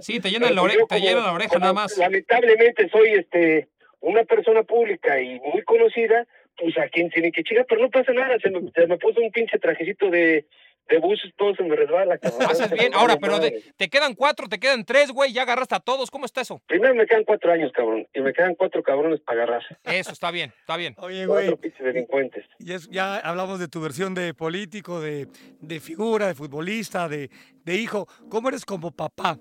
[0.00, 1.98] Sí, te llenan la, Pero ore- yo te llenan la oreja como nada más.
[1.98, 3.68] Lamentablemente soy este
[4.00, 6.26] una persona pública y muy conocida,
[6.58, 9.18] pues a quien tiene que chingar, pero no pasa nada, se me, se me puso
[9.20, 10.44] un pinche trajecito de,
[10.88, 12.18] de buses, todo se me resbala.
[12.18, 12.42] cabrón.
[12.50, 12.92] Haces bien.
[12.94, 15.32] Ahora, pero de- te quedan cuatro, te quedan tres, güey.
[15.32, 16.10] Ya agarraste a todos.
[16.10, 16.60] ¿Cómo está eso?
[16.66, 19.62] Primero me quedan cuatro años, cabrón, y me quedan cuatro cabrones para agarrar.
[19.84, 20.94] Eso, está bien, está bien.
[20.98, 22.44] Oye, güey, Cuatro pinches delincuentes.
[22.58, 25.26] ya, es- ya hablamos de tu versión de político, de,
[25.60, 27.30] de figura, de futbolista, de,
[27.64, 28.06] de hijo.
[28.28, 29.38] ¿Cómo eres como papá?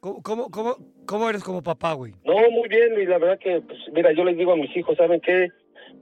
[0.00, 0.76] ¿Cómo, cómo, cómo,
[1.06, 2.12] cómo eres como papá, güey?
[2.24, 4.96] No, muy bien, y la verdad que, pues, mira, yo les digo a mis hijos,
[4.96, 5.48] ¿saben qué?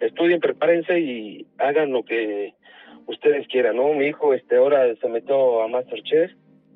[0.00, 2.52] Estudien, prepárense y hagan lo que
[3.06, 3.92] ustedes quieran, ¿no?
[3.94, 6.30] Mi hijo, este, ahora se metió a Masterchef,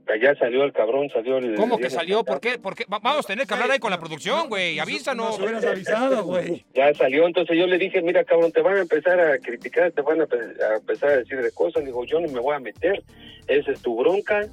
[0.06, 1.54] allá salió el cabrón, salió el...
[1.56, 2.24] ¿Cómo que salió?
[2.24, 2.58] ¿Por qué?
[2.58, 2.84] ¿Por qué?
[2.90, 4.78] Va- Vamos a tener que hablar ahí con la producción, güey.
[4.78, 5.38] Avísanos.
[5.38, 6.64] Nos hubieras avisado, güey.
[6.74, 10.00] Ya salió, entonces yo le dije, mira, cabrón, te van a empezar a criticar, te
[10.00, 11.84] van a, pe- a empezar a decir de cosas.
[11.84, 13.02] Digo, yo no me voy a meter,
[13.48, 14.46] esa es tu bronca,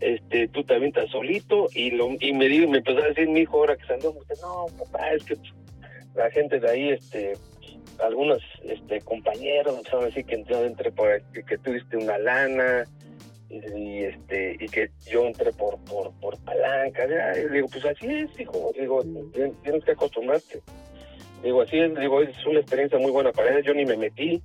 [0.00, 1.68] este, tú te avientas solito.
[1.74, 4.20] Y lo y me, di- me empezó a decir mi hijo ahora que salió, me
[4.20, 5.36] dice, no, papá, es que
[6.14, 7.32] la gente de ahí, este,
[8.02, 12.84] algunos este, compañeros empezaron a decir que yo entré por, que, diste una lana.
[13.50, 17.04] Y, este y que yo entré por por por palanca
[17.52, 20.62] digo pues así es hijo digo tien- tienes que acostumbrarte
[21.42, 23.64] Digo, así es, digo, es una experiencia muy buena para él.
[23.64, 24.42] Yo ni me metí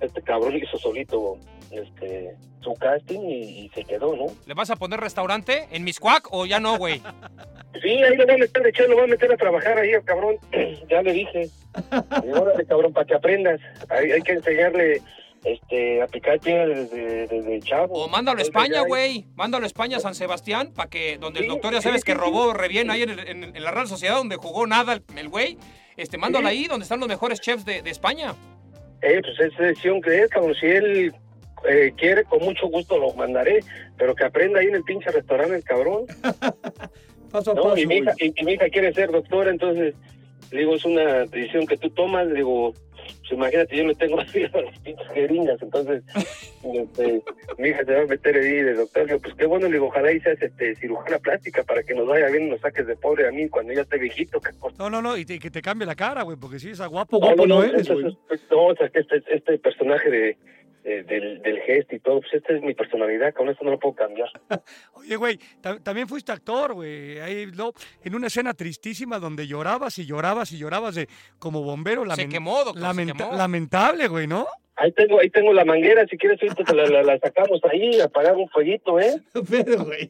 [0.00, 1.36] este cabrón hizo solito
[1.70, 4.26] este su casting y, y se quedó, ¿no?
[4.46, 7.00] ¿Le vas a poner restaurante en Miscuac o ya no, güey?
[7.82, 9.92] Sí, ahí lo voy a meter de hecho, lo voy a meter a trabajar ahí
[9.94, 10.36] al cabrón.
[10.90, 11.48] ya le dije.
[12.34, 13.60] Órale, cabrón, para que aprendas.
[13.88, 15.00] Hay, hay que enseñarle
[15.44, 17.94] este, a picar piedra desde, desde chavo.
[18.04, 19.26] O mándalo a España, güey.
[19.36, 22.18] Mándalo a España, San Sebastián, para que donde el doctor ya sabes sí, que sí.
[22.18, 25.28] robó re bien ahí en, el- en- en la Real Sociedad donde jugó nada el-
[25.28, 25.56] güey.
[25.96, 28.34] Este, mándalo ahí donde están los mejores chefs de, de España.
[29.02, 30.54] Eh, pues es decisión que es, cabrón.
[30.60, 31.14] Si él
[31.68, 33.60] eh, quiere, con mucho gusto lo mandaré.
[33.96, 36.04] Pero que aprenda ahí en el pinche restaurante el cabrón.
[37.30, 39.94] Paso a No, paso, y mi, hija, y, y mi hija quiere ser doctora, entonces,
[40.50, 44.18] le digo, es una decisión que tú tomas, le digo, pues imagínate, yo no tengo
[44.20, 46.02] así a las pinches jeringas, entonces,
[46.74, 47.22] este,
[47.58, 49.74] mi hija se va a meter ahí de doctor, le digo, pues qué bueno, le
[49.74, 52.86] digo, ojalá y seas este, cirujana plástica para que nos vaya bien y nos saques
[52.86, 55.50] de pobre a mí cuando ya esté viejito, que No, no, no, y, te- que
[55.50, 57.90] te cambie la cara, güey, porque si es guapo, no, guapo no, no, no, eres,
[57.90, 58.04] güey.
[58.50, 60.38] no, o sea, que este, este personaje de,
[60.88, 63.78] de- del, del gesto y todo, pues esta es mi personalidad, con eso no lo
[63.78, 64.28] puedo cambiar.
[64.94, 67.18] Oye, güey, ta- también fuiste actor, güey.
[67.20, 67.72] Ahí, no,
[68.02, 71.08] en una escena tristísima donde llorabas y llorabas y llorabas de
[71.38, 72.04] como bombero.
[72.14, 73.36] Se quemó, doctor, se lamenta- quemó.
[73.36, 74.46] Lamentable, güey, ¿no?
[74.80, 78.00] Ahí tengo, ahí tengo la manguera, si quieres ahorita te la, la, la sacamos ahí,
[78.00, 79.20] apagar un fueguito, ¿eh?
[79.50, 80.08] Pero, güey.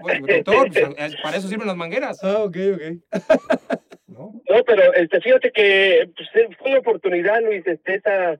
[0.00, 2.22] Pues, doctor, pues, eh, para eso sirven las mangueras.
[2.22, 2.82] Ah, ok, ok.
[4.06, 4.32] ¿no?
[4.48, 8.38] No, pero este, fíjate que pues, fue una oportunidad, Luis, este, esa...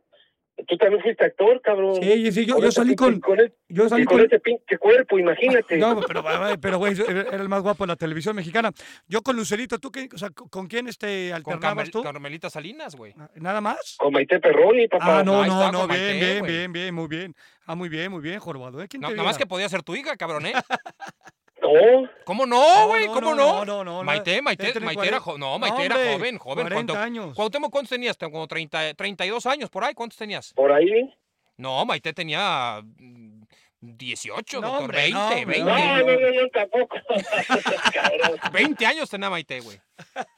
[0.69, 1.97] Tú también fuiste actor, cabrón.
[2.01, 3.19] Sí, sí, yo, Con salí con...
[3.21, 4.27] con, el- Yo y salí con con...
[4.27, 5.77] ese pinche cuerpo, imagínate.
[5.79, 6.23] No, pero,
[6.61, 8.71] pero, güey, era era el más guapo de la televisión mexicana.
[9.09, 12.03] Yo con Lucerito, ¿tú qué, o sea, con con quién este, Con alternabas Carmel- tú?
[12.05, 13.15] Carmelita Salinas, güey.
[13.35, 13.97] ¿Nada más?
[13.99, 15.19] Con Maite Perroni, papá.
[15.19, 17.35] Ah, no, ahí no, está, no, con bien, Maite, bien, bien, bien, muy bien.
[17.67, 18.81] Ah, muy bien, muy bien, Jorobado.
[18.81, 18.87] ¿eh?
[18.89, 20.53] ¿Quién No, te nada más que podía ser tu hija, cabrón, ¿eh?
[21.65, 23.07] No, ¿Cómo no, güey?
[23.07, 23.65] no, ¿Cómo no, no?
[23.65, 24.43] no, no, Maite.
[24.43, 25.21] Maite, Maite era, 40.
[25.21, 26.65] jo- no, Maite era Hombre, joven, joven.
[26.69, 27.35] 40 Cuauhtémoc- años.
[27.37, 28.17] Cuauhtémoc, ¿cuántos tenías?
[28.19, 30.53] Como 30, 32 años por ahí, ¿cuántos tenías?
[30.55, 31.15] por ahí.
[31.57, 33.43] No, Maite tenía mm,
[33.81, 35.65] 18, No, doctor, hombre, 20, no, hombre, 20.
[35.65, 36.97] No, no, no, no, tampoco.
[37.95, 38.39] Cabrón.
[38.53, 39.79] 20 años tenía Maite, güey.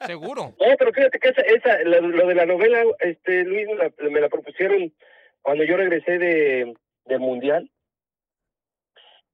[0.05, 0.53] Seguro.
[0.59, 3.91] No, pero fíjate que esa, esa lo, lo de la novela, este, Luis, me la,
[4.11, 4.93] me la propusieron
[5.41, 6.73] cuando yo regresé de,
[7.05, 7.69] del Mundial.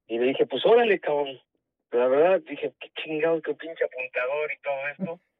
[0.06, 1.40] Y le dije, pues órale, cabrón.
[1.94, 5.20] La verdad, dije, qué chingados, qué pinche apuntador y todo esto.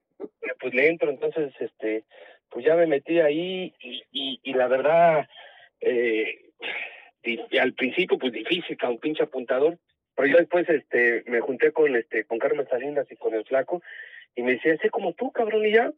[0.42, 2.04] Y, pues le entro, entonces, este,
[2.48, 5.26] pues ya me metí ahí y, y, y la verdad,
[5.80, 6.52] eh,
[7.60, 9.78] al principio, pues difícil, cabrón, pinche apuntador.
[10.14, 13.82] Pero yo después, este, me junté con, este, con Carmen Salinas y con el flaco
[14.36, 15.92] y me decía, sé como tú, cabrón, y ya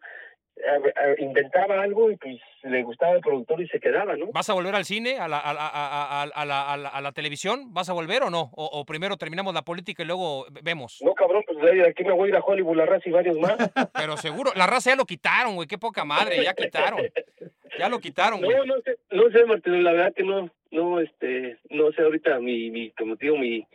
[1.18, 4.26] inventaba algo y pues le gustaba al productor y se quedaba, ¿no?
[4.32, 7.12] ¿Vas a volver al cine, a la, a a, a- la, a la- a la
[7.12, 7.72] televisión?
[7.72, 8.50] ¿Vas a volver o no?
[8.54, 10.98] O, o primero terminamos la política y luego vemos.
[11.02, 13.38] No, cabrón, pues de aquí me voy a ir a Hollywood, la raza y varios
[13.38, 13.56] más.
[13.94, 15.68] Pero seguro, la raza ya lo quitaron, güey.
[15.68, 17.00] Qué poca madre, ya quitaron.
[17.78, 18.56] Ya lo quitaron, güey.
[18.56, 22.38] No, no sé, no sé, Martín, la verdad que no, no, este, no sé, ahorita
[22.40, 23.66] mi, mi como te digo, mi,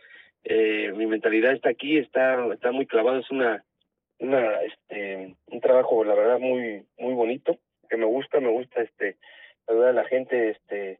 [0.44, 3.64] eh, mi mentalidad está aquí, está, está muy clavado, es una,
[4.22, 7.58] una, este, un trabajo, la verdad, muy, muy bonito,
[7.88, 9.16] que me gusta, me gusta, este,
[9.66, 10.98] la verdad, la gente, este,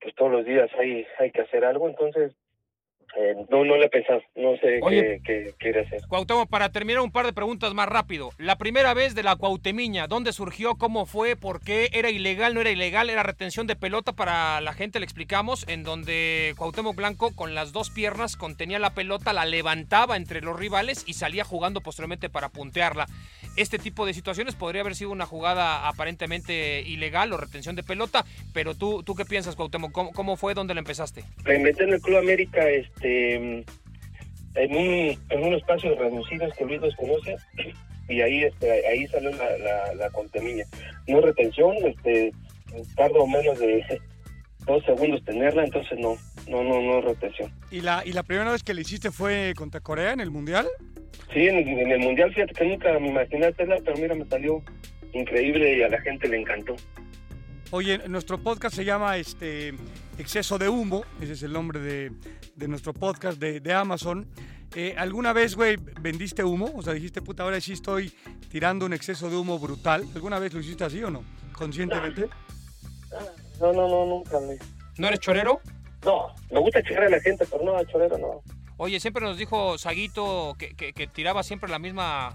[0.00, 2.34] pues todos los días hay, hay que hacer algo, entonces,
[3.16, 5.20] eh, no, no le pensado, no sé Oye.
[5.24, 6.00] qué, qué quiere hacer.
[6.08, 8.30] Cuauhtémoc, para terminar un par de preguntas más rápido.
[8.38, 10.76] La primera vez de la Cuauhtemiña, ¿dónde surgió?
[10.76, 11.36] ¿Cómo fue?
[11.36, 11.90] ¿Por qué?
[11.92, 12.54] ¿Era ilegal?
[12.54, 13.10] ¿No era ilegal?
[13.10, 17.72] Era retención de pelota para la gente, le explicamos, en donde Cuauhtémoc Blanco con las
[17.72, 22.48] dos piernas contenía la pelota, la levantaba entre los rivales y salía jugando posteriormente para
[22.48, 23.06] puntearla.
[23.56, 28.24] Este tipo de situaciones podría haber sido una jugada aparentemente ilegal o retención de pelota,
[28.54, 29.92] pero tú, ¿tú qué piensas, Cuauhtémoc?
[29.92, 30.54] ¿Cómo, cómo fue?
[30.54, 31.24] ¿Dónde la empezaste?
[31.52, 36.94] inventé en el Club América este en un, en un espacio reducido que Luis nos
[36.96, 37.36] conoce
[38.08, 40.64] y ahí este ahí salió la, la, la contemilla.
[41.06, 42.32] No retención este
[42.96, 43.84] tardo menos de
[44.66, 46.16] dos segundos tenerla entonces no
[46.48, 47.52] no no no retención.
[47.70, 50.66] ¿Y la, ¿Y la primera vez que le hiciste fue contra Corea en el Mundial?
[51.32, 54.62] sí en, en el mundial fíjate que nunca me imaginé hacerla pero mira me salió
[55.12, 56.74] increíble y a la gente le encantó
[57.72, 59.74] Oye, nuestro podcast se llama este
[60.18, 62.10] Exceso de Humo, ese es el nombre de,
[62.56, 64.28] de nuestro podcast de, de Amazon.
[64.74, 66.70] Eh, ¿Alguna vez, güey, vendiste humo?
[66.74, 68.12] O sea, dijiste, puta, ahora sí estoy
[68.48, 70.04] tirando un exceso de humo brutal.
[70.14, 71.24] ¿Alguna vez lo hiciste así o no?
[71.52, 72.28] ¿Conscientemente?
[73.60, 74.60] no no no nunca Luis.
[74.96, 75.60] ¿No eres chorero?
[76.04, 78.42] no me gusta chingar a la gente pero no chorero no
[78.78, 82.34] Oye, siempre nos dijo Saguito que, que- que tiraba siempre la misma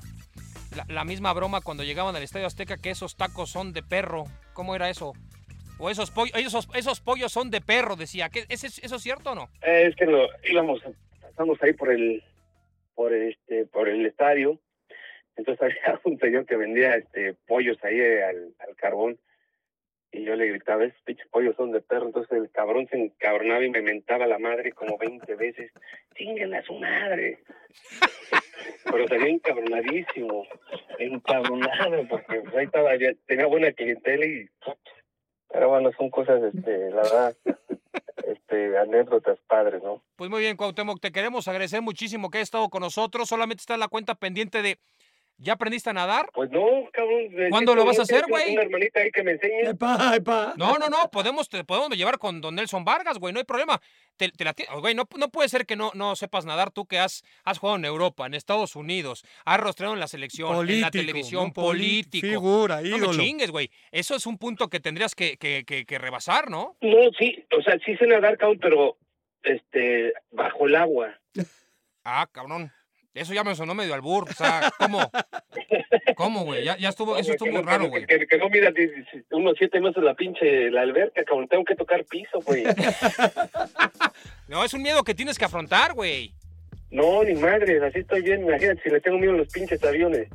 [0.76, 4.26] la, la misma broma cuando llegaban al Estadio Azteca que esos tacos son de perro.
[4.56, 5.14] ¿Cómo era eso?
[5.78, 8.30] O esos pollos, esos, esos pollos son de perro, decía.
[8.30, 9.50] ¿Qué, ¿es, es- ¿Eso es cierto o no?
[9.62, 10.20] Eh, es que no,
[10.50, 10.82] íbamos,
[11.22, 12.24] pasamos ahí por el,
[12.96, 14.58] por este, por el estadio,
[15.36, 19.20] entonces había un señor que vendía este pollos ahí eh, al, al carbón
[20.14, 22.06] Y yo le gritaba, esos pinches pollos son de perro.
[22.06, 25.72] Entonces el cabrón se encabronaba y me mentaba la madre como 20 veces.
[26.16, 27.40] ¡Chinguen a su madre!
[28.84, 30.46] Pero salía encabronadísimo,
[31.00, 34.50] encabronado, porque pues, ahí estaba, ya tenía buena clientela y...
[35.52, 37.36] Pero bueno, son cosas, este, la verdad,
[38.28, 40.04] este, anécdotas padres, ¿no?
[40.16, 43.30] Pues muy bien, Cuauhtémoc, te queremos agradecer muchísimo que hayas estado con nosotros.
[43.30, 44.80] Solamente está la cuenta pendiente de
[45.38, 46.30] ¿Ya aprendiste a nadar?
[46.34, 47.28] Pues no, cabrón.
[47.50, 48.54] ¿Cuándo lo vas a hacer, güey?
[48.54, 49.70] Una hermanita ahí que me enseñe.
[49.70, 50.54] Epa, epa.
[50.56, 53.82] No, no, no, podemos, te podemos llevar con don Nelson Vargas, güey, no hay problema.
[54.16, 57.00] Te, te la, güey, no, no puede ser que no, no sepas nadar tú que
[57.00, 60.90] has, has jugado en Europa, en Estados Unidos, has rostreado en la selección, en la
[60.90, 62.26] televisión, político.
[62.26, 63.10] Figura, No ídolo.
[63.10, 63.70] me chingues, güey.
[63.92, 66.78] Eso es un punto que tendrías que, que, que, que rebasar, ¿no?
[66.80, 68.98] No, sí, o sea, sí sé nadar, cabrón, pero
[69.44, 71.20] este, bajo el agua.
[72.06, 72.72] Ah, cabrón.
[73.16, 74.30] Eso ya me sonó medio albur.
[74.30, 75.10] O sea, ¿cómo?
[76.16, 76.64] ¿Cómo, güey?
[76.66, 78.06] Ya, ya estuvo, eso Que estuvo no- raro, que- güey.
[78.06, 78.72] Que, que no mira
[79.32, 81.48] unos siete meses la pinche la alberca, cabrón.
[81.48, 82.64] Tengo que tocar piso, güey.
[84.48, 86.32] No, es un miedo que tienes que afrontar, güey.
[86.92, 88.44] No, ni madre, así estoy bien.
[88.44, 90.28] Imagínate si le tengo miedo a los pinches aviones.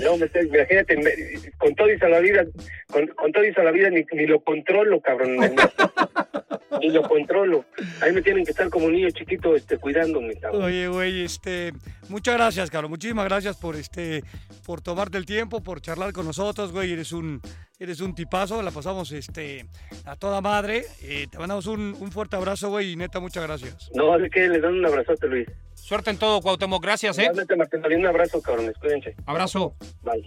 [0.00, 2.44] Luego me estoy- imagínate, me- con todo y vida,
[2.92, 5.36] con, con todo y vida ni, ni lo controlo, cabrón.
[6.80, 7.64] ni lo controlo.
[8.00, 10.62] Ahí me tienen que estar como niño chiquito este, cuidándome, cabrón.
[10.64, 11.72] Oye, güey, este,
[12.08, 12.90] muchas gracias, Carlos.
[12.90, 14.22] Muchísimas gracias por este,
[14.64, 16.92] por tomarte el tiempo, por charlar con nosotros, güey.
[16.92, 17.40] Eres un,
[17.78, 18.62] eres un tipazo.
[18.62, 19.66] La pasamos, este,
[20.04, 20.84] a toda madre.
[21.02, 23.90] Eh, te mandamos un, un fuerte abrazo, güey, y neta, muchas gracias.
[23.94, 25.48] No, de que les dan un abrazote, Luis.
[25.74, 26.82] Suerte en todo, Cuauhtémoc.
[26.82, 27.30] Gracias, ¿eh?
[27.34, 28.72] Martín, un abrazo, cabrón.
[28.80, 29.14] Cuídense.
[29.26, 29.74] Abrazo.
[30.02, 30.24] Bye.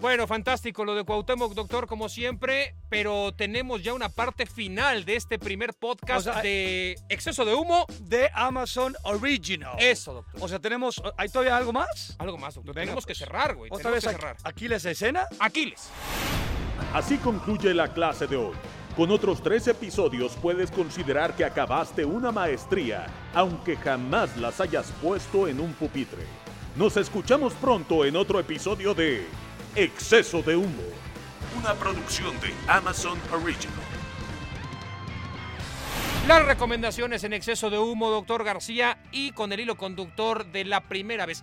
[0.00, 5.16] Bueno, fantástico lo de Cuauhtémoc, doctor, como siempre, pero tenemos ya una parte final de
[5.16, 7.84] este primer podcast O sea, de exceso de humo.
[8.02, 9.74] De Amazon Original.
[9.78, 10.40] Eso, doctor.
[10.40, 12.14] O sea, tenemos, ¿hay todavía algo más?
[12.18, 12.74] Algo más, doctor.
[12.74, 13.18] Venga, tenemos que pues.
[13.18, 13.70] cerrar, güey.
[13.72, 14.36] Otra Tenemos vez que cerrar.
[14.44, 15.26] aquí les escena.
[15.40, 15.88] Aquiles.
[16.94, 18.54] Así concluye la clase de hoy.
[18.96, 25.48] Con otros tres episodios puedes considerar que acabaste una maestría, aunque jamás las hayas puesto
[25.48, 26.22] en un pupitre.
[26.76, 29.26] Nos escuchamos pronto en otro episodio de
[29.74, 30.82] Exceso de Humo,
[31.58, 33.74] una producción de Amazon Original.
[36.28, 40.82] Las recomendaciones en exceso de humo, doctor García, y con el hilo conductor de la
[40.82, 41.42] primera vez.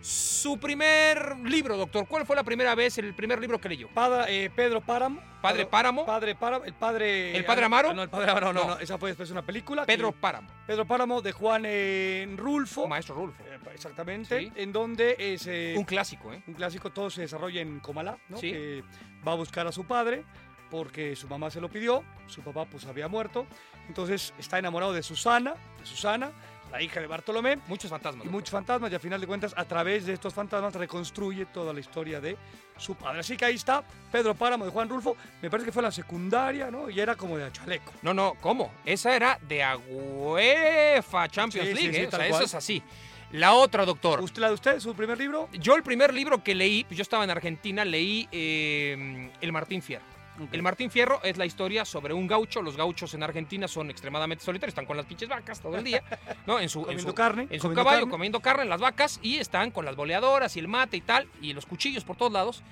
[0.00, 2.06] Su primer libro, doctor.
[2.06, 3.88] ¿Cuál fue la primera vez, el primer libro que leyó?
[3.88, 5.20] Padre, eh, Pedro Páramo.
[5.42, 6.06] ¿Padre Páramo?
[6.06, 6.64] Padre Páramo.
[6.64, 7.36] El padre.
[7.36, 7.92] ¿El padre ah, Amaro?
[7.92, 8.68] No, el padre Amaro, no, No.
[8.74, 8.78] no.
[8.78, 9.84] Esa fue después una película.
[9.86, 10.48] Pedro Páramo.
[10.66, 12.86] Pedro Páramo de Juan eh, Rulfo.
[12.86, 13.42] Maestro Rulfo.
[13.44, 14.38] Eh, Exactamente.
[14.40, 14.52] Sí.
[14.56, 15.46] En donde es.
[15.46, 16.42] eh, Un clásico, ¿eh?
[16.46, 18.38] un clásico, todo se desarrolla en Comalá, ¿no?
[18.38, 18.52] Sí.
[18.52, 18.84] Que
[19.26, 20.24] va a buscar a su padre
[20.70, 23.46] porque su mamá se lo pidió, su papá pues había muerto,
[23.88, 26.30] entonces está enamorado de Susana, de Susana,
[26.70, 28.26] la hija de Bartolomé, Muchos fantasmas.
[28.26, 31.72] y muchos fantasmas, y a final de cuentas, a través de estos fantasmas reconstruye toda
[31.72, 32.36] la historia de
[32.76, 33.20] su padre.
[33.20, 33.82] Así que ahí está,
[34.12, 36.90] Pedro Páramo de Juan Rulfo, me parece que fue la secundaria, ¿no?
[36.90, 37.92] Y era como de chaleco.
[38.02, 38.70] No, no, ¿cómo?
[38.84, 42.06] Esa era de UEFA Champions Sí, sí, League, sí, ¿eh?
[42.06, 42.82] O sea, eso es así.
[43.32, 44.20] La otra, doctor.
[44.20, 45.48] ¿Usted, la de usted, su primer libro?
[45.52, 49.82] Yo el primer libro que leí, pues yo estaba en Argentina, leí eh, El Martín
[49.82, 50.17] Fierro.
[50.52, 52.62] El Martín Fierro es la historia sobre un gaucho.
[52.62, 56.02] Los gauchos en Argentina son extremadamente solitarios, están con las pinches vacas todo el día,
[56.46, 56.60] ¿no?
[56.60, 58.10] En su, en Comiendo su- carne, en su comiendo caballo, carne.
[58.10, 61.52] comiendo carne, las vacas, y están con las boleadoras y el mate y tal, y
[61.52, 62.62] los cuchillos por todos lados.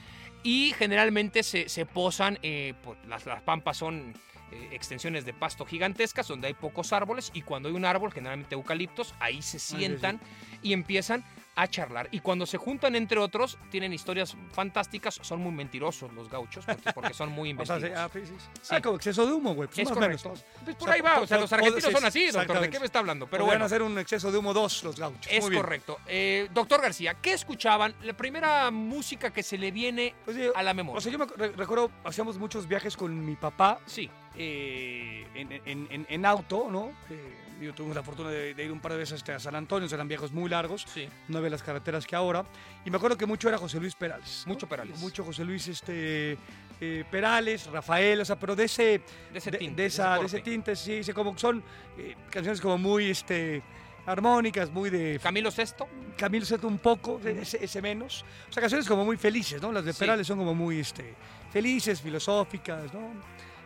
[0.42, 4.14] Y generalmente se, se posan, eh, pues, las, las pampas son
[4.52, 8.54] eh, extensiones de pasto gigantescas donde hay pocos árboles, y cuando hay un árbol, generalmente
[8.54, 9.76] eucaliptos, ahí se sí.
[9.76, 10.20] sientan
[10.62, 11.24] y empiezan
[11.56, 12.08] a charlar.
[12.12, 15.18] Y cuando se juntan entre otros, tienen historias fantásticas.
[15.22, 18.34] Son muy mentirosos los gauchos porque, porque son muy O sea, sí, ah, sí, sí.
[18.62, 18.74] Sí.
[18.74, 19.68] Ah, como exceso de humo, güey.
[19.68, 20.22] Pues Es menos.
[20.22, 20.44] Pues
[20.76, 21.20] O por sea, ahí va.
[21.20, 22.60] O sea, los argentinos son así, doctor.
[22.60, 23.26] ¿De qué me está hablando?
[23.26, 23.64] Pero Podrían bueno.
[23.64, 25.26] hacer un exceso de humo dos los gauchos.
[25.32, 25.98] Es Muy correcto.
[26.06, 27.94] Eh, doctor García, ¿qué escuchaban?
[28.02, 30.98] La primera música que se le viene Pues, a la memoria.
[30.98, 34.10] O sea, yo me re- recuerdo, hacíamos muchos viajes con mi papá sí.
[34.38, 36.90] Eh, en, en- en- en auto, ¿no?
[37.10, 39.54] Eh, yo tuve la fortuna de, de ir un par de veces este, a San
[39.54, 41.08] Antonio, eran viajes muy largos, Sí.
[41.28, 42.44] no había las carreteras que ahora.
[42.84, 44.42] Y me acuerdo que mucho era José Luis Perales.
[44.46, 44.52] ¿no?
[44.52, 44.98] Mucho Perales.
[45.00, 46.36] Mucho José Luis este,
[46.80, 49.00] eh, Perales, Rafael, o sea, pero de ese,
[49.32, 49.80] De ese tinte.
[49.82, 51.62] de esa, ese tinte, sí, sí, como son
[51.96, 53.62] eh, canciones como muy este,
[54.04, 55.88] armónicas, muy de Camilo Sesto.
[56.18, 58.22] Camilo Seto un poco, ese, ese menos.
[58.50, 59.72] O sea, canciones como muy felices, ¿no?
[59.72, 60.00] Las de Sí.
[60.00, 61.14] Perales son como muy este,
[61.50, 63.00] felices, filosóficas, ¿no?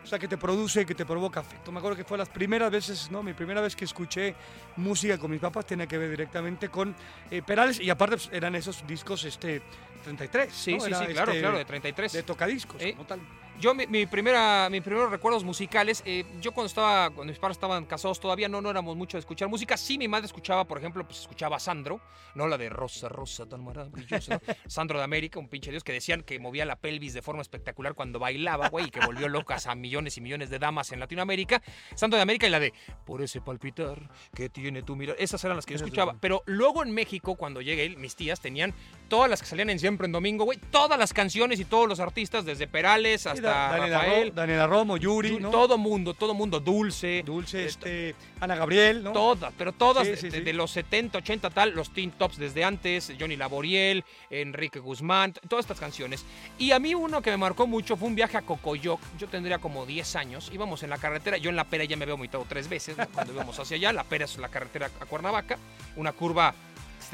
[0.03, 1.71] O sea, que te produce, que te provoca afecto.
[1.71, 3.21] Me acuerdo que fue las primeras veces, ¿no?
[3.21, 4.35] Mi primera vez que escuché
[4.77, 6.95] música con mis papás tenía que ver directamente con
[7.29, 9.61] eh, Perales y aparte pues, eran esos discos este,
[10.03, 10.51] 33.
[10.53, 10.79] Sí, ¿no?
[10.81, 12.13] sí, Era, sí, claro, este, claro, de 33.
[12.13, 13.19] De tocadiscos, Eh, como tal.
[13.61, 17.57] Yo, mi, mi primera, mis primeros recuerdos musicales, eh, yo cuando estaba, cuando mis padres
[17.57, 19.77] estaban casados todavía no, no éramos mucho de escuchar música.
[19.77, 22.01] Sí, mi madre escuchaba, por ejemplo, pues escuchaba a Sandro,
[22.33, 22.47] ¿no?
[22.47, 24.53] La de Rosa, Rosa, tan maravillosa, ¿no?
[24.67, 27.93] Sandro de América, un pinche dios, que decían que movía la pelvis de forma espectacular
[27.93, 31.61] cuando bailaba, güey, y que volvió locas a millones y millones de damas en Latinoamérica.
[31.93, 32.73] Sandro de América y la de
[33.05, 35.15] Por ese palpitar que tiene tu mirar.
[35.19, 36.15] Esas eran las que yo escuchaba.
[36.19, 38.73] Pero luego en México, cuando llegué, mis tías tenían
[39.07, 41.99] todas las que salían en Siempre en Domingo, güey, todas las canciones y todos los
[41.99, 44.27] artistas, desde Perales Sí, hasta Da- Daniela, Rafael.
[44.29, 45.49] Ro- Daniela Romo, Yuri, ¿no?
[45.49, 47.23] Todo mundo, todo mundo, Dulce.
[47.25, 49.11] Dulce, este, Ana Gabriel, ¿no?
[49.11, 50.43] Todas, pero todas Sí, de, sí, de- sí.
[50.43, 55.63] de los 70, 80 tal, los Teen Tops desde antes, Johnny Laboriel, Enrique Guzmán, todas
[55.65, 56.25] estas canciones.
[56.57, 59.59] Y a mí uno que me marcó mucho fue un viaje a Cocoyoc, yo tendría
[59.59, 62.45] como 10 años, íbamos en la carretera, yo en la pera ya me había vomitado
[62.47, 63.07] tres veces ¿no?
[63.09, 65.57] cuando íbamos hacia allá, la pera es la carretera a Cuernavaca,
[65.95, 66.53] una curva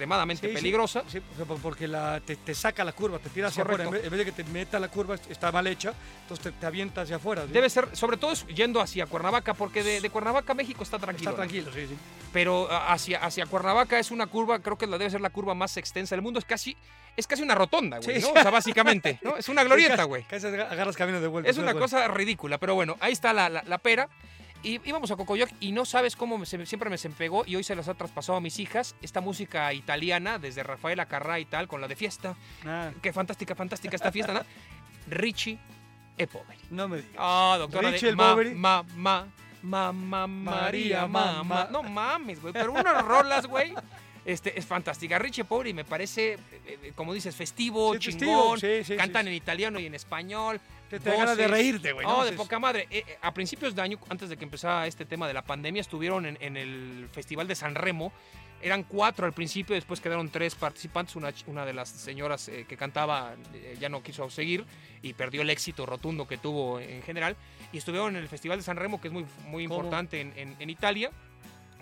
[0.02, 1.04] extremadamente Sí, peligrosa.
[1.08, 3.84] Sí, porque- porque la, te, te saca la curva, te tira hacia Correcto.
[3.86, 4.04] afuera.
[4.06, 7.02] En vez, de que te meta la curva, está mal hecha, entonces te, te avienta
[7.02, 7.46] hacia afuera.
[7.48, 11.32] Debe ser, sobre todo yendo hacia Cuernavaca, porque de, de Cuernavaca México está tranquilo.
[11.32, 11.48] Está ¿no?
[11.48, 11.96] tranquilo, sí, sí.
[12.32, 15.76] pero hacia, hacia Cuernavaca es una curva, creo que la debe ser la curva más
[15.78, 16.38] extensa del mundo.
[16.40, 16.78] Es casi,
[17.16, 18.40] es casi una rotonda, güey, Sí, ¿no?
[18.40, 19.36] O sea, básicamente, ¿no?
[19.38, 20.24] Es una glorieta, güey.
[20.24, 21.50] Casi agarras camino de vuelta.
[21.50, 24.08] Es una cosa ridícula, pero bueno, ahí está la, la- la pera.
[24.64, 27.64] Y íbamos a Cocoyoc y no sabes cómo se- siempre me se empegó y hoy
[27.64, 31.68] se las ha traspasado a mis hijas esta música italiana, desde Rafael Acarrá y tal,
[31.68, 32.36] con la de fiesta.
[32.66, 34.42] Ah, Qué fantástica, fantástica esta fiesta, ¿no?
[35.10, 35.58] Richie
[36.18, 36.60] e Poveri.
[36.72, 37.12] no me digas.
[37.18, 38.56] Ah, doctora Richie de el ma, Poveri.
[38.56, 39.28] ma, ma,
[39.62, 41.56] ma, ma, María, María, ma, ma, ma.
[41.66, 41.68] ma.
[41.72, 42.54] No mames, güey.
[42.54, 43.74] Pero unas rolas, güey.
[44.28, 45.18] Este, es fantástica.
[45.18, 48.60] Richie Poveri me parece, eh, eh, como dices, festivo, Sí, chingón.
[48.60, 50.60] sí, sí, cantan en italiano y en español.
[50.90, 52.06] Te, te ganas de reírte, güey.
[52.06, 52.24] ¿no?
[52.26, 52.88] de Es- poca madre.
[52.92, 56.26] Eh, a principios de año, antes de que empezara este tema de la pandemia, estuvieron
[56.26, 58.12] en, en el Festival de San Remo.
[58.62, 61.16] Eran cuatro al principio, después quedaron tres participantes.
[61.16, 64.66] Una, una de las señoras eh, que cantaba eh, ya no quiso seguir
[65.02, 67.38] y perdió el éxito rotundo que tuvo en general.
[67.72, 69.76] Y estuvieron en el Festival de San Remo, que es muy, muy ¿Cómo?
[69.78, 71.12] importante en, en- en Italia.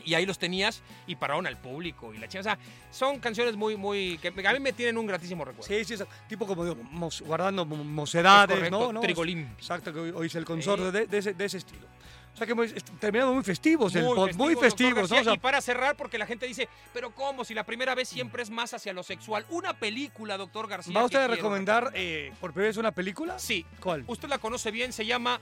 [0.05, 2.39] Y ahí los tenías y pararon al público y la chica.
[2.41, 2.59] O sea,
[2.91, 4.17] son canciones muy, muy.
[4.19, 5.67] que a mí me tienen un gratísimo recuerdo.
[5.67, 8.93] Sí, sí, tipo como digo, mos- guardando mo- Es mocedades, correcto, ¿no?
[8.93, 9.01] ¿no?
[9.01, 9.49] Trigolín.
[9.57, 11.87] Exacto, que hoy, es el consorte de, de ese, de ese estilo.
[12.33, 15.15] O sea que hemos- muy festivos, el Muy pod- muy festivos, festivos, doctor ¿no?
[15.15, 15.21] García.
[15.21, 17.45] O sea, y para cerrar, porque la gente dice, pero ¿cómo?
[17.45, 19.45] Si la primera vez siempre es más hacia lo sexual.
[19.49, 20.93] Una película, doctor García.
[20.93, 23.39] ¿Va usted a recomendar eh, por primera vez una película?
[23.39, 23.65] Sí.
[23.79, 24.03] ¿Cuál?
[24.07, 25.39] Usted la conoce bien, se llama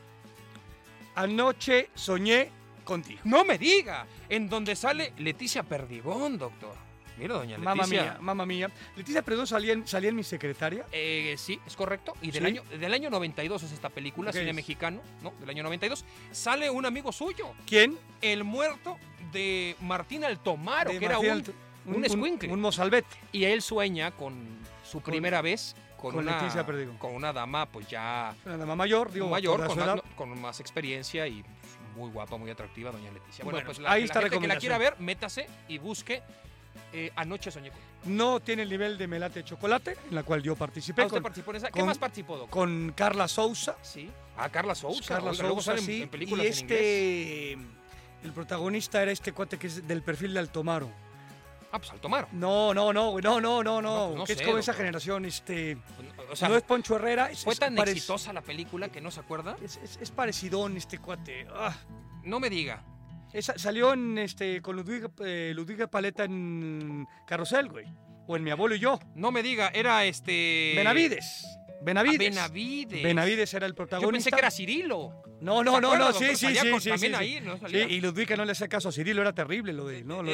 [1.15, 2.49] Anoche soñé
[2.84, 3.19] contigo.
[3.23, 6.76] No me diga, en donde sale Leticia Perdigón, doctor.
[7.18, 7.64] Mira, doña Leticia.
[7.76, 8.72] Mamma mía, mamma mía.
[8.95, 10.85] Leticia Perdón salía en, salía en mi secretaria.
[10.91, 12.14] Eh, sí, es correcto.
[12.23, 12.47] Y del, Sí.
[12.47, 15.31] año, del año 92 es esta película, cine mexicano, ¿no?
[15.39, 16.03] Del año 92.
[16.31, 17.97] Sale un amigo suyo, ¿Quién?
[18.22, 18.97] el muerto
[19.31, 21.26] de Martín Altomaro, De que era un...
[21.27, 21.53] Alt-
[21.85, 22.49] un escuincle.
[22.51, 23.15] Un, mozalbete.
[23.34, 24.35] Y él sueña con
[24.89, 26.97] su primera vez con, con una, Leticia Perdigón.
[26.97, 29.95] con una dama, pues ya Una dama mayor, digo, mayor, con más, edad.
[29.97, 31.43] no, con más experiencia y
[31.95, 33.44] muy guapa, muy atractiva, doña Leticia.
[33.44, 36.22] Bueno, Bueno, pues la, ahí la está gente que la quiera ver, métase y busque
[36.91, 37.80] eh, Anoche soñé con.
[38.06, 41.18] No tiene el nivel de Melate de Chocolate, en la cual yo participé Ah, usted
[41.18, 41.68] con, participó en esa.
[41.68, 42.49] ¿Qué con- más participó, doctor?
[42.52, 43.78] con Carla Sousa.
[43.82, 44.10] Sí.
[44.38, 45.15] Ah, Carla Sousa.
[45.15, 46.02] Carla oiga, luego Sousa, salen sí.
[46.03, 46.80] en películas y en inglés.
[46.82, 47.52] este,
[48.24, 50.90] el protagonista era este cuate que es del perfil de Altomaro.
[51.72, 52.28] Ah, pues Altomaro.
[52.34, 53.82] No, no, no, no, no, no, no.
[53.82, 55.78] No, pues no que es como esa generación, este.
[56.34, 57.31] O sea, no es Poncho Herrera.
[57.31, 59.55] Es, fue es tan parec- exitosa la película que no se acuerda.
[59.64, 61.47] Es, es, parecidón este cuate.
[61.53, 61.76] Ah.
[62.23, 62.84] No me diga.
[63.31, 67.85] Esa- salió en este con Ludwig, eh, Ludwig Paleta en Carrusel, güey.
[68.27, 68.99] O en Mi abuelo y yo.
[69.15, 69.69] No me diga.
[69.73, 70.73] Era este.
[70.76, 71.43] Benavides.
[71.45, 72.19] Ah, Benavides.
[72.19, 73.03] Benavides.
[73.03, 74.11] Benavides era el Yo protagonista.
[74.14, 75.23] pensé que era Cirilo.
[75.44, 77.41] No, no, ¿Se no, no, sí, sí, sí, sí, también ahí.
[77.41, 77.57] ¿no?
[77.70, 80.24] Y Ludwig no le hacía caso a Cirilo, era terrible lo de, ¿no?
[80.24, 80.34] De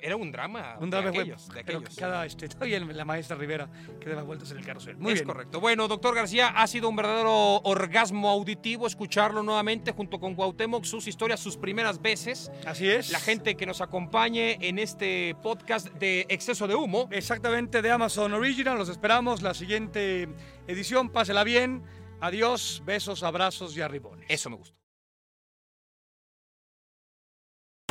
[0.00, 0.76] Era, un drama.
[0.80, 2.48] un de drama, güey, aquellos, de pero cada este
[2.94, 3.68] la maestra Rivera
[4.00, 4.96] que daba vueltas en el carrusel.
[4.96, 5.26] Muy es bien.
[5.26, 5.60] correcto.
[5.60, 11.08] Bueno, doctor García, ha sido un verdadero orgasmo auditivo escucharlo nuevamente junto con Cuauhtémoc, sus
[11.08, 12.52] historias, sus primeras veces.
[12.64, 13.10] Así es.
[13.10, 17.08] La gente que nos acompañe en este podcast de Exceso de Humo.
[17.10, 18.78] Exactamente de Amazon Original.
[18.78, 20.28] Los esperamos la siguiente
[20.68, 21.10] edición.
[21.10, 21.82] Pásela bien.
[22.20, 24.26] Adiós, besos, abrazos y arribones.
[24.28, 24.84] Eso me gustó.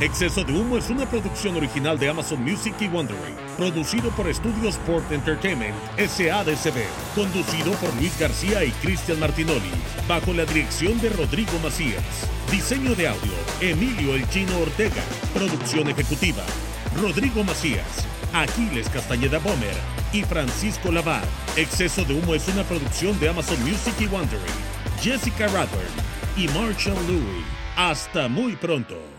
[0.03, 4.75] Exceso de Humo es una producción original de Amazon Music y Wondery, producido por Estudios
[4.75, 6.83] Sport Entertainment SADCB,
[7.15, 9.71] conducido por Luis García y Cristian Martinoli,
[10.05, 12.03] bajo la dirección de Rodrigo Macías.
[12.51, 13.31] Diseño de audio,
[13.61, 15.01] Emilio El Chino Ortega.
[15.33, 16.43] Producción ejecutiva,
[17.01, 19.75] Rodrigo Macías, Aquiles Castañeda Bomer
[20.11, 21.23] y Francisco Lavar.
[21.55, 24.41] Exceso de Humo es una producción de Amazon Music y Wondery,
[25.01, 25.85] Jessica Radburn
[26.35, 27.45] y Marshall Louis.
[27.75, 29.12] Hasta muy pronto.